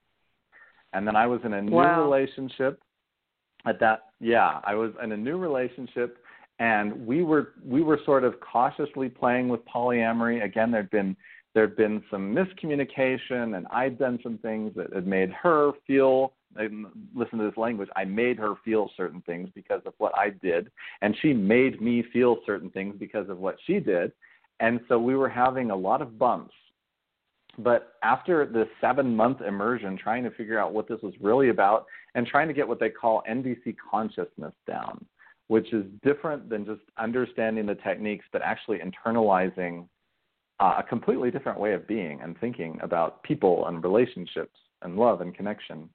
And 0.95 1.05
then 1.07 1.15
I 1.15 1.27
was 1.27 1.41
in 1.43 1.53
a 1.53 1.61
new 1.61 1.75
Wow. 1.75 2.03
relationship 2.03 2.81
at 3.65 3.79
that 3.79 4.05
yeah, 4.19 4.61
I 4.63 4.75
was 4.75 4.91
in 5.03 5.11
a 5.11 5.17
new 5.17 5.37
relationship 5.37 6.19
and 6.59 7.05
we 7.05 7.23
were 7.23 7.53
we 7.63 7.83
were 7.83 7.99
sort 8.05 8.23
of 8.23 8.39
cautiously 8.39 9.09
playing 9.09 9.49
with 9.49 9.59
polyamory. 9.65 10.43
Again, 10.43 10.71
there'd 10.71 10.89
been 10.89 11.15
there'd 11.53 11.75
been 11.75 12.03
some 12.09 12.33
miscommunication, 12.33 13.57
and 13.57 13.67
I'd 13.71 13.97
done 13.97 14.19
some 14.23 14.37
things 14.37 14.73
that 14.75 14.93
had 14.93 15.07
made 15.07 15.31
her 15.31 15.71
feel 15.85 16.33
listen 17.13 17.39
to 17.39 17.45
this 17.49 17.57
language. 17.57 17.89
I 17.97 18.05
made 18.05 18.37
her 18.37 18.53
feel 18.63 18.89
certain 18.95 19.21
things 19.21 19.49
because 19.53 19.81
of 19.85 19.93
what 19.97 20.17
I 20.17 20.29
did, 20.29 20.71
and 21.01 21.15
she 21.21 21.33
made 21.33 21.81
me 21.81 22.03
feel 22.13 22.37
certain 22.45 22.69
things 22.69 22.95
because 22.97 23.29
of 23.29 23.39
what 23.39 23.57
she 23.67 23.79
did. 23.79 24.13
And 24.61 24.79
so 24.87 24.97
we 24.97 25.17
were 25.17 25.27
having 25.27 25.71
a 25.71 25.75
lot 25.75 26.01
of 26.01 26.17
bumps. 26.17 26.53
But 27.57 27.93
after 28.03 28.45
the 28.45 28.67
seven 28.81 29.15
month 29.15 29.41
immersion, 29.41 29.97
trying 29.97 30.23
to 30.23 30.31
figure 30.31 30.59
out 30.59 30.73
what 30.73 30.87
this 30.87 31.01
was 31.01 31.13
really 31.21 31.49
about 31.49 31.85
and 32.13 32.27
trying 32.27 32.47
to 32.47 32.53
get 32.53 32.67
what 32.67 32.79
they 32.79 32.89
call 32.89 33.23
NVC 33.29 33.75
consciousness 33.89 34.53
down, 34.67 35.05
which 35.47 35.71
is 35.73 35.85
different 36.03 36.49
than 36.49 36.65
just 36.65 36.81
understanding 36.97 37.65
the 37.65 37.75
techniques, 37.75 38.25
but 38.31 38.41
actually 38.41 38.79
internalizing 38.79 39.87
uh, 40.59 40.75
a 40.79 40.83
completely 40.83 41.31
different 41.31 41.59
way 41.59 41.73
of 41.73 41.87
being 41.87 42.21
and 42.21 42.37
thinking 42.39 42.77
about 42.81 43.23
people 43.23 43.67
and 43.67 43.83
relationships 43.83 44.57
and 44.81 44.97
love 44.97 45.21
and 45.21 45.35
connection. 45.35 45.89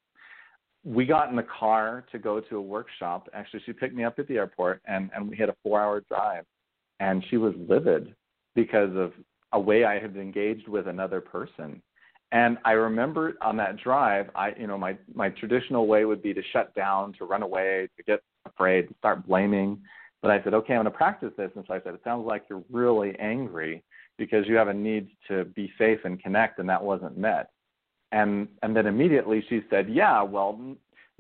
We 0.85 1.05
got 1.05 1.29
in 1.29 1.37
the 1.37 1.47
car 1.59 2.07
to 2.11 2.19
go 2.19 2.41
to 2.41 2.57
a 2.57 2.63
workshop. 2.63 3.29
Actually, 3.35 3.63
she 3.67 3.73
picked 3.73 3.95
me 3.95 4.05
up 4.05 4.19
at 4.19 4.27
the 4.29 4.37
airport, 4.37 4.81
and, 4.87 5.11
and 5.15 5.29
we 5.29 5.37
had 5.37 5.51
a 5.51 5.57
four 5.63 5.81
hour 5.81 6.03
drive. 6.09 6.45
And 7.01 7.25
she 7.31 7.37
was 7.37 7.55
livid 7.69 8.15
because 8.55 8.95
of 8.97 9.13
a 9.53 9.61
way 9.61 9.85
I 9.85 9.99
had 9.99 10.17
engaged 10.17 10.69
with 10.69 10.87
another 10.87 11.21
person. 11.21 11.83
And 12.33 12.59
I 12.65 12.73
remember 12.73 13.35
on 13.43 13.57
that 13.57 13.77
drive, 13.79 14.31
I 14.35 14.53
you 14.59 14.67
know 14.67 14.79
my 14.79 14.97
my 15.15 15.31
traditional 15.31 15.87
way 15.87 16.05
would 16.05 16.23
be 16.23 16.33
to 16.33 16.43
shut 16.53 16.75
down, 16.75 17.13
to 17.15 17.25
run 17.25 17.43
away, 17.43 17.89
to 17.97 18.03
get 18.05 18.21
afraid, 18.47 18.89
to 18.89 18.95
start 18.99 19.27
blaming. 19.27 19.81
But 20.23 20.31
I 20.31 20.43
said, 20.45 20.55
okay, 20.55 20.75
I'm 20.75 20.83
going 20.83 20.93
to 20.93 20.97
practice 20.97 21.33
this. 21.37 21.51
And 21.57 21.65
so 21.67 21.75
I 21.75 21.81
said, 21.81 21.95
it 21.95 22.03
sounds 22.05 22.27
like 22.27 22.45
you're 22.51 22.63
really 22.71 23.19
angry 23.19 23.83
because 24.19 24.47
you 24.47 24.55
have 24.57 24.69
a 24.69 24.75
need 24.75 25.09
to 25.29 25.47
be 25.47 25.73
safe 25.79 26.01
and 26.05 26.23
connect, 26.23 26.59
and 26.59 26.69
that 26.69 26.83
wasn't 26.83 27.17
met. 27.17 27.51
And 28.13 28.49
and 28.63 28.77
then 28.77 28.87
immediately 28.87 29.45
she 29.49 29.63
said, 29.71 29.89
yeah, 29.89 30.23
well, 30.23 30.61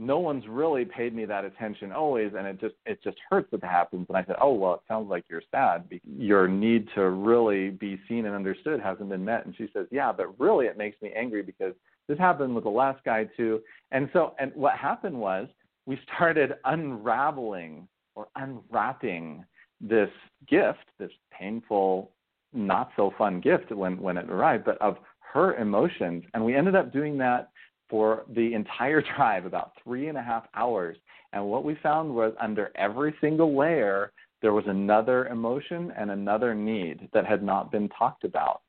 no 0.00 0.18
one's 0.18 0.48
really 0.48 0.86
paid 0.86 1.14
me 1.14 1.26
that 1.26 1.44
attention 1.44 1.92
always, 1.92 2.32
and 2.36 2.46
it 2.46 2.58
just 2.58 2.74
it 2.86 3.02
just 3.04 3.18
hurts 3.28 3.48
that 3.52 3.62
happens. 3.62 4.06
And 4.08 4.16
I 4.16 4.24
said, 4.24 4.36
oh 4.40 4.54
well, 4.54 4.74
it 4.74 4.80
sounds 4.88 5.10
like 5.10 5.24
you're 5.28 5.42
sad. 5.50 5.84
Your 6.18 6.48
need 6.48 6.88
to 6.94 7.10
really 7.10 7.68
be 7.68 8.00
seen 8.08 8.24
and 8.24 8.34
understood 8.34 8.80
hasn't 8.80 9.10
been 9.10 9.24
met. 9.24 9.44
And 9.44 9.54
she 9.54 9.68
says, 9.74 9.86
yeah, 9.90 10.10
but 10.10 10.40
really 10.40 10.66
it 10.66 10.78
makes 10.78 11.00
me 11.02 11.12
angry 11.14 11.42
because 11.42 11.74
this 12.08 12.18
happened 12.18 12.54
with 12.54 12.64
the 12.64 12.70
last 12.70 13.04
guy 13.04 13.28
too. 13.36 13.60
And 13.90 14.08
so 14.14 14.34
and 14.38 14.52
what 14.54 14.74
happened 14.74 15.16
was 15.18 15.48
we 15.84 16.00
started 16.14 16.54
unraveling 16.64 17.86
or 18.14 18.28
unwrapping 18.36 19.44
this 19.82 20.10
gift, 20.48 20.78
this 20.98 21.12
painful 21.30 22.10
not 22.54 22.90
so 22.96 23.12
fun 23.18 23.38
gift 23.38 23.70
when 23.70 24.00
when 24.00 24.16
it 24.16 24.30
arrived, 24.30 24.64
but 24.64 24.80
of 24.80 24.96
her 25.34 25.56
emotions. 25.56 26.24
And 26.32 26.42
we 26.42 26.56
ended 26.56 26.74
up 26.74 26.90
doing 26.90 27.18
that 27.18 27.50
for 27.90 28.24
the 28.34 28.54
entire 28.54 29.02
drive, 29.16 29.44
about 29.44 29.72
three 29.82 30.08
and 30.08 30.16
a 30.16 30.22
half 30.22 30.44
hours. 30.54 30.96
And 31.32 31.44
what 31.44 31.64
we 31.64 31.76
found 31.82 32.14
was 32.14 32.32
under 32.40 32.70
every 32.76 33.14
single 33.20 33.56
layer, 33.56 34.12
there 34.42 34.52
was 34.52 34.64
another 34.66 35.26
emotion 35.26 35.92
and 35.96 36.10
another 36.10 36.54
need 36.54 37.08
that 37.12 37.26
had 37.26 37.42
not 37.42 37.70
been 37.70 37.88
talked 37.90 38.24
about. 38.24 38.62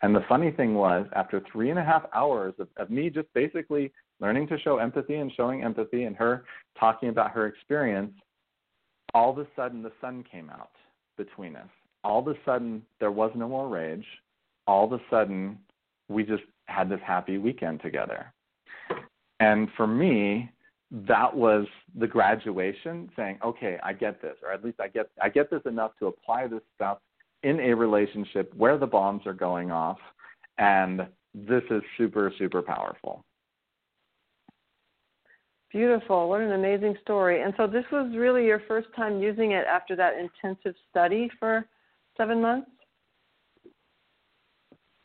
And 0.00 0.14
the 0.14 0.24
funny 0.28 0.50
thing 0.50 0.74
was, 0.74 1.06
after 1.14 1.42
three 1.52 1.70
and 1.70 1.78
a 1.78 1.84
half 1.84 2.04
hours 2.14 2.54
of, 2.58 2.68
of 2.76 2.90
me 2.90 3.10
just 3.10 3.32
basically 3.34 3.92
learning 4.20 4.48
to 4.48 4.58
show 4.58 4.78
empathy 4.78 5.16
and 5.16 5.30
showing 5.36 5.62
empathy 5.62 6.04
and 6.04 6.16
her 6.16 6.44
talking 6.78 7.08
about 7.08 7.30
her 7.30 7.46
experience, 7.46 8.12
all 9.14 9.30
of 9.30 9.38
a 9.38 9.46
sudden 9.54 9.82
the 9.82 9.92
sun 10.00 10.24
came 10.28 10.50
out 10.50 10.70
between 11.16 11.54
us 11.54 11.68
all 12.04 12.20
of 12.20 12.28
a 12.28 12.34
sudden 12.44 12.82
there 13.00 13.10
was 13.10 13.30
no 13.34 13.48
more 13.48 13.68
rage. 13.68 14.06
All 14.66 14.84
of 14.84 14.92
a 14.92 15.02
sudden 15.10 15.58
we 16.08 16.24
just 16.24 16.42
had 16.72 16.88
this 16.88 17.00
happy 17.04 17.38
weekend 17.38 17.80
together. 17.82 18.32
And 19.40 19.68
for 19.76 19.86
me, 19.86 20.50
that 20.90 21.34
was 21.34 21.66
the 21.98 22.06
graduation 22.06 23.10
saying, 23.16 23.38
okay, 23.44 23.78
I 23.82 23.92
get 23.92 24.20
this, 24.20 24.36
or 24.42 24.52
at 24.52 24.64
least 24.64 24.78
I 24.80 24.88
get 24.88 25.10
I 25.20 25.28
get 25.28 25.50
this 25.50 25.62
enough 25.64 25.92
to 26.00 26.06
apply 26.06 26.48
this 26.48 26.62
stuff 26.74 26.98
in 27.42 27.58
a 27.60 27.74
relationship 27.74 28.52
where 28.54 28.78
the 28.78 28.86
bombs 28.86 29.26
are 29.26 29.34
going 29.34 29.70
off 29.70 29.98
and 30.58 31.06
this 31.34 31.62
is 31.70 31.82
super 31.96 32.32
super 32.38 32.62
powerful. 32.62 33.24
Beautiful. 35.70 36.28
What 36.28 36.42
an 36.42 36.52
amazing 36.52 36.96
story. 37.00 37.40
And 37.42 37.54
so 37.56 37.66
this 37.66 37.86
was 37.90 38.12
really 38.14 38.44
your 38.44 38.60
first 38.68 38.88
time 38.94 39.22
using 39.22 39.52
it 39.52 39.64
after 39.66 39.96
that 39.96 40.12
intensive 40.18 40.74
study 40.90 41.30
for 41.40 41.66
seven 42.16 42.42
months? 42.42 42.70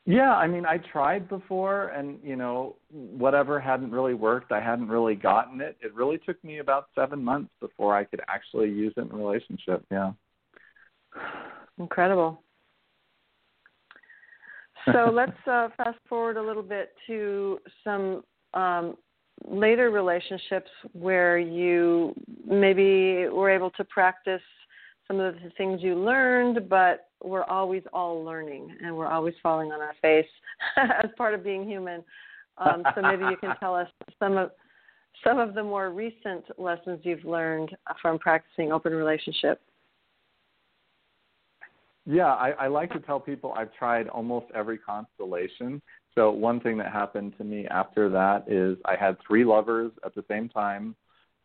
Yeah, 0.10 0.34
I 0.34 0.48
mean, 0.48 0.66
I 0.66 0.78
tried 0.78 1.28
before, 1.28 1.90
and 1.90 2.18
you 2.24 2.38
know, 2.38 2.78
whatever 2.90 3.60
hadn't 3.60 3.92
really 3.92 4.14
worked, 4.14 4.54
I 4.54 4.62
hadn't 4.62 4.88
really 4.88 5.16
gotten 5.16 5.60
it. 5.60 5.76
It 5.82 5.94
really 5.94 6.18
took 6.18 6.42
me 6.46 6.60
about 6.60 6.88
seven 6.96 7.22
months 7.22 7.52
before 7.60 7.94
I 7.94 8.06
could 8.06 8.22
actually 8.30 8.70
use 8.70 8.94
it 8.96 9.02
in 9.02 9.12
a 9.12 9.16
relationship. 9.16 9.86
Yeah. 9.92 10.14
Incredible. 11.78 12.42
So 14.94 15.12
let's 15.12 15.36
uh, 15.46 15.68
fast 15.76 15.98
forward 16.08 16.38
a 16.38 16.42
little 16.42 16.64
bit 16.64 16.94
to 17.08 17.60
some 17.84 18.24
um, 18.54 18.96
later 19.46 19.92
relationships 19.92 20.70
where 20.94 21.38
you 21.38 22.14
maybe 22.46 23.28
were 23.28 23.50
able 23.50 23.72
to 23.72 23.84
practice 23.84 24.42
some 25.06 25.20
of 25.20 25.36
the 25.36 25.50
things 25.58 25.82
you 25.84 25.96
learned, 25.96 26.70
but 26.70 27.07
we're 27.24 27.44
always 27.44 27.84
all 27.94 28.24
learning 28.24 28.76
and 28.84 28.96
we're 28.96 29.08
always 29.08 29.34
falling 29.42 29.72
on 29.72 29.82
our 29.82 29.96
face 30.02 30.28
as 30.78 31.10
part 31.18 31.34
of 31.34 31.44
being 31.44 31.68
human. 31.68 32.04
Um, 32.58 32.84
so 32.96 33.02
maybe 33.02 33.24
you 33.26 33.38
can 33.38 33.56
tell 33.60 33.76
us 33.76 33.90
some 34.20 34.38
of 34.38 34.52
some 35.24 35.40
of 35.40 35.56
the 35.56 35.64
more 35.64 35.90
recent 35.90 36.46
lessons 36.60 37.00
you've 37.02 37.26
learned 37.26 37.76
from 38.02 38.20
practicing 38.20 38.72
open 38.72 38.94
relationship. 38.94 39.60
Yeah, 42.06 42.34
I, 42.34 42.52
I 42.52 42.68
like 42.68 42.92
to 42.92 43.00
tell 43.00 43.20
people 43.20 43.52
I've 43.58 43.74
tried 43.74 44.08
almost 44.08 44.46
every 44.54 44.78
constellation. 44.78 45.82
So 46.14 46.32
one 46.32 46.60
thing 46.60 46.78
that 46.78 46.92
happened 46.92 47.34
to 47.38 47.44
me 47.44 47.68
after 47.68 48.10
that 48.10 48.46
is 48.48 48.78
I 48.86 48.96
had 48.96 49.18
three 49.28 49.44
lovers 49.44 49.92
at 50.06 50.16
the 50.16 50.24
same 50.30 50.50
time 50.50 50.96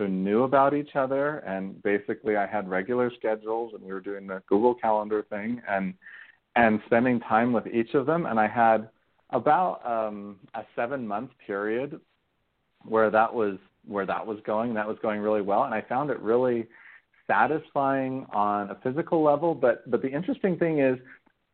who 0.02 0.08
knew 0.08 0.42
about 0.42 0.74
each 0.74 0.96
other 0.96 1.38
and 1.46 1.80
basically 1.84 2.36
I 2.36 2.46
had 2.46 2.68
regular 2.68 3.10
schedules 3.16 3.72
and 3.74 3.82
we 3.84 3.92
were 3.92 4.00
doing 4.00 4.26
the 4.26 4.42
Google 4.48 4.74
Calendar 4.74 5.24
thing 5.30 5.62
and 5.68 5.94
and 6.56 6.80
spending 6.86 7.20
time 7.20 7.52
with 7.52 7.66
each 7.68 7.94
of 7.94 8.04
them. 8.04 8.26
And 8.26 8.38
I 8.38 8.48
had 8.48 8.88
about 9.30 9.80
um 9.86 10.40
a 10.54 10.64
7 10.74 11.06
month 11.06 11.30
period 11.46 12.00
where 12.84 13.10
that 13.10 13.32
was 13.32 13.58
where 13.86 14.06
that 14.06 14.26
was 14.26 14.38
going 14.44 14.74
that 14.74 14.88
was 14.88 14.98
going 15.02 15.20
really 15.20 15.40
well. 15.42 15.62
And 15.64 15.74
I 15.74 15.82
found 15.82 16.10
it 16.10 16.18
really 16.20 16.66
satisfying 17.28 18.26
on 18.32 18.70
a 18.70 18.76
physical 18.82 19.22
level. 19.22 19.54
But 19.54 19.88
but 19.88 20.02
the 20.02 20.10
interesting 20.10 20.58
thing 20.58 20.80
is 20.80 20.98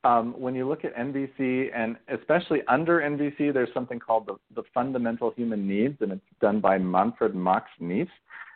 um, 0.04 0.34
when 0.38 0.54
you 0.54 0.68
look 0.68 0.84
at 0.84 0.96
NVC 0.96 1.70
and 1.74 1.96
especially 2.08 2.60
under 2.68 3.00
NVC, 3.00 3.52
there's 3.52 3.72
something 3.74 3.98
called 3.98 4.26
the, 4.26 4.36
the 4.54 4.62
fundamental 4.72 5.32
human 5.36 5.66
needs, 5.66 5.96
and 6.00 6.12
it's 6.12 6.22
done 6.40 6.60
by 6.60 6.78
Manfred 6.78 7.34
Max 7.34 7.68
Neef 7.80 8.08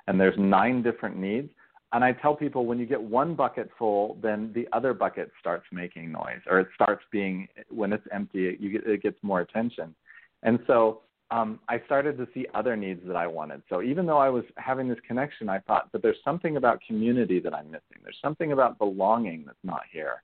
and 0.07 0.21
there's 0.21 0.35
nine 0.39 0.83
different 0.83 1.17
needs. 1.17 1.49
And 1.93 2.03
I 2.03 2.13
tell 2.13 2.35
people 2.35 2.65
when 2.65 2.79
you 2.79 2.87
get 2.87 3.03
one 3.03 3.35
bucket 3.35 3.69
full, 3.79 4.17
then 4.23 4.51
the 4.55 4.67
other 4.73 4.95
bucket 4.95 5.31
starts 5.39 5.67
making 5.73 6.11
noise, 6.11 6.41
or 6.49 6.59
it 6.59 6.69
starts 6.75 7.05
being 7.11 7.49
when 7.69 7.93
it's 7.93 8.07
empty, 8.13 8.49
it, 8.49 8.73
get, 8.73 8.87
it 8.87 9.03
gets 9.03 9.19
more 9.23 9.41
attention. 9.41 9.95
And 10.43 10.59
so 10.67 11.03
um, 11.31 11.61
I 11.69 11.83
started 11.85 12.17
to 12.17 12.27
see 12.33 12.47
other 12.55 12.77
needs 12.77 13.01
that 13.07 13.17
I 13.17 13.27
wanted. 13.27 13.63
So 13.69 13.83
even 13.83 14.07
though 14.07 14.19
I 14.19 14.31
was 14.31 14.45
having 14.57 14.89
this 14.89 14.99
connection, 15.07 15.51
I 15.51 15.59
thought, 15.61 15.91
but 15.93 16.03
there's 16.03 16.17
something 16.25 16.57
about 16.57 16.81
community 16.87 17.41
that 17.41 17.55
I'm 17.55 17.67
missing. 17.71 17.99
There's 18.03 18.19
something 18.23 18.53
about 18.53 18.79
belonging 18.79 19.45
that's 19.47 19.59
not 19.63 19.83
here. 19.93 20.23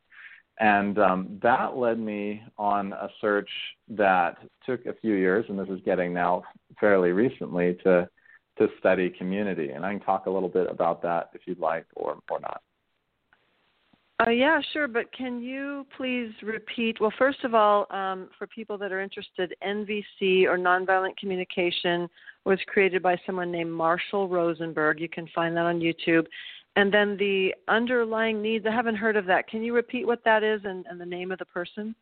And 0.60 0.98
um, 0.98 1.38
that 1.42 1.76
led 1.76 1.98
me 1.98 2.42
on 2.58 2.92
a 2.92 3.08
search 3.20 3.50
that 3.90 4.38
took 4.66 4.86
a 4.86 4.94
few 4.94 5.14
years, 5.14 5.44
and 5.48 5.58
this 5.58 5.68
is 5.68 5.80
getting 5.84 6.12
now 6.12 6.42
fairly 6.80 7.12
recently 7.12 7.78
to 7.84 8.08
to 8.58 8.66
study 8.80 9.08
community. 9.08 9.70
And 9.70 9.86
I 9.86 9.92
can 9.92 10.00
talk 10.00 10.26
a 10.26 10.30
little 10.30 10.48
bit 10.48 10.68
about 10.68 11.00
that 11.02 11.30
if 11.32 11.42
you'd 11.46 11.60
like 11.60 11.86
or, 11.94 12.18
or 12.28 12.40
not. 12.40 12.60
Uh, 14.26 14.30
yeah, 14.30 14.60
sure. 14.72 14.88
But 14.88 15.12
can 15.12 15.40
you 15.40 15.86
please 15.96 16.32
repeat? 16.42 17.00
Well, 17.00 17.12
first 17.16 17.44
of 17.44 17.54
all, 17.54 17.86
um, 17.90 18.28
for 18.36 18.48
people 18.48 18.76
that 18.78 18.90
are 18.90 19.00
interested, 19.00 19.54
NVC 19.64 20.44
or 20.44 20.58
Nonviolent 20.58 21.16
Communication 21.18 22.08
was 22.44 22.58
created 22.66 23.00
by 23.00 23.16
someone 23.24 23.52
named 23.52 23.70
Marshall 23.70 24.28
Rosenberg. 24.28 25.00
You 25.00 25.08
can 25.08 25.28
find 25.32 25.56
that 25.56 25.66
on 25.66 25.78
YouTube. 25.78 26.26
And 26.76 26.94
then 26.94 27.16
the 27.16 27.54
underlying 27.66 28.40
needs, 28.40 28.64
I 28.66 28.70
haven't 28.70 28.96
heard 28.96 29.16
of 29.16 29.26
that. 29.26 29.48
Can 29.48 29.62
you 29.62 29.74
repeat 29.74 30.06
what 30.06 30.22
that 30.24 30.44
is 30.44 30.60
and, 30.64 30.86
and 30.88 31.00
the 31.00 31.06
name 31.06 31.32
of 31.32 31.38
the 31.38 31.44
person? 31.44 31.94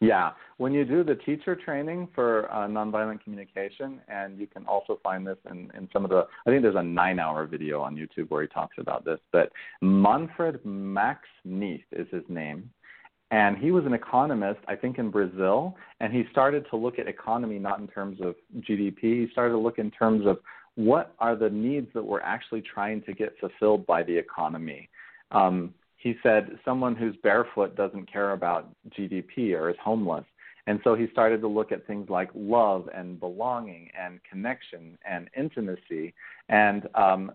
Yeah, 0.00 0.32
when 0.58 0.72
you 0.74 0.84
do 0.84 1.02
the 1.02 1.14
teacher 1.14 1.56
training 1.56 2.08
for 2.14 2.52
uh, 2.52 2.66
nonviolent 2.68 3.22
communication, 3.24 4.00
and 4.08 4.38
you 4.38 4.46
can 4.46 4.66
also 4.66 5.00
find 5.02 5.26
this 5.26 5.38
in, 5.50 5.70
in 5.74 5.88
some 5.90 6.04
of 6.04 6.10
the, 6.10 6.26
I 6.46 6.50
think 6.50 6.60
there's 6.60 6.74
a 6.76 6.82
nine 6.82 7.18
hour 7.18 7.46
video 7.46 7.80
on 7.80 7.96
YouTube 7.96 8.28
where 8.28 8.42
he 8.42 8.48
talks 8.48 8.76
about 8.78 9.06
this, 9.06 9.18
but 9.32 9.50
Manfred 9.80 10.60
Max 10.66 11.20
Neef 11.46 11.80
is 11.92 12.06
his 12.10 12.24
name. 12.28 12.70
and 13.30 13.56
he 13.58 13.72
was 13.72 13.84
an 13.86 13.92
economist, 13.92 14.60
I 14.68 14.76
think, 14.76 14.98
in 14.98 15.10
Brazil, 15.10 15.76
and 16.00 16.12
he 16.12 16.24
started 16.30 16.66
to 16.70 16.76
look 16.76 16.98
at 16.98 17.08
economy 17.08 17.58
not 17.58 17.80
in 17.80 17.88
terms 17.88 18.20
of 18.20 18.36
GDP. 18.60 19.00
He 19.00 19.28
started 19.32 19.52
to 19.52 19.58
look 19.58 19.78
in 19.78 19.90
terms 19.90 20.26
of 20.26 20.38
what 20.76 21.14
are 21.18 21.34
the 21.34 21.50
needs 21.50 21.88
that 21.94 22.04
we're 22.04 22.20
actually 22.20 22.62
trying 22.62 23.02
to 23.02 23.12
get 23.12 23.34
fulfilled 23.40 23.86
by 23.86 24.02
the 24.02 24.16
economy. 24.16 24.88
Um, 25.32 25.74
he 25.96 26.14
said 26.22 26.58
someone 26.64 26.94
who's 26.94 27.16
barefoot 27.22 27.76
doesn't 27.76 28.10
care 28.12 28.32
about 28.32 28.70
GDP 28.90 29.52
or 29.54 29.70
is 29.70 29.76
homeless. 29.82 30.24
And 30.68 30.80
so 30.84 30.94
he 30.94 31.06
started 31.12 31.40
to 31.40 31.48
look 31.48 31.72
at 31.72 31.86
things 31.86 32.08
like 32.10 32.28
love 32.34 32.88
and 32.94 33.18
belonging 33.18 33.88
and 33.98 34.20
connection 34.28 34.98
and 35.08 35.30
intimacy. 35.36 36.12
And 36.48 36.88
um, 36.94 37.32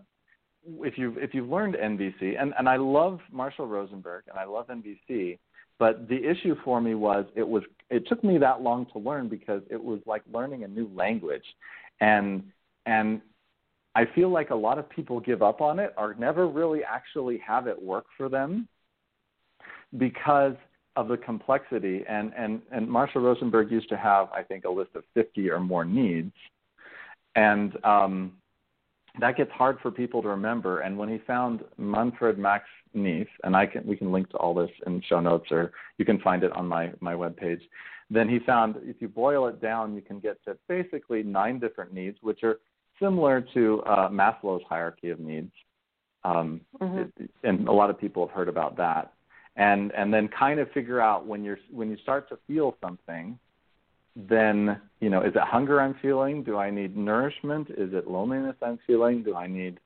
if 0.64 0.96
you've 0.96 1.18
if 1.18 1.34
you've 1.34 1.48
learned 1.48 1.74
NVC, 1.74 2.40
and, 2.40 2.52
and 2.58 2.68
I 2.68 2.76
love 2.76 3.20
Marshall 3.30 3.66
Rosenberg 3.66 4.24
and 4.28 4.38
I 4.38 4.44
love 4.44 4.68
NVC, 4.68 5.38
but 5.78 6.08
the 6.08 6.16
issue 6.16 6.54
for 6.64 6.80
me 6.80 6.94
was 6.94 7.24
it 7.34 7.46
was 7.46 7.62
it 7.90 8.06
took 8.06 8.22
me 8.22 8.38
that 8.38 8.60
long 8.60 8.86
to 8.92 8.98
learn 8.98 9.28
because 9.28 9.62
it 9.70 9.82
was 9.82 10.00
like 10.06 10.22
learning 10.32 10.64
a 10.64 10.68
new 10.68 10.90
language, 10.94 11.44
and 12.00 12.44
and 12.86 13.22
I 13.94 14.06
feel 14.14 14.30
like 14.30 14.50
a 14.50 14.54
lot 14.54 14.78
of 14.78 14.88
people 14.88 15.20
give 15.20 15.42
up 15.42 15.60
on 15.60 15.78
it 15.78 15.92
or 15.98 16.14
never 16.18 16.48
really 16.48 16.80
actually 16.82 17.38
have 17.38 17.66
it 17.66 17.80
work 17.80 18.06
for 18.16 18.28
them 18.28 18.68
because 19.98 20.54
of 20.96 21.08
the 21.08 21.16
complexity. 21.16 22.04
And, 22.08 22.32
and, 22.36 22.62
and 22.70 22.88
Marshall 22.88 23.22
Rosenberg 23.22 23.70
used 23.70 23.88
to 23.90 23.96
have, 23.96 24.28
I 24.32 24.42
think, 24.42 24.64
a 24.64 24.70
list 24.70 24.90
of 24.94 25.04
50 25.14 25.50
or 25.50 25.60
more 25.60 25.84
needs. 25.84 26.32
And 27.34 27.72
um, 27.84 28.32
that 29.20 29.36
gets 29.36 29.50
hard 29.52 29.78
for 29.82 29.90
people 29.90 30.22
to 30.22 30.28
remember. 30.28 30.80
And 30.80 30.96
when 30.96 31.08
he 31.08 31.18
found 31.26 31.60
Manfred 31.76 32.38
Max 32.38 32.64
Neef, 32.94 33.28
and 33.44 33.54
I 33.54 33.66
can, 33.66 33.86
we 33.86 33.96
can 33.96 34.12
link 34.12 34.30
to 34.30 34.36
all 34.38 34.54
this 34.54 34.70
in 34.86 35.02
show 35.08 35.20
notes 35.20 35.50
or 35.50 35.72
you 35.98 36.04
can 36.04 36.18
find 36.20 36.44
it 36.44 36.52
on 36.52 36.66
my, 36.66 36.92
my 37.00 37.14
webpage, 37.14 37.60
then 38.10 38.28
he 38.28 38.38
found 38.40 38.76
if 38.82 38.96
you 39.00 39.08
boil 39.08 39.46
it 39.48 39.60
down, 39.60 39.94
you 39.94 40.02
can 40.02 40.18
get 40.18 40.42
to 40.44 40.56
basically 40.68 41.22
nine 41.22 41.58
different 41.58 41.94
needs, 41.94 42.18
which 42.20 42.42
are 42.42 42.58
similar 43.02 43.44
to 43.54 43.82
uh, 43.82 44.08
Maslow's 44.08 44.62
hierarchy 44.68 45.10
of 45.10 45.20
needs. 45.20 45.52
Um, 46.24 46.60
mm-hmm. 46.80 46.98
it, 46.98 47.30
and 47.42 47.66
a 47.68 47.72
lot 47.72 47.90
of 47.90 47.98
people 47.98 48.26
have 48.26 48.34
heard 48.34 48.48
about 48.48 48.76
that. 48.76 49.12
And 49.56 49.92
and 49.92 50.14
then 50.14 50.28
kind 50.28 50.60
of 50.60 50.70
figure 50.70 51.00
out 51.00 51.26
when 51.26 51.44
you're 51.44 51.58
when 51.70 51.90
you 51.90 51.98
start 52.02 52.28
to 52.30 52.38
feel 52.46 52.76
something, 52.80 53.38
then 54.16 54.80
you 55.00 55.10
know 55.10 55.20
is 55.20 55.34
it 55.34 55.42
hunger 55.42 55.80
I'm 55.80 55.94
feeling? 56.00 56.42
Do 56.42 56.56
I 56.56 56.70
need 56.70 56.96
nourishment? 56.96 57.68
Is 57.70 57.92
it 57.92 58.08
loneliness 58.08 58.56
I'm 58.62 58.78
feeling? 58.86 59.22
Do 59.22 59.34
I 59.36 59.46
need 59.46 59.78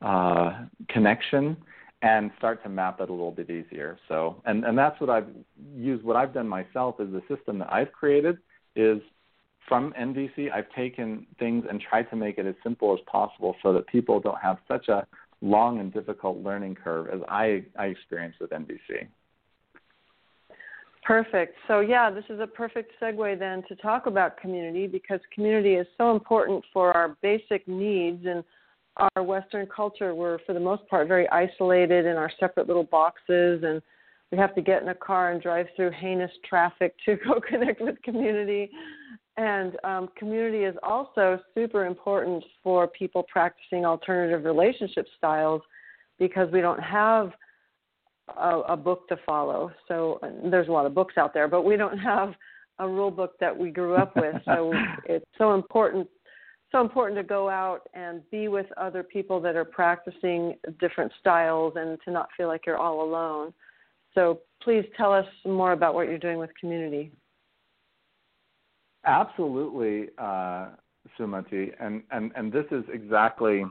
uh, 0.00 0.66
connection? 0.88 1.56
And 2.02 2.30
start 2.38 2.62
to 2.62 2.70
map 2.70 3.00
it 3.00 3.10
a 3.10 3.12
little 3.12 3.32
bit 3.32 3.50
easier. 3.50 3.98
So 4.06 4.40
and 4.44 4.64
and 4.64 4.78
that's 4.78 5.00
what 5.00 5.10
I've 5.10 5.28
used. 5.74 6.04
What 6.04 6.16
I've 6.16 6.32
done 6.32 6.46
myself 6.48 7.00
is 7.00 7.08
the 7.10 7.22
system 7.34 7.58
that 7.58 7.72
I've 7.72 7.90
created 7.90 8.38
is 8.76 9.00
from 9.68 9.92
NVC, 9.98 10.50
I've 10.52 10.70
taken 10.74 11.26
things 11.38 11.64
and 11.68 11.80
tried 11.80 12.04
to 12.10 12.16
make 12.16 12.38
it 12.38 12.46
as 12.46 12.54
simple 12.62 12.92
as 12.92 13.00
possible 13.06 13.54
so 13.62 13.72
that 13.72 13.86
people 13.86 14.20
don't 14.20 14.40
have 14.40 14.58
such 14.66 14.88
a 14.88 15.06
long 15.40 15.80
and 15.80 15.92
difficult 15.92 16.38
learning 16.38 16.76
curve 16.82 17.08
as 17.12 17.20
I, 17.28 17.64
I 17.78 17.86
experienced 17.86 18.40
with 18.40 18.50
NVC. 18.50 19.06
Perfect. 21.02 21.56
So, 21.66 21.80
yeah, 21.80 22.10
this 22.10 22.24
is 22.28 22.40
a 22.40 22.46
perfect 22.46 22.92
segue 23.00 23.38
then 23.38 23.62
to 23.68 23.74
talk 23.76 24.06
about 24.06 24.36
community 24.36 24.86
because 24.86 25.20
community 25.34 25.74
is 25.74 25.86
so 25.96 26.12
important 26.14 26.62
for 26.72 26.92
our 26.92 27.16
basic 27.22 27.66
needs. 27.66 28.26
And 28.26 28.44
our 28.96 29.22
Western 29.22 29.66
culture, 29.66 30.14
we're 30.14 30.38
for 30.46 30.52
the 30.52 30.60
most 30.60 30.86
part 30.88 31.08
very 31.08 31.28
isolated 31.30 32.06
in 32.06 32.16
our 32.16 32.30
separate 32.38 32.66
little 32.66 32.84
boxes, 32.84 33.62
and 33.64 33.80
we 34.30 34.38
have 34.38 34.54
to 34.54 34.62
get 34.62 34.82
in 34.82 34.88
a 34.88 34.94
car 34.94 35.32
and 35.32 35.42
drive 35.42 35.66
through 35.74 35.90
heinous 35.92 36.30
traffic 36.48 36.94
to 37.06 37.16
go 37.24 37.40
connect 37.40 37.80
with 37.80 38.00
community. 38.02 38.70
And 39.40 39.78
um, 39.84 40.08
community 40.18 40.64
is 40.64 40.76
also 40.82 41.40
super 41.54 41.86
important 41.86 42.44
for 42.62 42.86
people 42.86 43.22
practicing 43.22 43.86
alternative 43.86 44.44
relationship 44.44 45.06
styles 45.16 45.62
because 46.18 46.52
we 46.52 46.60
don't 46.60 46.82
have 46.82 47.32
a, 48.36 48.60
a 48.68 48.76
book 48.76 49.08
to 49.08 49.16
follow. 49.24 49.72
So 49.88 50.20
there's 50.50 50.68
a 50.68 50.70
lot 50.70 50.84
of 50.84 50.92
books 50.92 51.14
out 51.16 51.32
there, 51.32 51.48
but 51.48 51.62
we 51.62 51.78
don't 51.78 51.96
have 51.96 52.34
a 52.80 52.86
rule 52.86 53.10
book 53.10 53.32
that 53.40 53.56
we 53.56 53.70
grew 53.70 53.94
up 53.94 54.14
with. 54.14 54.34
So 54.44 54.74
it's 55.06 55.24
so 55.38 55.54
important 55.54 56.06
so 56.70 56.82
important 56.82 57.18
to 57.18 57.24
go 57.24 57.48
out 57.48 57.80
and 57.94 58.20
be 58.30 58.46
with 58.48 58.66
other 58.76 59.02
people 59.02 59.40
that 59.40 59.56
are 59.56 59.64
practicing 59.64 60.54
different 60.78 61.10
styles 61.18 61.72
and 61.76 61.98
to 62.04 62.12
not 62.12 62.28
feel 62.36 62.46
like 62.46 62.64
you're 62.64 62.76
all 62.76 63.02
alone. 63.02 63.52
So 64.14 64.40
please 64.62 64.84
tell 64.96 65.12
us 65.12 65.26
more 65.44 65.72
about 65.72 65.94
what 65.94 66.06
you're 66.06 66.18
doing 66.18 66.38
with 66.38 66.50
community. 66.60 67.10
Absolutely, 69.04 70.08
uh, 70.18 70.68
Sumati, 71.18 71.72
and, 71.80 72.02
and 72.10 72.32
and 72.36 72.52
this 72.52 72.66
is 72.70 72.84
exactly 72.92 73.64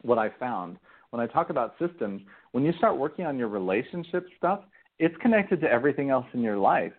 what 0.00 0.18
I 0.18 0.30
found 0.40 0.78
when 1.10 1.20
I 1.20 1.26
talk 1.26 1.50
about 1.50 1.74
systems. 1.78 2.22
When 2.50 2.64
you 2.64 2.72
start 2.72 2.98
working 2.98 3.24
on 3.24 3.38
your 3.38 3.48
relationship 3.48 4.26
stuff, 4.36 4.60
it's 4.98 5.16
connected 5.18 5.60
to 5.60 5.70
everything 5.70 6.10
else 6.10 6.26
in 6.34 6.40
your 6.40 6.58
life, 6.58 6.92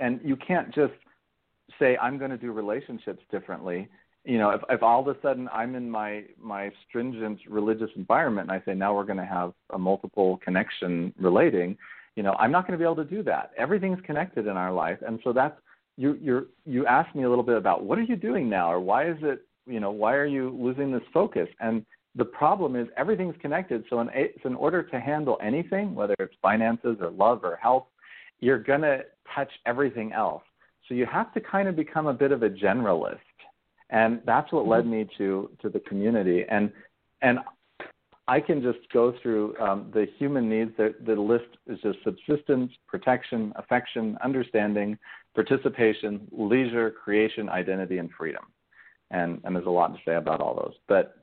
and 0.00 0.20
you 0.24 0.36
can't 0.36 0.74
just 0.74 0.94
say 1.78 1.96
I'm 1.98 2.18
going 2.18 2.30
to 2.32 2.36
do 2.36 2.50
relationships 2.52 3.22
differently. 3.30 3.88
You 4.24 4.38
know, 4.38 4.50
if, 4.50 4.60
if 4.68 4.82
all 4.82 5.00
of 5.00 5.16
a 5.16 5.20
sudden 5.22 5.48
I'm 5.52 5.76
in 5.76 5.88
my 5.88 6.24
my 6.40 6.70
stringent 6.88 7.38
religious 7.48 7.90
environment 7.94 8.50
and 8.50 8.60
I 8.60 8.64
say 8.64 8.74
now 8.74 8.94
we're 8.94 9.04
going 9.04 9.18
to 9.18 9.24
have 9.24 9.52
a 9.72 9.78
multiple 9.78 10.38
connection 10.44 11.14
relating, 11.18 11.76
you 12.16 12.22
know, 12.24 12.32
I'm 12.32 12.50
not 12.50 12.66
going 12.66 12.78
to 12.78 12.82
be 12.82 12.84
able 12.84 13.02
to 13.04 13.04
do 13.04 13.22
that. 13.22 13.52
Everything's 13.56 14.00
connected 14.04 14.46
in 14.48 14.56
our 14.56 14.72
life, 14.72 14.98
and 15.06 15.20
so 15.22 15.32
that's 15.32 15.54
you 15.98 16.16
you 16.22 16.48
you 16.64 16.86
asked 16.86 17.14
me 17.14 17.24
a 17.24 17.28
little 17.28 17.44
bit 17.44 17.56
about 17.56 17.84
what 17.84 17.98
are 17.98 18.02
you 18.02 18.16
doing 18.16 18.48
now 18.48 18.72
or 18.72 18.80
why 18.80 19.10
is 19.10 19.18
it 19.20 19.42
you 19.66 19.80
know 19.80 19.90
why 19.90 20.14
are 20.14 20.26
you 20.26 20.56
losing 20.58 20.92
this 20.92 21.02
focus? 21.12 21.48
And 21.60 21.84
the 22.14 22.24
problem 22.24 22.74
is 22.76 22.88
everything's 22.96 23.36
connected. 23.42 23.84
So 23.90 24.00
in, 24.00 24.08
so 24.42 24.48
in 24.48 24.54
order 24.54 24.82
to 24.82 25.00
handle 25.00 25.36
anything 25.42 25.94
whether 25.94 26.14
it's 26.20 26.34
finances 26.40 26.96
or 27.00 27.10
love 27.10 27.40
or 27.42 27.56
health 27.56 27.86
you're 28.40 28.62
going 28.62 28.82
to 28.82 29.00
touch 29.34 29.50
everything 29.66 30.12
else. 30.12 30.42
So 30.86 30.94
you 30.94 31.06
have 31.06 31.34
to 31.34 31.40
kind 31.40 31.68
of 31.68 31.76
become 31.76 32.06
a 32.06 32.12
bit 32.12 32.32
of 32.32 32.42
a 32.42 32.48
generalist. 32.48 33.18
And 33.90 34.20
that's 34.24 34.52
what 34.52 34.66
led 34.66 34.82
mm-hmm. 34.82 34.90
me 34.92 35.08
to 35.18 35.50
to 35.62 35.68
the 35.68 35.80
community. 35.80 36.44
And 36.48 36.70
and 37.22 37.40
I 38.28 38.40
can 38.40 38.62
just 38.62 38.78
go 38.92 39.14
through 39.22 39.56
um, 39.58 39.90
the 39.92 40.06
human 40.18 40.50
needs. 40.50 40.70
The, 40.76 40.94
the 41.06 41.14
list 41.14 41.46
is 41.66 41.78
just 41.82 41.98
subsistence, 42.04 42.70
protection, 42.86 43.54
affection, 43.56 44.18
understanding, 44.22 44.98
participation, 45.34 46.28
leisure, 46.30 46.90
creation, 46.90 47.48
identity, 47.48 47.96
and 47.96 48.10
freedom. 48.16 48.44
And, 49.10 49.40
and 49.44 49.56
there's 49.56 49.66
a 49.66 49.70
lot 49.70 49.94
to 49.94 50.00
say 50.04 50.16
about 50.16 50.42
all 50.42 50.54
those. 50.54 50.74
But 50.88 51.16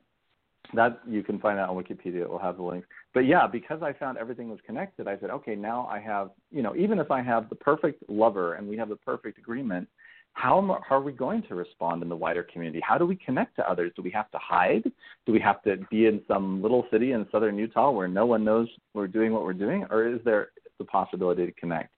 that 0.74 1.00
you 1.06 1.22
can 1.22 1.38
find 1.38 1.60
out 1.60 1.68
on 1.68 1.76
Wikipedia. 1.76 2.22
It 2.22 2.28
will 2.28 2.40
have 2.40 2.56
the 2.56 2.64
links. 2.64 2.88
But 3.14 3.20
yeah, 3.20 3.46
because 3.46 3.82
I 3.82 3.92
found 3.92 4.18
everything 4.18 4.50
was 4.50 4.58
connected, 4.66 5.06
I 5.06 5.16
said, 5.20 5.30
okay, 5.30 5.54
now 5.54 5.86
I 5.86 6.00
have, 6.00 6.30
you 6.50 6.62
know, 6.62 6.74
even 6.74 6.98
if 6.98 7.12
I 7.12 7.22
have 7.22 7.48
the 7.48 7.54
perfect 7.54 8.02
lover 8.08 8.54
and 8.54 8.66
we 8.66 8.76
have 8.76 8.88
the 8.88 8.96
perfect 8.96 9.38
agreement, 9.38 9.88
how 10.36 10.82
are 10.90 11.00
we 11.00 11.12
going 11.12 11.42
to 11.44 11.54
respond 11.54 12.02
in 12.02 12.10
the 12.10 12.16
wider 12.16 12.42
community? 12.42 12.78
How 12.86 12.98
do 12.98 13.06
we 13.06 13.16
connect 13.16 13.56
to 13.56 13.68
others? 13.68 13.90
Do 13.96 14.02
we 14.02 14.10
have 14.10 14.30
to 14.32 14.38
hide? 14.38 14.84
Do 15.24 15.32
we 15.32 15.40
have 15.40 15.62
to 15.62 15.78
be 15.90 16.06
in 16.06 16.20
some 16.28 16.60
little 16.60 16.84
city 16.92 17.12
in 17.12 17.26
southern 17.32 17.56
Utah 17.56 17.90
where 17.90 18.06
no 18.06 18.26
one 18.26 18.44
knows 18.44 18.68
we're 18.92 19.08
doing 19.08 19.32
what 19.32 19.44
we're 19.44 19.54
doing? 19.54 19.86
Or 19.90 20.06
is 20.06 20.20
there 20.26 20.48
the 20.78 20.84
possibility 20.84 21.46
to 21.46 21.52
connect? 21.52 21.94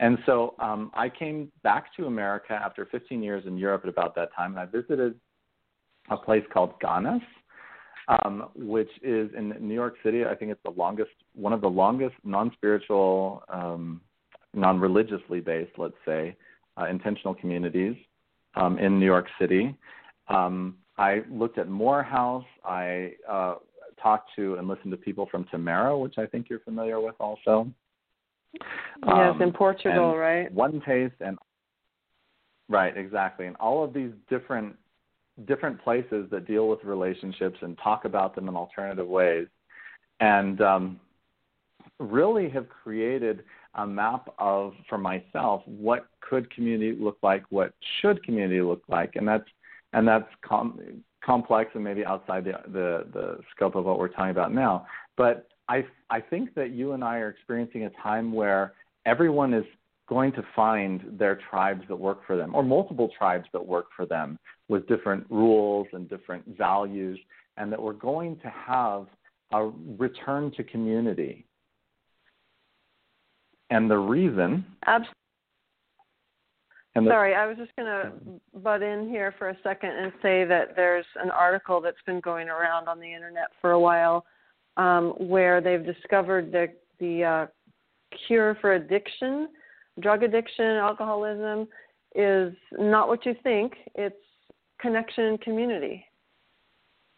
And 0.00 0.18
so 0.26 0.56
um, 0.58 0.90
I 0.94 1.08
came 1.08 1.50
back 1.62 1.94
to 1.96 2.06
America 2.06 2.54
after 2.54 2.86
15 2.86 3.22
years 3.22 3.44
in 3.46 3.56
Europe 3.56 3.82
at 3.84 3.88
about 3.88 4.16
that 4.16 4.34
time, 4.34 4.50
and 4.50 4.60
I 4.60 4.66
visited 4.66 5.14
a 6.10 6.16
place 6.16 6.44
called 6.52 6.74
Ganas, 6.82 7.22
um, 8.08 8.48
which 8.56 8.90
is 9.00 9.30
in 9.38 9.54
New 9.60 9.74
York 9.74 9.94
City. 10.04 10.24
I 10.24 10.34
think 10.34 10.50
it's 10.50 10.62
the 10.64 10.70
longest, 10.70 11.12
one 11.34 11.52
of 11.52 11.60
the 11.60 11.70
longest 11.70 12.16
non-spiritual, 12.24 13.44
um, 13.48 14.00
non-religiously 14.54 15.38
based, 15.38 15.72
let's 15.78 15.94
say, 16.04 16.36
uh, 16.80 16.86
intentional 16.86 17.34
communities 17.34 17.96
um, 18.54 18.78
in 18.78 18.98
New 18.98 19.06
York 19.06 19.26
City. 19.40 19.76
Um, 20.28 20.76
I 20.98 21.22
looked 21.30 21.58
at 21.58 21.68
Morehouse. 21.68 22.44
I 22.64 23.12
uh, 23.28 23.56
talked 24.02 24.30
to 24.36 24.54
and 24.54 24.68
listened 24.68 24.90
to 24.92 24.96
people 24.96 25.28
from 25.30 25.44
Tamera, 25.44 26.00
which 26.00 26.18
I 26.18 26.26
think 26.26 26.48
you're 26.48 26.60
familiar 26.60 27.00
with 27.00 27.14
also. 27.20 27.68
Yes, 28.54 28.64
um, 29.06 29.42
in 29.42 29.52
Portugal, 29.52 30.16
right? 30.16 30.54
OneTaste 30.54 31.12
and 31.20 31.38
right, 32.68 32.96
exactly. 32.96 33.46
And 33.46 33.56
all 33.56 33.84
of 33.84 33.92
these 33.92 34.10
different 34.30 34.74
different 35.46 35.82
places 35.82 36.26
that 36.30 36.46
deal 36.46 36.66
with 36.68 36.82
relationships 36.82 37.58
and 37.60 37.76
talk 37.84 38.06
about 38.06 38.34
them 38.34 38.48
in 38.48 38.56
alternative 38.56 39.06
ways, 39.06 39.46
and 40.20 40.60
um, 40.62 41.00
really 41.98 42.48
have 42.48 42.68
created 42.68 43.44
a 43.76 43.86
map 43.86 44.28
of 44.38 44.72
for 44.88 44.98
myself 44.98 45.62
what 45.66 46.06
could 46.20 46.50
community 46.54 46.96
look 46.98 47.18
like, 47.22 47.44
what 47.50 47.72
should 48.00 48.22
community 48.24 48.60
look 48.60 48.82
like, 48.88 49.16
and 49.16 49.26
that's 49.26 49.48
and 49.92 50.06
that's 50.06 50.28
com- 50.42 51.02
complex 51.24 51.70
and 51.74 51.84
maybe 51.84 52.04
outside 52.04 52.44
the, 52.44 52.52
the 52.72 53.06
the 53.12 53.38
scope 53.54 53.74
of 53.74 53.84
what 53.84 53.98
we're 53.98 54.08
talking 54.08 54.30
about 54.30 54.52
now. 54.52 54.86
But 55.16 55.48
I 55.68 55.84
I 56.10 56.20
think 56.20 56.54
that 56.54 56.70
you 56.70 56.92
and 56.92 57.04
I 57.04 57.18
are 57.18 57.28
experiencing 57.28 57.84
a 57.84 57.90
time 58.02 58.32
where 58.32 58.72
everyone 59.04 59.54
is 59.54 59.64
going 60.08 60.32
to 60.32 60.42
find 60.54 61.02
their 61.18 61.38
tribes 61.50 61.82
that 61.88 61.96
work 61.96 62.20
for 62.26 62.36
them, 62.36 62.54
or 62.54 62.62
multiple 62.62 63.10
tribes 63.18 63.46
that 63.52 63.64
work 63.64 63.86
for 63.96 64.06
them 64.06 64.38
with 64.68 64.86
different 64.86 65.26
rules 65.30 65.86
and 65.92 66.08
different 66.08 66.44
values, 66.56 67.18
and 67.56 67.72
that 67.72 67.82
we're 67.82 67.92
going 67.92 68.36
to 68.38 68.48
have 68.48 69.06
a 69.52 69.70
return 69.98 70.50
to 70.56 70.64
community. 70.64 71.44
And 73.70 73.90
the 73.90 73.98
reason. 73.98 74.64
Absolutely. 74.86 75.12
Sorry, 77.04 77.34
I 77.34 77.46
was 77.46 77.58
just 77.58 77.76
going 77.76 77.86
to 77.86 78.12
butt 78.60 78.80
in 78.80 79.08
here 79.08 79.34
for 79.38 79.50
a 79.50 79.56
second 79.62 79.90
and 79.90 80.12
say 80.22 80.44
that 80.44 80.74
there's 80.76 81.04
an 81.22 81.30
article 81.30 81.80
that's 81.80 81.96
been 82.06 82.20
going 82.20 82.48
around 82.48 82.88
on 82.88 82.98
the 82.98 83.12
internet 83.12 83.48
for 83.60 83.72
a 83.72 83.80
while 83.80 84.24
um, 84.78 85.12
where 85.18 85.60
they've 85.60 85.84
discovered 85.84 86.52
the 86.52 86.68
the 86.98 87.22
uh, 87.22 87.46
cure 88.26 88.56
for 88.62 88.74
addiction, 88.74 89.48
drug 90.00 90.22
addiction, 90.22 90.64
alcoholism, 90.64 91.68
is 92.14 92.54
not 92.72 93.08
what 93.08 93.26
you 93.26 93.34
think. 93.42 93.74
It's 93.94 94.16
connection 94.80 95.24
and 95.24 95.40
community. 95.40 96.04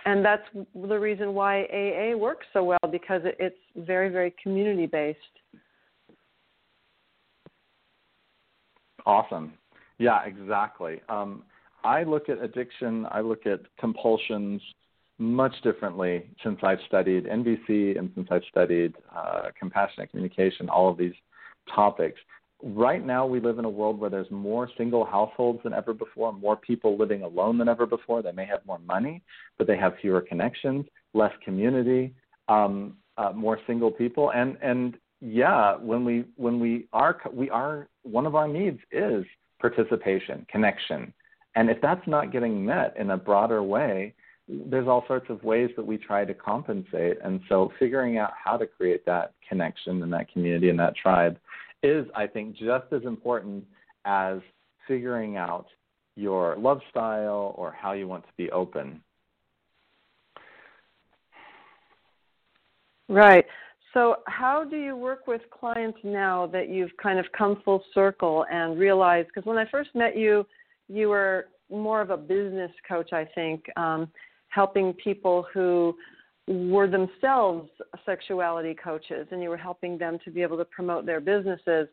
And 0.04 0.24
that's 0.24 0.42
the 0.74 0.98
reason 0.98 1.34
why 1.34 1.64
AA 1.64 2.16
works 2.16 2.46
so 2.52 2.64
well 2.64 2.78
because 2.90 3.22
it's 3.24 3.58
very, 3.76 4.08
very 4.08 4.34
community 4.42 4.86
based. 4.86 5.18
Awesome. 9.08 9.54
Yeah, 9.96 10.20
exactly. 10.26 11.00
Um, 11.08 11.42
I 11.82 12.02
look 12.02 12.28
at 12.28 12.42
addiction, 12.42 13.06
I 13.10 13.20
look 13.22 13.46
at 13.46 13.60
compulsions 13.80 14.60
much 15.18 15.54
differently 15.62 16.26
since 16.44 16.58
I've 16.62 16.78
studied 16.86 17.24
NVC 17.24 17.98
and 17.98 18.10
since 18.14 18.28
I've 18.30 18.42
studied 18.50 18.94
uh, 19.16 19.48
compassionate 19.58 20.10
communication, 20.10 20.68
all 20.68 20.90
of 20.90 20.98
these 20.98 21.14
topics. 21.74 22.20
Right 22.62 23.04
now, 23.04 23.24
we 23.24 23.40
live 23.40 23.58
in 23.58 23.64
a 23.64 23.70
world 23.70 23.98
where 23.98 24.10
there's 24.10 24.30
more 24.30 24.68
single 24.76 25.06
households 25.06 25.60
than 25.64 25.72
ever 25.72 25.94
before, 25.94 26.30
more 26.34 26.56
people 26.56 26.98
living 26.98 27.22
alone 27.22 27.56
than 27.56 27.68
ever 27.68 27.86
before. 27.86 28.20
They 28.20 28.32
may 28.32 28.44
have 28.44 28.60
more 28.66 28.80
money, 28.80 29.22
but 29.56 29.66
they 29.66 29.78
have 29.78 29.94
fewer 30.02 30.20
connections, 30.20 30.84
less 31.14 31.32
community, 31.42 32.12
um, 32.48 32.98
uh, 33.16 33.32
more 33.32 33.58
single 33.66 33.90
people, 33.90 34.32
and 34.32 34.58
and 34.60 34.98
yeah, 35.20 35.76
when 35.76 36.04
we 36.04 36.24
when 36.36 36.60
we 36.60 36.86
are 36.92 37.18
we 37.32 37.50
are 37.50 37.88
one 38.02 38.26
of 38.26 38.34
our 38.34 38.48
needs 38.48 38.78
is 38.92 39.24
participation, 39.60 40.46
connection. 40.50 41.12
And 41.56 41.68
if 41.68 41.80
that's 41.80 42.06
not 42.06 42.30
getting 42.30 42.64
met 42.64 42.96
in 42.96 43.10
a 43.10 43.16
broader 43.16 43.62
way, 43.62 44.14
there's 44.48 44.86
all 44.86 45.04
sorts 45.06 45.28
of 45.28 45.42
ways 45.42 45.70
that 45.76 45.84
we 45.84 45.98
try 45.98 46.24
to 46.24 46.34
compensate. 46.34 47.18
And 47.22 47.40
so 47.48 47.72
figuring 47.78 48.18
out 48.18 48.32
how 48.42 48.56
to 48.56 48.66
create 48.66 49.04
that 49.06 49.34
connection 49.46 50.02
and 50.02 50.12
that 50.12 50.32
community 50.32 50.70
and 50.70 50.78
that 50.78 50.96
tribe 50.96 51.38
is, 51.82 52.06
I 52.14 52.26
think, 52.26 52.56
just 52.56 52.92
as 52.92 53.02
important 53.02 53.64
as 54.04 54.38
figuring 54.86 55.36
out 55.36 55.66
your 56.16 56.56
love 56.56 56.80
style 56.90 57.54
or 57.56 57.72
how 57.72 57.92
you 57.92 58.08
want 58.08 58.24
to 58.24 58.32
be 58.36 58.50
open. 58.50 59.00
Right. 63.08 63.46
So, 63.94 64.16
how 64.26 64.64
do 64.64 64.76
you 64.76 64.96
work 64.96 65.26
with 65.26 65.40
clients 65.50 65.98
now 66.04 66.46
that 66.48 66.68
you've 66.68 66.94
kind 67.02 67.18
of 67.18 67.26
come 67.36 67.62
full 67.64 67.82
circle 67.94 68.44
and 68.50 68.78
realized? 68.78 69.28
Because 69.28 69.46
when 69.46 69.56
I 69.56 69.64
first 69.70 69.90
met 69.94 70.16
you, 70.16 70.46
you 70.88 71.08
were 71.08 71.46
more 71.70 72.00
of 72.00 72.10
a 72.10 72.16
business 72.16 72.70
coach, 72.86 73.12
I 73.12 73.26
think, 73.34 73.64
um, 73.76 74.10
helping 74.48 74.92
people 74.94 75.46
who 75.52 75.94
were 76.46 76.86
themselves 76.86 77.70
sexuality 78.06 78.74
coaches, 78.74 79.28
and 79.30 79.42
you 79.42 79.48
were 79.48 79.56
helping 79.56 79.98
them 79.98 80.18
to 80.24 80.30
be 80.30 80.42
able 80.42 80.56
to 80.58 80.64
promote 80.64 81.06
their 81.06 81.20
businesses. 81.20 81.88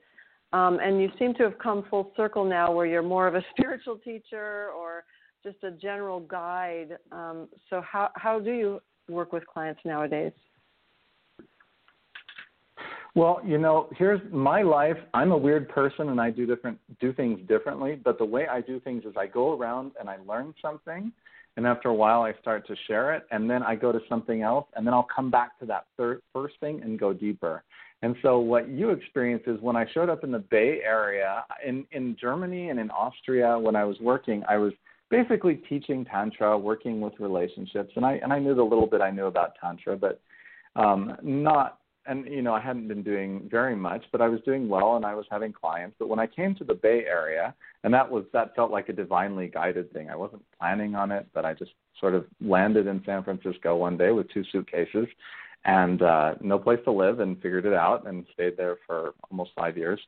Um, 0.54 0.80
and 0.82 1.02
you 1.02 1.10
seem 1.20 1.34
to 1.36 1.43
have 1.43 1.58
come 1.60 1.86
full 1.89 2.12
circle 2.16 2.46
now, 2.46 2.72
where 2.74 2.86
you're 2.86 3.04
more 3.04 3.28
of 3.28 3.36
a 3.36 3.43
spiritual 3.58 3.98
teacher 3.98 4.70
or 4.78 5.06
just 5.43 5.64
a 5.64 5.72
general 5.72 6.20
guide. 6.20 6.98
Um, 7.12 7.48
so, 7.70 7.82
how 7.82 8.10
how 8.16 8.39
do 8.39 8.52
you 8.52 8.82
work 9.10 9.32
with 9.32 9.46
clients 9.48 9.82
nowadays? 9.86 10.34
Well, 13.16 13.39
you 13.45 13.57
know, 13.57 13.88
here's 13.97 14.20
my 14.30 14.61
life. 14.61 14.97
I'm 15.13 15.32
a 15.32 15.38
weird 15.38 15.70
person 15.70 16.09
and 16.09 16.20
I 16.20 16.32
do 16.32 16.45
different 16.45 16.78
do 16.99 17.13
things 17.13 17.39
differently, 17.47 17.95
but 17.95 18.18
the 18.18 18.26
way 18.26 18.45
I 18.45 18.59
do 18.59 18.82
things 18.82 19.05
is 19.05 19.13
I 19.18 19.26
go 19.26 19.57
around 19.57 19.93
and 19.97 20.09
I 20.09 20.18
learn 20.28 20.53
something 20.61 21.13
and 21.55 21.66
after 21.66 21.88
a 21.88 21.93
while 21.93 22.24
I 22.24 22.34
start 22.41 22.68
to 22.68 22.76
share 22.88 23.13
it 23.13 23.26
and 23.32 23.49
then 23.49 23.63
I 23.63 23.76
go 23.76 23.93
to 23.93 24.01
something 24.09 24.41
else 24.41 24.68
and 24.76 24.86
then 24.86 24.93
I'll 24.93 25.07
come 25.16 25.32
back 25.32 25.57
to 25.59 25.66
that 25.68 25.86
third, 25.95 26.22
first 26.34 26.55
thing 26.59 26.82
and 26.84 26.99
go 26.99 27.13
deeper. 27.13 27.63
And 28.01 28.18
so 28.22 28.39
what 28.39 28.68
you 28.68 28.89
experience 28.89 29.43
is 29.47 29.61
when 29.61 29.78
I 29.78 29.86
showed 29.93 30.09
up 30.09 30.26
in 30.26 30.32
the 30.32 30.39
Bay 30.39 30.82
Area 30.84 31.45
in 31.66 31.86
in 31.93 32.18
Germany 32.20 32.70
and 32.70 32.80
in 32.82 32.91
Austria 32.91 33.57
when 33.57 33.78
I 33.78 33.86
was 33.86 33.97
working, 34.01 34.43
I 34.49 34.57
was 34.57 34.74
basically 35.09 35.55
teaching 35.70 36.03
tantra, 36.03 36.57
working 36.57 36.99
with 36.99 37.13
relationships, 37.20 37.93
and 37.95 38.05
I 38.05 38.20
and 38.22 38.34
I 38.34 38.39
knew 38.39 38.53
the 38.53 38.61
little 38.61 38.86
bit 38.86 38.99
I 38.99 39.09
knew 39.09 39.28
about 39.28 39.53
tantra, 39.61 39.95
but 39.95 40.20
um, 40.76 41.16
not 41.24 41.80
and 42.08 42.26
you 42.28 42.41
know 42.41 42.53
I 42.53 42.60
hadn't 42.60 42.88
been 42.88 43.03
doing 43.03 43.47
very 43.49 43.76
much, 43.76 44.03
but 44.12 44.22
I 44.22 44.28
was 44.28 44.39
doing 44.41 44.70
well 44.70 44.95
and 44.95 45.06
I 45.06 45.16
was 45.16 45.26
having 45.30 45.53
clients. 45.53 45.95
But 45.99 46.10
when 46.10 46.20
I 46.20 46.28
came 46.28 46.56
to 46.56 46.64
the 46.64 46.74
Bay 46.74 47.06
Area, 47.08 47.53
and 47.84 47.93
that 47.93 48.10
was 48.10 48.26
that 48.34 48.56
felt 48.56 48.72
like 48.72 48.89
a 48.89 48.93
divinely 48.93 49.47
guided 49.47 49.91
thing. 49.93 50.10
I 50.10 50.16
wasn't 50.16 50.43
planning 50.60 50.95
on 50.95 51.12
it, 51.12 51.28
but 51.34 51.45
I 51.45 51.53
just 51.53 51.72
sort 51.99 52.16
of 52.16 52.26
landed 52.41 52.88
in 52.88 53.01
San 53.06 53.24
Francisco 53.24 53.76
one 53.76 53.97
day 53.97 54.12
with 54.12 54.30
two 54.32 54.43
suitcases 54.51 55.08
and 55.66 56.01
uh, 56.03 56.36
no 56.41 56.60
place 56.60 56.80
to 56.86 56.91
live, 56.91 57.20
and 57.20 57.41
figured 57.41 57.66
it 57.66 57.74
out 57.74 58.08
and 58.08 58.26
stayed 58.34 58.56
there 58.56 58.78
for 58.86 59.14
almost 59.32 59.51
five 59.56 59.78
years. 59.78 59.99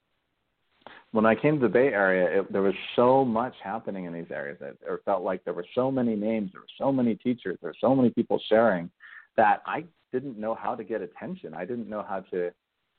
When 1.11 1.25
I 1.25 1.35
came 1.35 1.59
to 1.59 1.67
the 1.67 1.73
Bay 1.73 1.87
Area, 1.87 2.41
it, 2.41 2.53
there 2.53 2.61
was 2.61 2.75
so 2.95 3.25
much 3.25 3.55
happening 3.63 4.05
in 4.05 4.13
these 4.13 4.29
areas. 4.29 4.57
It, 4.61 4.77
it 4.87 5.01
felt 5.03 5.23
like 5.23 5.43
there 5.43 5.55
were 5.55 5.65
so 5.73 5.89
many 5.89 6.15
names, 6.15 6.51
there 6.53 6.61
were 6.61 6.67
so 6.77 6.91
many 6.91 7.15
teachers, 7.15 7.57
there 7.61 7.71
were 7.71 7.75
so 7.81 7.95
many 7.95 8.11
people 8.11 8.39
sharing 8.47 8.89
that 9.37 9.61
I 9.65 9.85
didn't 10.11 10.37
know 10.37 10.55
how 10.55 10.75
to 10.75 10.83
get 10.83 11.01
attention. 11.01 11.53
I 11.53 11.65
didn't 11.65 11.89
know 11.89 12.03
how 12.07 12.21
to 12.31 12.51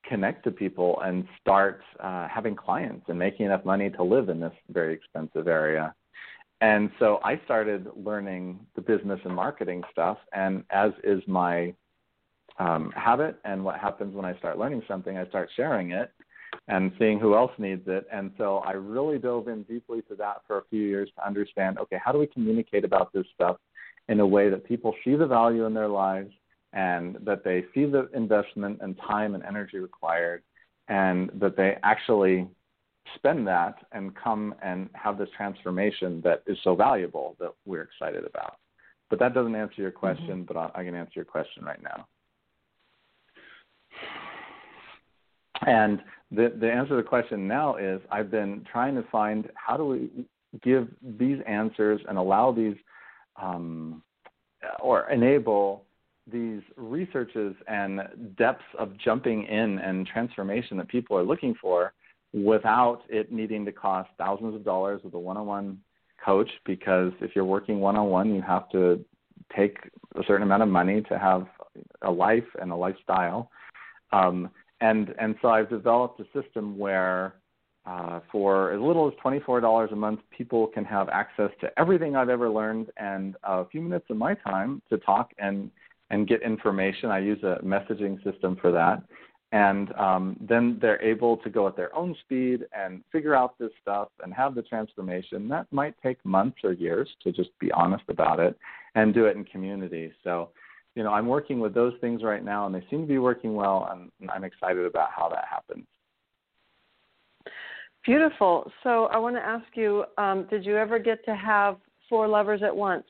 connect 0.05 0.45
to 0.45 0.51
people 0.51 1.01
and 1.05 1.27
start 1.41 1.83
uh, 2.01 2.29
having 2.29 2.55
clients 2.55 3.07
and 3.09 3.19
making 3.19 3.47
enough 3.47 3.65
money 3.65 3.91
to 3.91 4.03
live 4.03 4.29
in 4.29 4.41
this 4.41 4.53
very 4.71 4.95
expensive 4.95 5.49
area. 5.49 5.95
And 6.61 6.91
so 6.99 7.21
I 7.23 7.41
started 7.45 7.87
learning 7.97 8.59
the 8.75 8.81
business 8.81 9.21
and 9.25 9.35
marketing 9.35 9.83
stuff. 9.93 10.19
And 10.33 10.65
as 10.71 10.93
is 11.05 11.23
my 11.27 11.75
um, 12.59 12.91
habit, 12.97 13.39
and 13.45 13.65
what 13.65 13.79
happens 13.79 14.15
when 14.15 14.25
I 14.25 14.37
start 14.39 14.59
learning 14.59 14.83
something, 14.89 15.17
I 15.17 15.27
start 15.29 15.51
sharing 15.55 15.93
it 15.93 16.11
and 16.67 16.91
seeing 16.99 17.21
who 17.21 17.37
else 17.37 17.53
needs 17.59 17.83
it. 17.87 18.07
And 18.13 18.33
so 18.39 18.59
I 18.59 18.73
really 18.73 19.19
dove 19.19 19.49
in 19.49 19.63
deeply 19.65 20.03
to 20.03 20.17
that 20.17 20.43
for 20.47 20.59
a 20.59 20.65
few 20.69 20.83
years 20.83 21.09
to 21.17 21.27
understand 21.27 21.79
okay, 21.79 21.99
how 22.05 22.11
do 22.11 22.19
we 22.19 22.27
communicate 22.27 22.85
about 22.85 23.13
this 23.13 23.27
stuff 23.35 23.57
in 24.09 24.21
a 24.21 24.27
way 24.27 24.49
that 24.49 24.65
people 24.65 24.95
see 25.05 25.15
the 25.15 25.27
value 25.27 25.67
in 25.67 25.75
their 25.75 25.89
lives 25.89 26.33
and 26.73 27.17
that 27.23 27.45
they 27.45 27.65
see 27.75 27.85
the 27.87 28.09
investment 28.15 28.79
and 28.83 28.97
time 29.07 29.35
and 29.35 29.45
energy 29.45 29.79
required 29.79 30.43
and 30.89 31.31
that 31.35 31.57
they 31.57 31.77
actually 31.83 32.47
spend 33.15 33.47
that 33.47 33.77
and 33.93 34.15
come 34.15 34.55
and 34.63 34.89
have 34.95 35.19
this 35.19 35.29
transformation 35.37 36.21
that 36.23 36.43
is 36.47 36.59
so 36.63 36.75
valuable 36.75 37.37
that 37.41 37.53
we're 37.65 37.83
excited 37.83 38.25
about. 38.25 38.57
But 39.11 39.19
that 39.21 39.35
doesn't 39.35 39.55
answer 39.55 39.81
your 39.81 39.91
question, 39.91 40.45
mm-hmm. 40.45 40.53
but 40.53 40.73
I, 40.75 40.85
can 40.85 40.95
answer 40.95 41.13
your 41.17 41.25
question 41.25 41.65
right 41.65 41.83
now. 41.83 42.07
And 45.67 46.01
the, 46.31 46.55
the 46.61 46.71
answer 46.71 46.91
to 46.91 46.97
the 46.97 47.03
question 47.03 47.49
now 47.49 47.77
is 47.77 48.01
I've 48.11 48.31
been 48.31 48.65
trying 48.71 48.95
to 48.97 49.03
find 49.11 49.49
how 49.55 49.77
do 49.77 49.87
we 49.87 50.11
give 50.63 50.89
these 51.19 51.39
answers 51.47 52.01
and 52.09 52.19
allow 52.19 52.53
these 52.53 52.77
um, 53.41 54.03
or 54.81 55.11
enable 55.11 55.85
these 56.31 56.61
researches 56.77 57.55
and 57.67 58.01
depths 58.37 58.65
of 58.79 58.97
jumping 58.99 59.45
in 59.45 59.79
and 59.79 60.07
transformation 60.07 60.77
that 60.77 60.89
people 60.89 61.17
are 61.17 61.23
looking 61.23 61.55
for 61.61 61.93
without 62.35 63.01
it 63.09 63.33
needing 63.33 63.65
to 63.65 63.73
cost 63.73 64.11
thousands 64.19 64.55
of 64.55 64.65
dollars 64.65 65.01
with 65.03 65.15
a 65.15 65.19
one-on-one 65.19 65.79
coach 66.23 66.51
because 66.67 67.13
if 67.21 67.31
you're 67.35 67.45
working 67.45 67.81
one-on-one 67.81 68.35
you 68.35 68.43
have 68.43 68.69
to 68.71 69.03
take 69.57 69.79
a 70.17 70.23
certain 70.27 70.43
amount 70.43 70.63
of 70.63 70.69
money 70.69 71.01
to 71.03 71.19
have 71.19 71.47
a 72.03 72.11
life 72.11 72.45
and 72.61 72.71
a 72.71 72.77
lifestyle. 72.77 73.51
Um, 74.13 74.51
and 74.81 75.15
and 75.19 75.35
so 75.43 75.49
I've 75.49 75.71
developed 75.71 76.21
a 76.21 76.43
system 76.43 76.79
where 76.79 77.35
uh, 77.89 78.21
for 78.31 78.73
as 78.73 78.81
little 78.81 79.09
as 79.09 79.15
$24 79.25 79.93
a 79.93 79.97
month, 79.97 80.21
people 80.37 80.67
can 80.67 80.85
have 80.85 81.09
access 81.09 81.51
to 81.61 81.71
everything 81.79 82.17
I've 82.17 82.29
ever 82.29 82.51
learned 82.51 82.91
and 82.99 83.37
a 83.45 83.65
few 83.65 83.81
minutes 83.81 84.07
of 84.11 84.19
my 84.19 84.35
time 84.35 84.83
to 84.91 84.99
talk 84.99 85.31
and 85.39 85.71
and 86.11 86.27
get 86.27 86.43
information. 86.43 87.11
I 87.11 87.19
use 87.19 87.43
a 87.43 87.59
messaging 87.63 88.23
system 88.25 88.57
for 88.61 88.73
that. 88.73 89.03
And 89.53 89.93
um, 89.93 90.37
then 90.41 90.79
they're 90.81 91.03
able 91.03 91.37
to 91.39 91.51
go 91.51 91.67
at 91.67 91.77
their 91.77 91.95
own 91.95 92.17
speed 92.25 92.65
and 92.73 93.03
figure 93.13 93.35
out 93.35 93.59
this 93.59 93.71
stuff 93.83 94.09
and 94.23 94.33
have 94.33 94.55
the 94.55 94.63
transformation. 94.63 95.49
That 95.49 95.67
might 95.71 95.95
take 96.03 96.23
months 96.25 96.59
or 96.65 96.73
years 96.73 97.09
to 97.25 97.33
just 97.33 97.51
be 97.59 97.71
honest 97.73 98.05
about 98.09 98.41
it 98.41 98.57
and 98.95 99.13
do 99.13 99.27
it 99.27 99.37
in 99.37 99.45
community. 99.45 100.11
So, 100.25 100.51
you 100.95 101.03
know, 101.03 101.13
I'm 101.13 101.27
working 101.27 101.61
with 101.61 101.75
those 101.75 101.93
things 102.01 102.23
right 102.23 102.45
now 102.45 102.65
and 102.65 102.75
they 102.75 102.85
seem 102.91 103.03
to 103.03 103.07
be 103.07 103.19
working 103.19 103.55
well, 103.55 103.89
and 103.91 104.31
I'm 104.31 104.45
excited 104.45 104.85
about 104.85 105.11
how 105.15 105.29
that 105.29 105.45
happens. 105.51 105.87
Beautiful. 108.09 108.73
So 108.85 109.05
I 109.13 109.19
want 109.19 109.37
to 109.37 109.43
ask 109.43 109.67
you: 109.75 110.07
um, 110.17 110.47
Did 110.49 110.65
you 110.65 110.79
ever 110.79 110.99
get 110.99 111.23
to 111.27 111.37
have 111.37 111.77
four 112.09 112.27
lovers 112.27 112.63
at 112.63 112.75
once? 112.75 113.05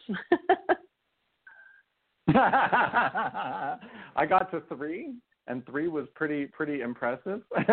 I 2.34 4.26
got 4.28 4.50
to 4.50 4.60
three, 4.68 5.14
and 5.46 5.64
three 5.66 5.86
was 5.86 6.08
pretty 6.16 6.46
pretty 6.46 6.80
impressive. 6.80 7.42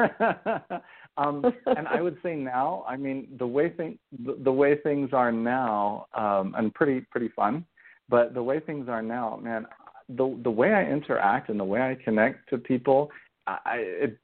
um, 1.17 1.43
and 1.65 1.88
I 1.88 1.99
would 1.99 2.17
say 2.21 2.36
now, 2.36 2.86
I 2.88 2.95
mean, 2.95 3.28
the 3.39 3.47
way 3.47 3.71
thing 3.71 3.97
the, 4.23 4.38
the 4.43 4.51
way 4.51 4.78
things 4.84 5.09
are 5.11 5.32
now, 5.32 6.05
um, 6.13 6.53
and 6.55 6.71
pretty 6.76 7.07
pretty 7.09 7.30
fun. 7.36 7.65
But 8.07 8.36
the 8.36 8.43
way 8.43 8.59
things 8.59 8.88
are 8.88 9.01
now, 9.01 9.39
man, 9.41 9.65
the 10.09 10.39
the 10.43 10.51
way 10.51 10.73
I 10.73 10.84
interact 10.84 11.49
and 11.49 11.59
the 11.59 11.63
way 11.63 11.82
I 11.82 11.97
connect 12.03 12.51
to 12.51 12.59
people, 12.59 13.09
I, 13.47 13.78
it, 13.78 14.19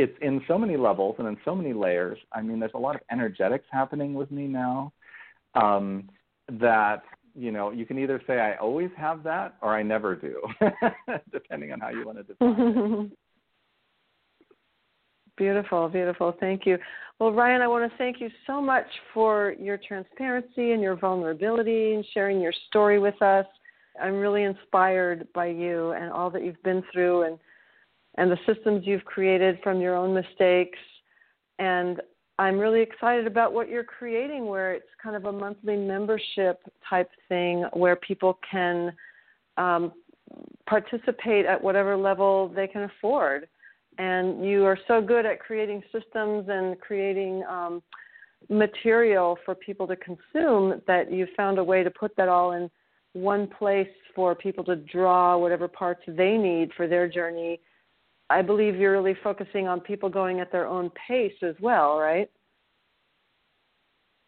it's 0.00 0.16
in 0.20 0.40
so 0.48 0.58
many 0.58 0.76
levels 0.76 1.16
and 1.18 1.28
in 1.28 1.36
so 1.44 1.54
many 1.54 1.72
layers. 1.72 2.18
I 2.32 2.42
mean, 2.42 2.58
there's 2.58 2.72
a 2.74 2.78
lot 2.78 2.94
of 2.94 3.00
energetics 3.10 3.66
happening 3.70 4.14
with 4.14 4.30
me 4.30 4.46
now. 4.46 4.92
Um, 5.54 6.08
that 6.60 7.02
you 7.34 7.50
know 7.52 7.70
you 7.70 7.84
can 7.84 7.98
either 7.98 8.22
say 8.26 8.40
I 8.40 8.56
always 8.56 8.90
have 8.96 9.22
that 9.24 9.56
or 9.60 9.76
I 9.76 9.82
never 9.82 10.14
do, 10.14 10.40
depending 11.32 11.72
on 11.72 11.80
how 11.80 11.90
you 11.90 12.06
want 12.06 12.18
to 12.18 12.24
define 12.24 13.10
it. 13.10 13.12
Beautiful, 15.36 15.88
beautiful. 15.88 16.34
Thank 16.40 16.66
you. 16.66 16.78
Well, 17.20 17.32
Ryan, 17.32 17.62
I 17.62 17.68
want 17.68 17.88
to 17.88 17.96
thank 17.96 18.20
you 18.20 18.28
so 18.44 18.60
much 18.60 18.86
for 19.14 19.54
your 19.60 19.78
transparency 19.78 20.72
and 20.72 20.82
your 20.82 20.96
vulnerability 20.96 21.94
and 21.94 22.04
sharing 22.12 22.40
your 22.40 22.52
story 22.66 22.98
with 22.98 23.22
us. 23.22 23.46
I'm 24.02 24.14
really 24.14 24.42
inspired 24.42 25.28
by 25.34 25.46
you 25.46 25.92
and 25.92 26.10
all 26.10 26.28
that 26.30 26.44
you've 26.44 26.60
been 26.64 26.82
through 26.92 27.22
and 27.22 27.38
and 28.18 28.30
the 28.30 28.38
systems 28.52 28.82
you've 28.84 29.04
created 29.04 29.58
from 29.62 29.80
your 29.80 29.96
own 29.96 30.12
mistakes. 30.12 30.78
And 31.60 32.02
I'm 32.38 32.58
really 32.58 32.82
excited 32.82 33.26
about 33.26 33.52
what 33.52 33.68
you're 33.68 33.84
creating, 33.84 34.46
where 34.46 34.74
it's 34.74 34.88
kind 35.02 35.14
of 35.14 35.24
a 35.24 35.32
monthly 35.32 35.76
membership 35.76 36.60
type 36.88 37.10
thing 37.28 37.64
where 37.72 37.96
people 37.96 38.38
can 38.50 38.92
um, 39.56 39.92
participate 40.68 41.46
at 41.46 41.62
whatever 41.62 41.96
level 41.96 42.48
they 42.54 42.66
can 42.66 42.82
afford. 42.82 43.48
And 43.98 44.44
you 44.44 44.64
are 44.64 44.78
so 44.88 45.00
good 45.00 45.24
at 45.24 45.40
creating 45.40 45.82
systems 45.92 46.46
and 46.48 46.78
creating 46.80 47.44
um, 47.48 47.82
material 48.48 49.38
for 49.44 49.54
people 49.54 49.86
to 49.86 49.96
consume 49.96 50.82
that 50.88 51.10
you 51.10 51.26
found 51.36 51.58
a 51.58 51.64
way 51.64 51.84
to 51.84 51.90
put 51.90 52.16
that 52.16 52.28
all 52.28 52.52
in 52.52 52.68
one 53.12 53.46
place 53.46 53.88
for 54.14 54.34
people 54.34 54.64
to 54.64 54.76
draw 54.76 55.36
whatever 55.38 55.68
parts 55.68 56.02
they 56.06 56.36
need 56.36 56.70
for 56.76 56.88
their 56.88 57.08
journey 57.08 57.60
I 58.30 58.42
believe 58.42 58.76
you're 58.76 58.92
really 58.92 59.16
focusing 59.22 59.68
on 59.68 59.80
people 59.80 60.08
going 60.08 60.40
at 60.40 60.52
their 60.52 60.66
own 60.66 60.90
pace 61.08 61.34
as 61.42 61.54
well, 61.60 61.98
right? 61.98 62.30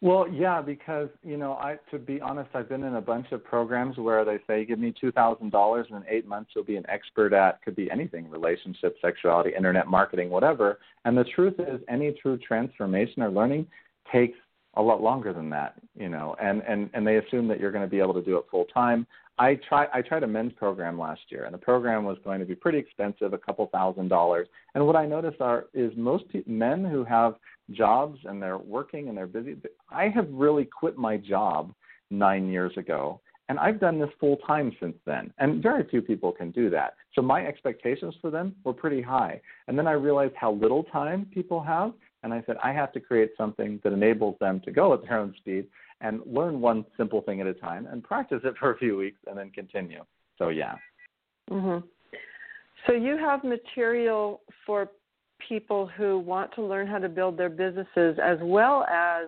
Well, 0.03 0.27
yeah, 0.27 0.63
because 0.63 1.09
you 1.23 1.37
know, 1.37 1.53
I 1.53 1.77
to 1.91 1.99
be 1.99 2.19
honest, 2.19 2.49
I've 2.55 2.67
been 2.67 2.83
in 2.83 2.95
a 2.95 3.01
bunch 3.01 3.31
of 3.31 3.43
programs 3.43 3.97
where 3.97 4.25
they 4.25 4.39
say, 4.47 4.65
"Give 4.65 4.79
me 4.79 4.91
two 4.99 5.11
thousand 5.11 5.51
dollars, 5.51 5.85
and 5.91 6.03
in 6.03 6.11
eight 6.11 6.27
months 6.27 6.51
you'll 6.55 6.63
be 6.63 6.75
an 6.75 6.85
expert 6.89 7.33
at 7.33 7.61
could 7.61 7.75
be 7.75 7.91
anything: 7.91 8.27
relationship, 8.27 8.95
sexuality, 8.99 9.51
internet 9.55 9.87
marketing, 9.87 10.31
whatever." 10.31 10.79
And 11.05 11.15
the 11.15 11.23
truth 11.23 11.59
is, 11.59 11.79
any 11.87 12.11
true 12.13 12.39
transformation 12.39 13.21
or 13.21 13.29
learning 13.29 13.67
takes 14.11 14.39
a 14.75 14.81
lot 14.81 15.01
longer 15.01 15.33
than 15.33 15.49
that, 15.49 15.75
you 15.95 16.09
know. 16.09 16.35
And 16.41 16.61
and 16.67 16.89
and 16.93 17.05
they 17.05 17.17
assume 17.17 17.47
that 17.49 17.59
you're 17.59 17.71
going 17.71 17.83
to 17.83 17.89
be 17.89 17.99
able 17.99 18.13
to 18.13 18.21
do 18.21 18.37
it 18.37 18.45
full 18.49 18.65
time. 18.65 19.05
I 19.37 19.55
try 19.67 19.87
I 19.93 20.01
tried 20.01 20.23
a 20.23 20.27
men's 20.27 20.53
program 20.53 20.99
last 20.99 21.21
year, 21.29 21.45
and 21.45 21.53
the 21.53 21.59
program 21.59 22.03
was 22.05 22.17
going 22.23 22.39
to 22.39 22.45
be 22.45 22.55
pretty 22.55 22.77
expensive, 22.77 23.33
a 23.33 23.37
couple 23.37 23.67
thousand 23.67 24.07
dollars. 24.07 24.47
And 24.75 24.85
what 24.85 24.95
I 24.95 25.05
noticed 25.05 25.41
are 25.41 25.65
is 25.73 25.91
most 25.95 26.27
pe- 26.29 26.43
men 26.45 26.85
who 26.85 27.03
have 27.03 27.35
jobs 27.71 28.19
and 28.25 28.41
they're 28.41 28.57
working 28.57 29.09
and 29.09 29.17
they're 29.17 29.27
busy. 29.27 29.55
I 29.89 30.09
have 30.09 30.27
really 30.31 30.65
quit 30.65 30.97
my 30.97 31.17
job 31.17 31.73
nine 32.09 32.49
years 32.49 32.73
ago, 32.77 33.21
and 33.49 33.59
I've 33.59 33.79
done 33.79 33.99
this 33.99 34.09
full 34.19 34.37
time 34.47 34.71
since 34.79 34.95
then. 35.05 35.33
And 35.39 35.61
very 35.61 35.83
few 35.89 36.01
people 36.01 36.31
can 36.31 36.51
do 36.51 36.69
that. 36.69 36.95
So 37.15 37.21
my 37.21 37.45
expectations 37.45 38.15
for 38.21 38.31
them 38.31 38.55
were 38.63 38.73
pretty 38.73 39.01
high. 39.01 39.41
And 39.67 39.77
then 39.77 39.87
I 39.87 39.93
realized 39.93 40.35
how 40.35 40.53
little 40.53 40.83
time 40.85 41.27
people 41.33 41.61
have, 41.61 41.93
and 42.23 42.33
I 42.33 42.43
said 42.45 42.57
I 42.63 42.71
have 42.71 42.91
to 42.93 42.99
create 42.99 43.31
something 43.37 43.79
that 43.83 43.93
enables 43.93 44.37
them 44.39 44.61
to 44.65 44.71
go 44.71 44.93
at 44.93 45.01
their 45.03 45.19
own 45.19 45.33
speed 45.37 45.67
and 46.01 46.21
learn 46.25 46.61
one 46.61 46.85
simple 46.97 47.21
thing 47.21 47.41
at 47.41 47.47
a 47.47 47.53
time 47.53 47.87
and 47.87 48.03
practice 48.03 48.41
it 48.43 48.55
for 48.59 48.71
a 48.71 48.77
few 48.77 48.97
weeks 48.97 49.19
and 49.27 49.37
then 49.37 49.51
continue. 49.51 50.03
So 50.37 50.49
yeah. 50.49 50.75
Mhm. 51.49 51.83
So 52.87 52.93
you 52.93 53.17
have 53.17 53.43
material 53.43 54.41
for 54.65 54.89
people 55.47 55.87
who 55.87 56.19
want 56.19 56.53
to 56.55 56.63
learn 56.63 56.87
how 56.87 56.99
to 56.99 57.09
build 57.09 57.37
their 57.37 57.49
businesses 57.49 58.17
as 58.23 58.37
well 58.41 58.83
as 58.85 59.27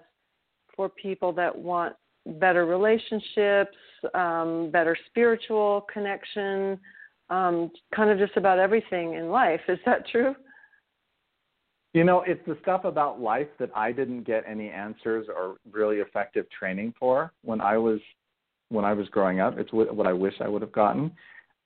for 0.76 0.90
people 0.90 1.32
that 1.34 1.56
want 1.56 1.96
better 2.26 2.66
relationships, 2.66 3.76
um, 4.14 4.70
better 4.72 4.96
spiritual 5.08 5.86
connection, 5.92 6.80
um, 7.30 7.72
kind 7.96 8.10
of 8.10 8.18
just 8.18 8.38
about 8.38 8.60
everything 8.60 9.14
in 9.16 9.30
life. 9.30 9.62
Is 9.68 9.80
that 9.86 10.08
true? 10.08 10.36
You 11.94 12.04
know, 12.04 12.24
it's 12.26 12.42
the 12.48 12.58
stuff 12.64 12.86
about 12.86 13.22
life 13.22 13.48
that 13.60 13.70
I 13.76 13.92
didn't 13.92 14.24
get 14.24 14.44
any 14.48 14.70
answers 14.70 15.28
or 15.34 15.58
really 15.72 15.98
effective 15.98 16.48
training 16.50 16.96
for 17.00 17.32
when 17.44 17.62
I 17.62 17.78
was 17.78 18.00
when 18.70 18.84
I 18.84 18.94
was 18.94 19.08
growing 19.10 19.40
up. 19.40 19.60
It's 19.60 19.72
what, 19.72 20.08
I 20.08 20.14
wish 20.14 20.34
I 20.42 20.48
would 20.48 20.64
have 20.64 20.72
gotten. 20.72 21.12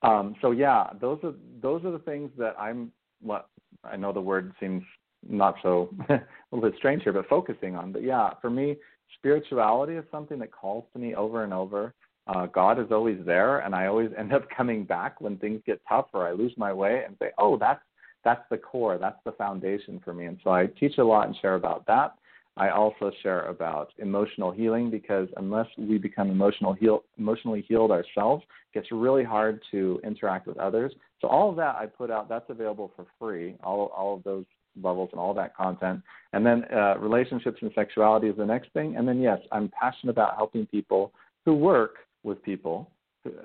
Um, 0.01 0.35
so 0.41 0.51
yeah, 0.51 0.87
those 0.99 1.19
are 1.23 1.33
those 1.61 1.85
are 1.85 1.91
the 1.91 1.99
things 1.99 2.29
that 2.37 2.55
I'm. 2.59 2.91
What 3.21 3.47
I 3.85 3.95
know 3.95 4.11
the 4.11 4.21
word 4.21 4.51
seems 4.59 4.83
not 5.27 5.55
so 5.63 5.89
a 6.09 6.21
little 6.51 6.69
bit 6.69 6.77
strange 6.77 7.03
here, 7.03 7.13
but 7.13 7.27
focusing 7.29 7.75
on. 7.75 7.93
But 7.93 8.03
yeah, 8.03 8.31
for 8.41 8.49
me, 8.49 8.75
spirituality 9.17 9.93
is 9.93 10.03
something 10.11 10.39
that 10.39 10.51
calls 10.51 10.83
to 10.91 10.99
me 10.99 11.15
over 11.15 11.45
and 11.45 11.53
over. 11.53 11.93
Uh, 12.27 12.47
God 12.47 12.79
is 12.79 12.91
always 12.91 13.17
there, 13.25 13.59
and 13.59 13.73
I 13.73 13.87
always 13.87 14.11
end 14.17 14.33
up 14.33 14.43
coming 14.55 14.83
back 14.83 15.21
when 15.21 15.37
things 15.37 15.61
get 15.65 15.81
tough 15.87 16.07
or 16.11 16.27
I 16.27 16.33
lose 16.33 16.53
my 16.57 16.73
way 16.73 17.03
and 17.07 17.15
say, 17.17 17.31
"Oh, 17.37 17.57
that's 17.57 17.81
that's 18.27 18.43
the 18.49 18.57
core, 18.57 18.97
that's 18.97 19.23
the 19.23 19.31
foundation 19.31 20.01
for 20.03 20.13
me. 20.13 20.25
And 20.25 20.37
so 20.43 20.49
I 20.49 20.65
teach 20.77 20.97
a 20.97 21.03
lot 21.03 21.27
and 21.27 21.35
share 21.41 21.55
about 21.55 21.87
that. 21.87 22.15
I 22.57 22.71
also 22.71 23.09
share 23.23 23.45
about 23.45 23.93
emotional 23.99 24.51
healing 24.51 24.89
because 24.89 25.29
unless 25.37 25.67
we 25.77 25.97
become 25.97 26.29
emotional 26.29 26.73
heal, 26.73 27.03
emotionally 27.17 27.63
healed 27.69 27.89
ourselves, 27.89 28.43
it 28.43 28.79
gets 28.79 28.91
really 28.91 29.23
hard 29.23 29.61
to 29.71 30.01
interact 30.03 30.45
with 30.45 30.57
others. 30.57 30.91
So 31.21 31.29
all 31.29 31.49
of 31.49 31.55
that 31.55 31.75
I 31.75 31.85
put 31.85 32.11
out, 32.11 32.27
that's 32.27 32.49
available 32.49 32.91
for 32.97 33.05
free. 33.17 33.55
All 33.63 33.93
all 33.95 34.15
of 34.17 34.23
those 34.23 34.43
levels 34.81 35.09
and 35.13 35.21
all 35.21 35.33
that 35.35 35.55
content. 35.55 36.01
And 36.33 36.45
then 36.45 36.65
uh, 36.75 36.97
relationships 36.99 37.59
and 37.61 37.71
sexuality 37.73 38.27
is 38.27 38.35
the 38.35 38.45
next 38.45 38.73
thing. 38.73 38.97
And 38.97 39.07
then 39.07 39.21
yes, 39.21 39.39
I'm 39.53 39.69
passionate 39.69 40.11
about 40.11 40.35
helping 40.35 40.65
people 40.65 41.13
who 41.45 41.53
work 41.53 41.95
with 42.23 42.43
people 42.43 42.91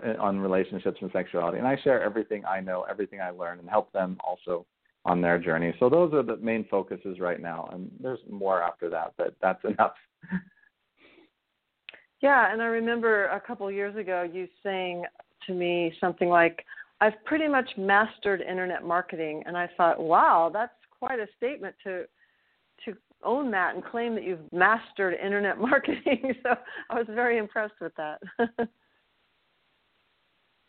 Uh, 0.05 0.21
on 0.21 0.39
relationships 0.39 0.99
and 1.01 1.11
sexuality. 1.13 1.59
And 1.59 1.67
I 1.67 1.77
share 1.83 2.03
everything 2.03 2.45
I 2.45 2.61
know, 2.61 2.85
everything 2.89 3.21
I 3.21 3.31
learn, 3.31 3.59
and 3.59 3.69
help 3.69 3.93
them 3.93 4.19
also 4.27 4.67
on 5.05 5.21
their 5.21 5.39
journey. 5.39 5.75
So 5.81 5.89
those 5.89 6.13
are 6.13 6.23
the 6.23 6.37
main 6.37 6.65
focuses 6.71 7.19
right 7.19 7.41
now, 7.41 7.69
and 7.73 7.91
there's 8.01 8.21
more 8.31 8.63
after 8.63 8.89
that, 8.91 9.15
but 9.17 9.35
that's 9.41 9.63
enough. 9.65 9.95
Yeah, 12.21 12.53
and 12.53 12.63
I 12.63 12.67
remember 12.67 13.27
a 13.27 13.41
couple 13.41 13.67
of 13.67 13.75
years 13.75 13.97
ago 13.97 14.29
you 14.31 14.47
saying 14.63 15.05
to 15.47 15.55
me 15.55 15.93
something 16.01 16.29
like, 16.29 16.65
"I've 17.01 17.25
pretty 17.25 17.49
much 17.49 17.69
mastered 17.77 18.41
internet 18.41 18.85
marketing," 18.85 19.43
and 19.47 19.57
I 19.57 19.69
thought, 19.77 20.01
"Wow, 20.01 20.51
that's 20.53 20.73
quite 20.91 21.19
a 21.19 21.27
statement 21.37 21.75
to 21.85 22.05
to 22.85 22.97
own 23.25 23.51
that 23.53 23.75
and 23.75 23.85
claim 23.85 24.15
that 24.15 24.25
you've 24.25 24.53
mastered 24.53 25.15
internet 25.15 25.59
marketing." 25.71 26.35
so 26.43 26.55
I 26.91 26.95
was 26.95 27.07
very 27.09 27.39
impressed 27.39 27.81
with 27.81 27.93
that. 27.97 28.21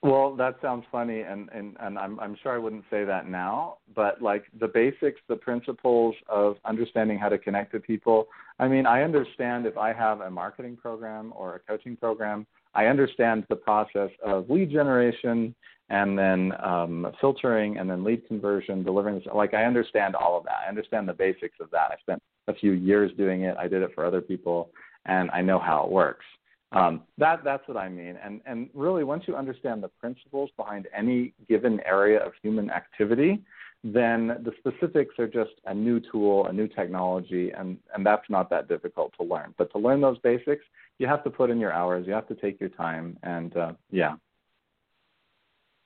Well, 0.03 0.35
that 0.35 0.55
sounds 0.61 0.83
funny, 0.91 1.21
and 1.21 1.47
and 1.53 1.77
and 1.79 1.97
I'm 1.97 2.19
I'm 2.19 2.35
sure 2.43 2.53
I 2.53 2.57
wouldn't 2.57 2.83
say 2.91 3.05
that 3.05 3.29
now, 3.29 3.77
but 3.95 4.21
like 4.21 4.43
the 4.59 4.67
basics, 4.67 5.21
the 5.29 5.37
principles 5.37 6.13
of 6.27 6.57
understanding 6.65 7.17
how 7.17 7.29
to 7.29 7.37
connect 7.37 7.71
to 7.71 7.79
people. 7.79 8.27
I 8.59 8.67
mean, 8.67 8.85
I 8.85 9.03
understand 9.03 9.65
if 9.65 9.77
I 9.77 9.93
have 9.93 10.19
a 10.19 10.29
marketing 10.29 10.75
program 10.75 11.31
or 11.33 11.55
a 11.55 11.59
coaching 11.59 11.95
program, 11.95 12.45
I 12.75 12.87
understand 12.87 13.45
the 13.47 13.55
process 13.55 14.09
of 14.21 14.49
lead 14.49 14.71
generation 14.71 15.55
and 15.89 16.19
then 16.19 16.51
um, 16.61 17.07
filtering 17.21 17.77
and 17.77 17.89
then 17.89 18.03
lead 18.03 18.27
conversion, 18.27 18.83
delivering. 18.83 19.21
Like 19.33 19.53
I 19.53 19.63
understand 19.63 20.15
all 20.15 20.37
of 20.37 20.43
that. 20.43 20.57
I 20.65 20.67
understand 20.67 21.07
the 21.07 21.13
basics 21.13 21.55
of 21.61 21.71
that. 21.71 21.91
I 21.91 21.95
spent 22.01 22.21
a 22.49 22.53
few 22.53 22.73
years 22.73 23.13
doing 23.17 23.43
it. 23.43 23.55
I 23.57 23.69
did 23.69 23.81
it 23.81 23.91
for 23.95 24.05
other 24.05 24.19
people, 24.19 24.69
and 25.05 25.31
I 25.31 25.41
know 25.41 25.59
how 25.59 25.85
it 25.85 25.91
works. 25.91 26.25
Um, 26.73 27.03
that 27.17 27.43
that's 27.43 27.67
what 27.67 27.77
I 27.77 27.89
mean. 27.89 28.17
And 28.23 28.41
and 28.45 28.69
really, 28.73 29.03
once 29.03 29.23
you 29.27 29.35
understand 29.35 29.83
the 29.83 29.89
principles 29.89 30.49
behind 30.57 30.87
any 30.95 31.33
given 31.47 31.79
area 31.85 32.19
of 32.19 32.33
human 32.41 32.71
activity, 32.71 33.43
then 33.83 34.27
the 34.27 34.51
specifics 34.57 35.19
are 35.19 35.27
just 35.27 35.51
a 35.65 35.73
new 35.73 35.99
tool, 35.99 36.47
a 36.47 36.53
new 36.53 36.67
technology, 36.67 37.51
and 37.51 37.77
and 37.93 38.05
that's 38.05 38.27
not 38.29 38.49
that 38.49 38.67
difficult 38.67 39.13
to 39.19 39.25
learn. 39.25 39.53
But 39.57 39.71
to 39.73 39.77
learn 39.77 40.01
those 40.01 40.17
basics, 40.19 40.63
you 40.99 41.07
have 41.07 41.23
to 41.25 41.29
put 41.29 41.49
in 41.49 41.59
your 41.59 41.73
hours. 41.73 42.07
You 42.07 42.13
have 42.13 42.27
to 42.29 42.35
take 42.35 42.59
your 42.59 42.69
time, 42.69 43.17
and 43.23 43.55
uh, 43.55 43.73
yeah. 43.91 44.15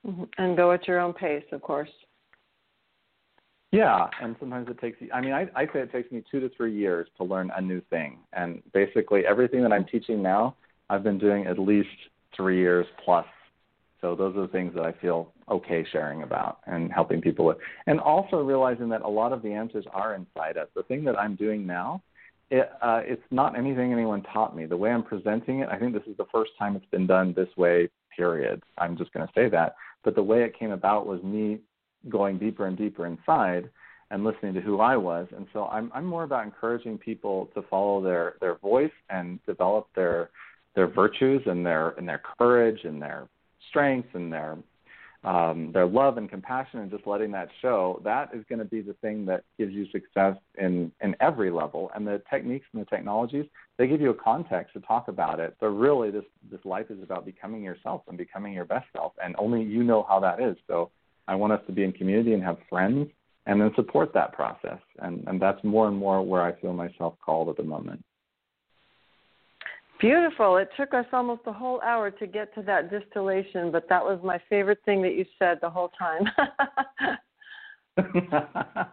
Mm-hmm. 0.06 0.24
And 0.38 0.56
go 0.56 0.72
at 0.72 0.86
your 0.86 1.00
own 1.00 1.12
pace, 1.12 1.44
of 1.52 1.60
course. 1.60 1.90
Yeah, 3.72 4.08
and 4.22 4.34
sometimes 4.40 4.68
it 4.70 4.78
takes. 4.80 4.96
I 5.12 5.20
mean, 5.20 5.32
I, 5.32 5.48
I 5.54 5.66
say 5.66 5.80
it 5.80 5.92
takes 5.92 6.10
me 6.10 6.22
two 6.30 6.40
to 6.40 6.48
three 6.56 6.74
years 6.74 7.08
to 7.18 7.24
learn 7.24 7.50
a 7.54 7.60
new 7.60 7.82
thing, 7.90 8.18
and 8.32 8.62
basically 8.72 9.26
everything 9.26 9.62
that 9.62 9.72
I'm 9.72 9.84
teaching 9.84 10.22
now, 10.22 10.56
I've 10.90 11.02
been 11.02 11.18
doing 11.18 11.46
at 11.46 11.58
least 11.58 11.88
three 12.36 12.58
years 12.58 12.86
plus. 13.04 13.26
So 14.00 14.14
those 14.14 14.36
are 14.36 14.42
the 14.42 14.48
things 14.48 14.74
that 14.74 14.84
I 14.84 14.92
feel 14.92 15.32
okay 15.50 15.84
sharing 15.90 16.22
about 16.22 16.58
and 16.66 16.92
helping 16.92 17.20
people 17.20 17.44
with, 17.44 17.56
and 17.86 17.98
also 17.98 18.42
realizing 18.42 18.88
that 18.90 19.02
a 19.02 19.08
lot 19.08 19.32
of 19.32 19.42
the 19.42 19.52
answers 19.52 19.84
are 19.92 20.14
inside 20.14 20.56
us. 20.56 20.68
The 20.76 20.84
thing 20.84 21.04
that 21.04 21.18
I'm 21.18 21.34
doing 21.34 21.66
now, 21.66 22.02
it, 22.50 22.70
uh, 22.80 23.00
it's 23.04 23.22
not 23.30 23.58
anything 23.58 23.92
anyone 23.92 24.22
taught 24.22 24.54
me. 24.56 24.66
The 24.66 24.76
way 24.76 24.90
I'm 24.90 25.02
presenting 25.02 25.60
it, 25.60 25.68
I 25.68 25.78
think 25.78 25.94
this 25.94 26.06
is 26.06 26.16
the 26.16 26.26
first 26.32 26.52
time 26.58 26.76
it's 26.76 26.86
been 26.86 27.06
done 27.06 27.34
this 27.34 27.48
way. 27.56 27.88
Period. 28.16 28.62
I'm 28.78 28.96
just 28.96 29.12
going 29.12 29.26
to 29.26 29.32
say 29.32 29.48
that. 29.48 29.76
But 30.04 30.14
the 30.14 30.22
way 30.22 30.42
it 30.42 30.58
came 30.58 30.72
about 30.72 31.06
was 31.06 31.22
me 31.22 31.60
going 32.08 32.38
deeper 32.38 32.66
and 32.66 32.76
deeper 32.76 33.06
inside 33.06 33.70
and 34.10 34.24
listening 34.24 34.54
to 34.54 34.60
who 34.60 34.80
I 34.80 34.96
was. 34.96 35.28
And 35.36 35.46
so 35.52 35.66
I'm 35.66 35.90
I'm 35.94 36.06
more 36.06 36.24
about 36.24 36.44
encouraging 36.44 36.98
people 36.98 37.50
to 37.54 37.62
follow 37.62 38.02
their 38.02 38.34
their 38.40 38.56
voice 38.56 38.92
and 39.10 39.38
develop 39.46 39.88
their 39.94 40.30
their 40.78 40.86
virtues 40.86 41.42
and 41.46 41.66
their 41.66 41.90
and 41.98 42.08
their 42.08 42.22
courage 42.38 42.84
and 42.84 43.02
their 43.02 43.26
strengths 43.68 44.08
and 44.14 44.32
their 44.32 44.56
um, 45.24 45.72
their 45.72 45.86
love 45.86 46.16
and 46.16 46.30
compassion 46.30 46.78
and 46.78 46.88
just 46.88 47.04
letting 47.04 47.32
that 47.32 47.48
show, 47.60 48.00
that 48.04 48.30
is 48.32 48.44
going 48.48 48.60
to 48.60 48.64
be 48.64 48.80
the 48.80 48.92
thing 48.94 49.26
that 49.26 49.42
gives 49.58 49.72
you 49.72 49.90
success 49.90 50.36
in, 50.56 50.92
in 51.00 51.16
every 51.20 51.50
level. 51.50 51.90
And 51.92 52.06
the 52.06 52.22
techniques 52.30 52.66
and 52.72 52.80
the 52.80 52.86
technologies, 52.86 53.46
they 53.78 53.88
give 53.88 54.00
you 54.00 54.10
a 54.10 54.14
context 54.14 54.74
to 54.74 54.80
talk 54.80 55.08
about 55.08 55.40
it. 55.40 55.56
But 55.60 55.70
really, 55.70 56.12
this, 56.12 56.22
this 56.52 56.60
life 56.64 56.86
is 56.88 57.02
about 57.02 57.26
becoming 57.26 57.64
yourself 57.64 58.02
and 58.06 58.16
becoming 58.16 58.52
your 58.52 58.64
best 58.64 58.86
self. 58.92 59.12
And 59.22 59.34
only 59.38 59.64
you 59.64 59.82
know 59.82 60.06
how 60.08 60.20
that 60.20 60.40
is. 60.40 60.56
So 60.68 60.92
I 61.26 61.34
want 61.34 61.52
us 61.52 61.60
to 61.66 61.72
be 61.72 61.82
in 61.82 61.90
community 61.90 62.32
and 62.32 62.42
have 62.44 62.58
friends 62.70 63.08
and 63.46 63.60
then 63.60 63.72
support 63.74 64.14
that 64.14 64.32
process. 64.34 64.78
And, 65.00 65.24
and 65.26 65.42
that's 65.42 65.62
more 65.64 65.88
and 65.88 65.96
more 65.96 66.22
where 66.22 66.42
I 66.42 66.52
feel 66.60 66.72
myself 66.72 67.14
called 67.26 67.48
at 67.48 67.56
the 67.56 67.64
moment. 67.64 68.04
Beautiful. 70.00 70.58
It 70.58 70.68
took 70.76 70.94
us 70.94 71.06
almost 71.12 71.42
a 71.46 71.52
whole 71.52 71.80
hour 71.80 72.10
to 72.10 72.26
get 72.26 72.54
to 72.54 72.62
that 72.62 72.90
distillation, 72.90 73.72
but 73.72 73.88
that 73.88 74.02
was 74.02 74.20
my 74.22 74.40
favorite 74.48 74.78
thing 74.84 75.02
that 75.02 75.14
you 75.14 75.24
said 75.38 75.58
the 75.60 75.70
whole 75.70 75.90
time. 75.98 76.22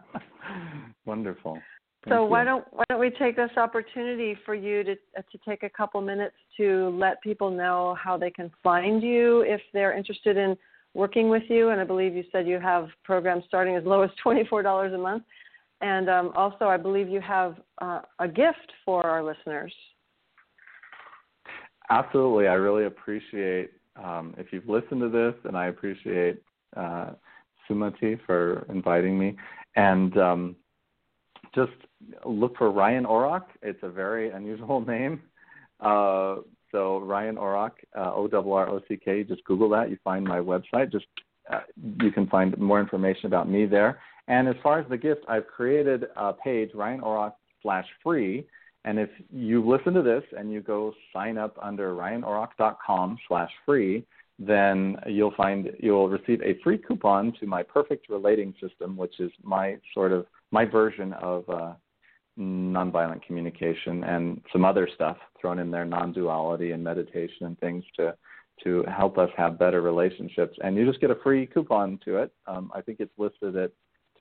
Wonderful. 1.04 1.60
Thank 2.04 2.14
so 2.14 2.24
you. 2.24 2.30
why 2.30 2.44
don't 2.44 2.64
why 2.72 2.84
don't 2.88 3.00
we 3.00 3.10
take 3.10 3.36
this 3.36 3.50
opportunity 3.56 4.36
for 4.44 4.54
you 4.54 4.82
to 4.82 4.92
uh, 5.16 5.22
to 5.30 5.38
take 5.48 5.62
a 5.62 5.70
couple 5.70 6.00
minutes 6.00 6.34
to 6.56 6.88
let 6.98 7.22
people 7.22 7.50
know 7.50 7.96
how 8.02 8.16
they 8.16 8.30
can 8.30 8.50
find 8.62 9.02
you 9.02 9.42
if 9.42 9.60
they're 9.72 9.96
interested 9.96 10.36
in 10.36 10.56
working 10.96 11.28
with 11.28 11.42
you, 11.48 11.68
and 11.70 11.80
I 11.80 11.84
believe 11.84 12.14
you 12.14 12.24
said 12.32 12.46
you 12.46 12.58
have 12.58 12.88
programs 13.04 13.44
starting 13.46 13.76
as 13.76 13.84
low 13.84 14.02
as 14.02 14.10
$24 14.24 14.94
a 14.94 14.98
month. 14.98 15.22
And 15.82 16.08
um, 16.08 16.32
also, 16.34 16.64
I 16.64 16.78
believe 16.78 17.08
you 17.08 17.20
have 17.20 17.56
uh, 17.82 18.00
a 18.18 18.26
gift 18.26 18.72
for 18.84 19.04
our 19.04 19.22
listeners. 19.22 19.74
Absolutely. 21.90 22.48
I 22.48 22.54
really 22.54 22.84
appreciate 22.84 23.70
um, 23.96 24.34
if 24.38 24.48
you've 24.52 24.68
listened 24.68 25.00
to 25.00 25.08
this, 25.08 25.34
and 25.44 25.56
I 25.56 25.66
appreciate 25.66 26.42
uh, 26.76 27.10
Sumati 27.68 28.18
for 28.26 28.66
inviting 28.68 29.18
me. 29.18 29.36
And 29.76 30.16
um, 30.18 30.56
just 31.54 31.72
look 32.24 32.56
for 32.56 32.70
Ryan 32.70 33.04
Orrock. 33.04 33.44
It's 33.62 33.78
a 33.82 33.88
very 33.88 34.30
unusual 34.38 34.80
name. 34.80 35.22
Uh, 35.80 36.36
so 36.72 36.98
Ryan 36.98 37.36
Orrock, 37.36 37.72
uh, 37.96 38.12
O 38.14 38.28
R 38.32 38.66
R 38.66 38.68
O 38.68 38.80
C 38.88 38.98
K. 39.02 39.22
Just 39.22 39.44
Google 39.44 39.68
that. 39.70 39.90
You 39.90 39.98
find 40.02 40.24
my 40.24 40.38
website. 40.38 40.90
Just 40.90 41.06
uh, 41.52 41.60
you 42.02 42.10
can 42.10 42.26
find 42.26 42.56
more 42.58 42.80
information 42.80 43.26
about 43.26 43.48
me 43.48 43.66
there. 43.66 44.00
And 44.28 44.48
as 44.48 44.56
far 44.62 44.80
as 44.80 44.88
the 44.88 44.96
gift, 44.96 45.20
I've 45.28 45.46
created 45.46 46.06
a 46.16 46.32
page, 46.32 46.70
Ryan 46.74 47.00
Orrock 47.00 47.34
slash 47.62 47.86
free. 48.02 48.46
And 48.86 49.00
if 49.00 49.10
you 49.32 49.68
listen 49.68 49.92
to 49.94 50.02
this 50.02 50.22
and 50.38 50.50
you 50.50 50.60
go 50.60 50.94
sign 51.12 51.36
up 51.36 51.58
under 51.60 51.92
ryanorrock.com 51.92 53.18
slash 53.26 53.50
free, 53.66 54.06
then 54.38 54.96
you'll 55.06 55.34
find 55.36 55.70
you'll 55.80 56.08
receive 56.08 56.40
a 56.42 56.56
free 56.62 56.78
coupon 56.78 57.32
to 57.40 57.46
my 57.46 57.64
perfect 57.64 58.08
relating 58.08 58.54
system, 58.60 58.96
which 58.96 59.18
is 59.18 59.30
my 59.42 59.76
sort 59.92 60.12
of 60.12 60.26
my 60.52 60.64
version 60.64 61.12
of 61.14 61.48
uh, 61.50 61.72
nonviolent 62.38 63.22
communication 63.26 64.04
and 64.04 64.40
some 64.52 64.64
other 64.64 64.88
stuff 64.94 65.16
thrown 65.40 65.58
in 65.58 65.70
there, 65.70 65.84
non-duality 65.84 66.70
and 66.70 66.84
meditation 66.84 67.46
and 67.46 67.58
things 67.58 67.82
to 67.96 68.14
to 68.62 68.84
help 68.84 69.18
us 69.18 69.28
have 69.36 69.58
better 69.58 69.82
relationships. 69.82 70.56
And 70.62 70.76
you 70.76 70.86
just 70.86 71.00
get 71.00 71.10
a 71.10 71.16
free 71.22 71.46
coupon 71.46 71.98
to 72.04 72.18
it. 72.18 72.32
Um, 72.46 72.70
I 72.74 72.80
think 72.80 73.00
it's 73.00 73.12
listed 73.18 73.56
at 73.56 73.72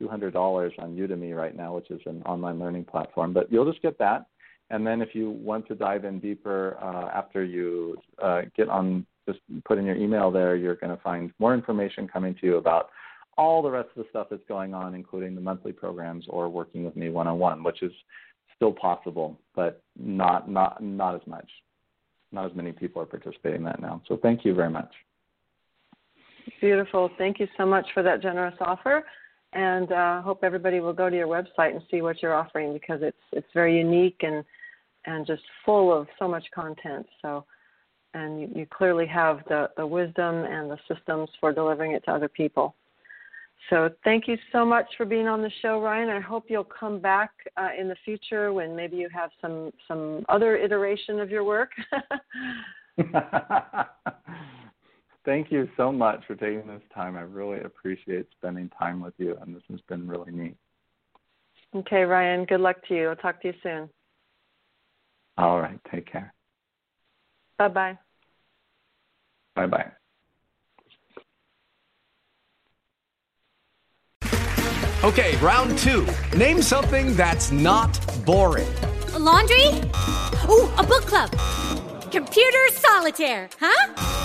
$200 0.01 0.33
on 0.79 0.95
Udemy 0.95 1.35
right 1.35 1.55
now, 1.55 1.75
which 1.75 1.89
is 1.89 2.01
an 2.05 2.21
online 2.23 2.59
learning 2.59 2.83
platform. 2.83 3.31
But 3.31 3.49
you'll 3.49 3.69
just 3.69 3.81
get 3.81 3.97
that. 3.99 4.25
And 4.69 4.85
then 4.85 5.01
if 5.01 5.13
you 5.13 5.29
want 5.29 5.67
to 5.67 5.75
dive 5.75 6.05
in 6.05 6.19
deeper 6.19 6.77
uh, 6.81 7.15
after 7.15 7.43
you 7.43 7.97
uh, 8.21 8.41
get 8.55 8.67
on, 8.69 9.05
just 9.27 9.39
put 9.63 9.77
in 9.77 9.85
your 9.85 9.95
email 9.95 10.31
there, 10.31 10.55
you're 10.55 10.75
going 10.75 10.95
to 10.95 11.01
find 11.03 11.31
more 11.39 11.53
information 11.53 12.07
coming 12.07 12.35
to 12.41 12.45
you 12.45 12.57
about 12.57 12.89
all 13.37 13.61
the 13.61 13.69
rest 13.69 13.89
of 13.95 14.03
the 14.03 14.09
stuff 14.09 14.27
that's 14.29 14.45
going 14.47 14.73
on, 14.73 14.95
including 14.95 15.35
the 15.35 15.41
monthly 15.41 15.71
programs 15.71 16.25
or 16.29 16.49
working 16.49 16.83
with 16.83 16.95
me 16.95 17.09
one 17.09 17.27
on 17.27 17.37
one, 17.37 17.63
which 17.63 17.83
is 17.83 17.91
still 18.55 18.71
possible, 18.71 19.37
but 19.55 19.83
not 19.99 20.49
not 20.49 20.81
not 20.81 21.15
as 21.15 21.21
much. 21.27 21.49
Not 22.31 22.49
as 22.49 22.55
many 22.55 22.71
people 22.71 23.01
are 23.01 23.05
participating 23.05 23.59
in 23.59 23.63
that 23.65 23.81
now. 23.81 24.01
So 24.07 24.17
thank 24.21 24.45
you 24.45 24.53
very 24.53 24.69
much. 24.69 24.91
Beautiful. 26.61 27.09
Thank 27.17 27.39
you 27.39 27.47
so 27.57 27.65
much 27.65 27.85
for 27.93 28.03
that 28.03 28.21
generous 28.21 28.55
offer, 28.61 29.03
and 29.55 29.91
uh, 29.91 30.21
hope 30.21 30.43
everybody 30.43 30.79
will 30.81 30.93
go 30.93 31.09
to 31.09 31.15
your 31.15 31.27
website 31.27 31.71
and 31.71 31.81
see 31.89 32.01
what 32.01 32.21
you're 32.21 32.35
offering 32.35 32.73
because 32.73 32.99
it's 33.01 33.17
it's 33.31 33.47
very 33.53 33.77
unique 33.77 34.19
and 34.21 34.43
and 35.05 35.25
just 35.25 35.41
full 35.65 35.95
of 35.95 36.07
so 36.19 36.27
much 36.27 36.45
content. 36.53 37.07
So, 37.21 37.45
and 38.13 38.41
you, 38.41 38.49
you 38.53 38.65
clearly 38.65 39.07
have 39.07 39.39
the 39.47 39.69
the 39.77 39.87
wisdom 39.87 40.43
and 40.43 40.69
the 40.69 40.77
systems 40.93 41.29
for 41.39 41.53
delivering 41.53 41.93
it 41.93 42.03
to 42.05 42.11
other 42.11 42.27
people. 42.27 42.75
So 43.69 43.89
thank 44.03 44.27
you 44.27 44.37
so 44.51 44.65
much 44.65 44.85
for 44.95 45.05
being 45.05 45.27
on 45.27 45.41
the 45.41 45.49
show, 45.61 45.81
Ryan. 45.81 46.09
I 46.09 46.19
hope 46.19 46.45
you'll 46.49 46.65
come 46.65 46.99
back 46.99 47.31
uh, 47.57 47.69
in 47.79 47.87
the 47.87 47.95
future 48.03 48.53
when 48.53 48.75
maybe 48.75 48.97
you 48.97 49.09
have 49.13 49.31
some 49.41 49.71
some 49.87 50.25
other 50.27 50.57
iteration 50.57 51.19
of 51.19 51.31
your 51.31 51.45
work. 51.45 51.71
thank 55.25 55.51
you 55.51 55.67
so 55.75 55.91
much 55.91 56.21
for 56.25 56.35
taking 56.35 56.67
this 56.67 56.81
time. 56.93 57.17
I 57.17 57.21
really 57.21 57.59
appreciate 57.61 58.27
spending 58.37 58.69
time 58.69 59.01
with 59.01 59.13
you, 59.17 59.35
and 59.41 59.55
this 59.55 59.63
has 59.69 59.81
been 59.89 60.07
really 60.07 60.31
neat. 60.31 60.55
Okay, 61.75 62.03
Ryan. 62.03 62.45
Good 62.45 62.61
luck 62.61 62.77
to 62.87 62.95
you. 62.95 63.09
I'll 63.09 63.15
talk 63.15 63.41
to 63.41 63.49
you 63.49 63.53
soon. 63.61 63.89
All 65.37 65.59
right. 65.59 65.79
Take 65.91 66.09
care. 66.09 66.33
Bye 67.57 67.67
bye. 67.67 67.97
Bye 69.55 69.67
bye. 69.67 69.91
Okay, 75.03 75.35
round 75.37 75.77
two. 75.77 76.07
Name 76.35 76.61
something 76.61 77.15
that's 77.15 77.51
not 77.51 77.99
boring. 78.25 78.67
A 79.13 79.19
laundry? 79.19 79.67
Ooh, 80.49 80.69
a 80.77 80.83
book 80.83 81.05
club. 81.05 81.31
Computer 82.11 82.67
solitaire, 82.71 83.49
huh? 83.59 84.24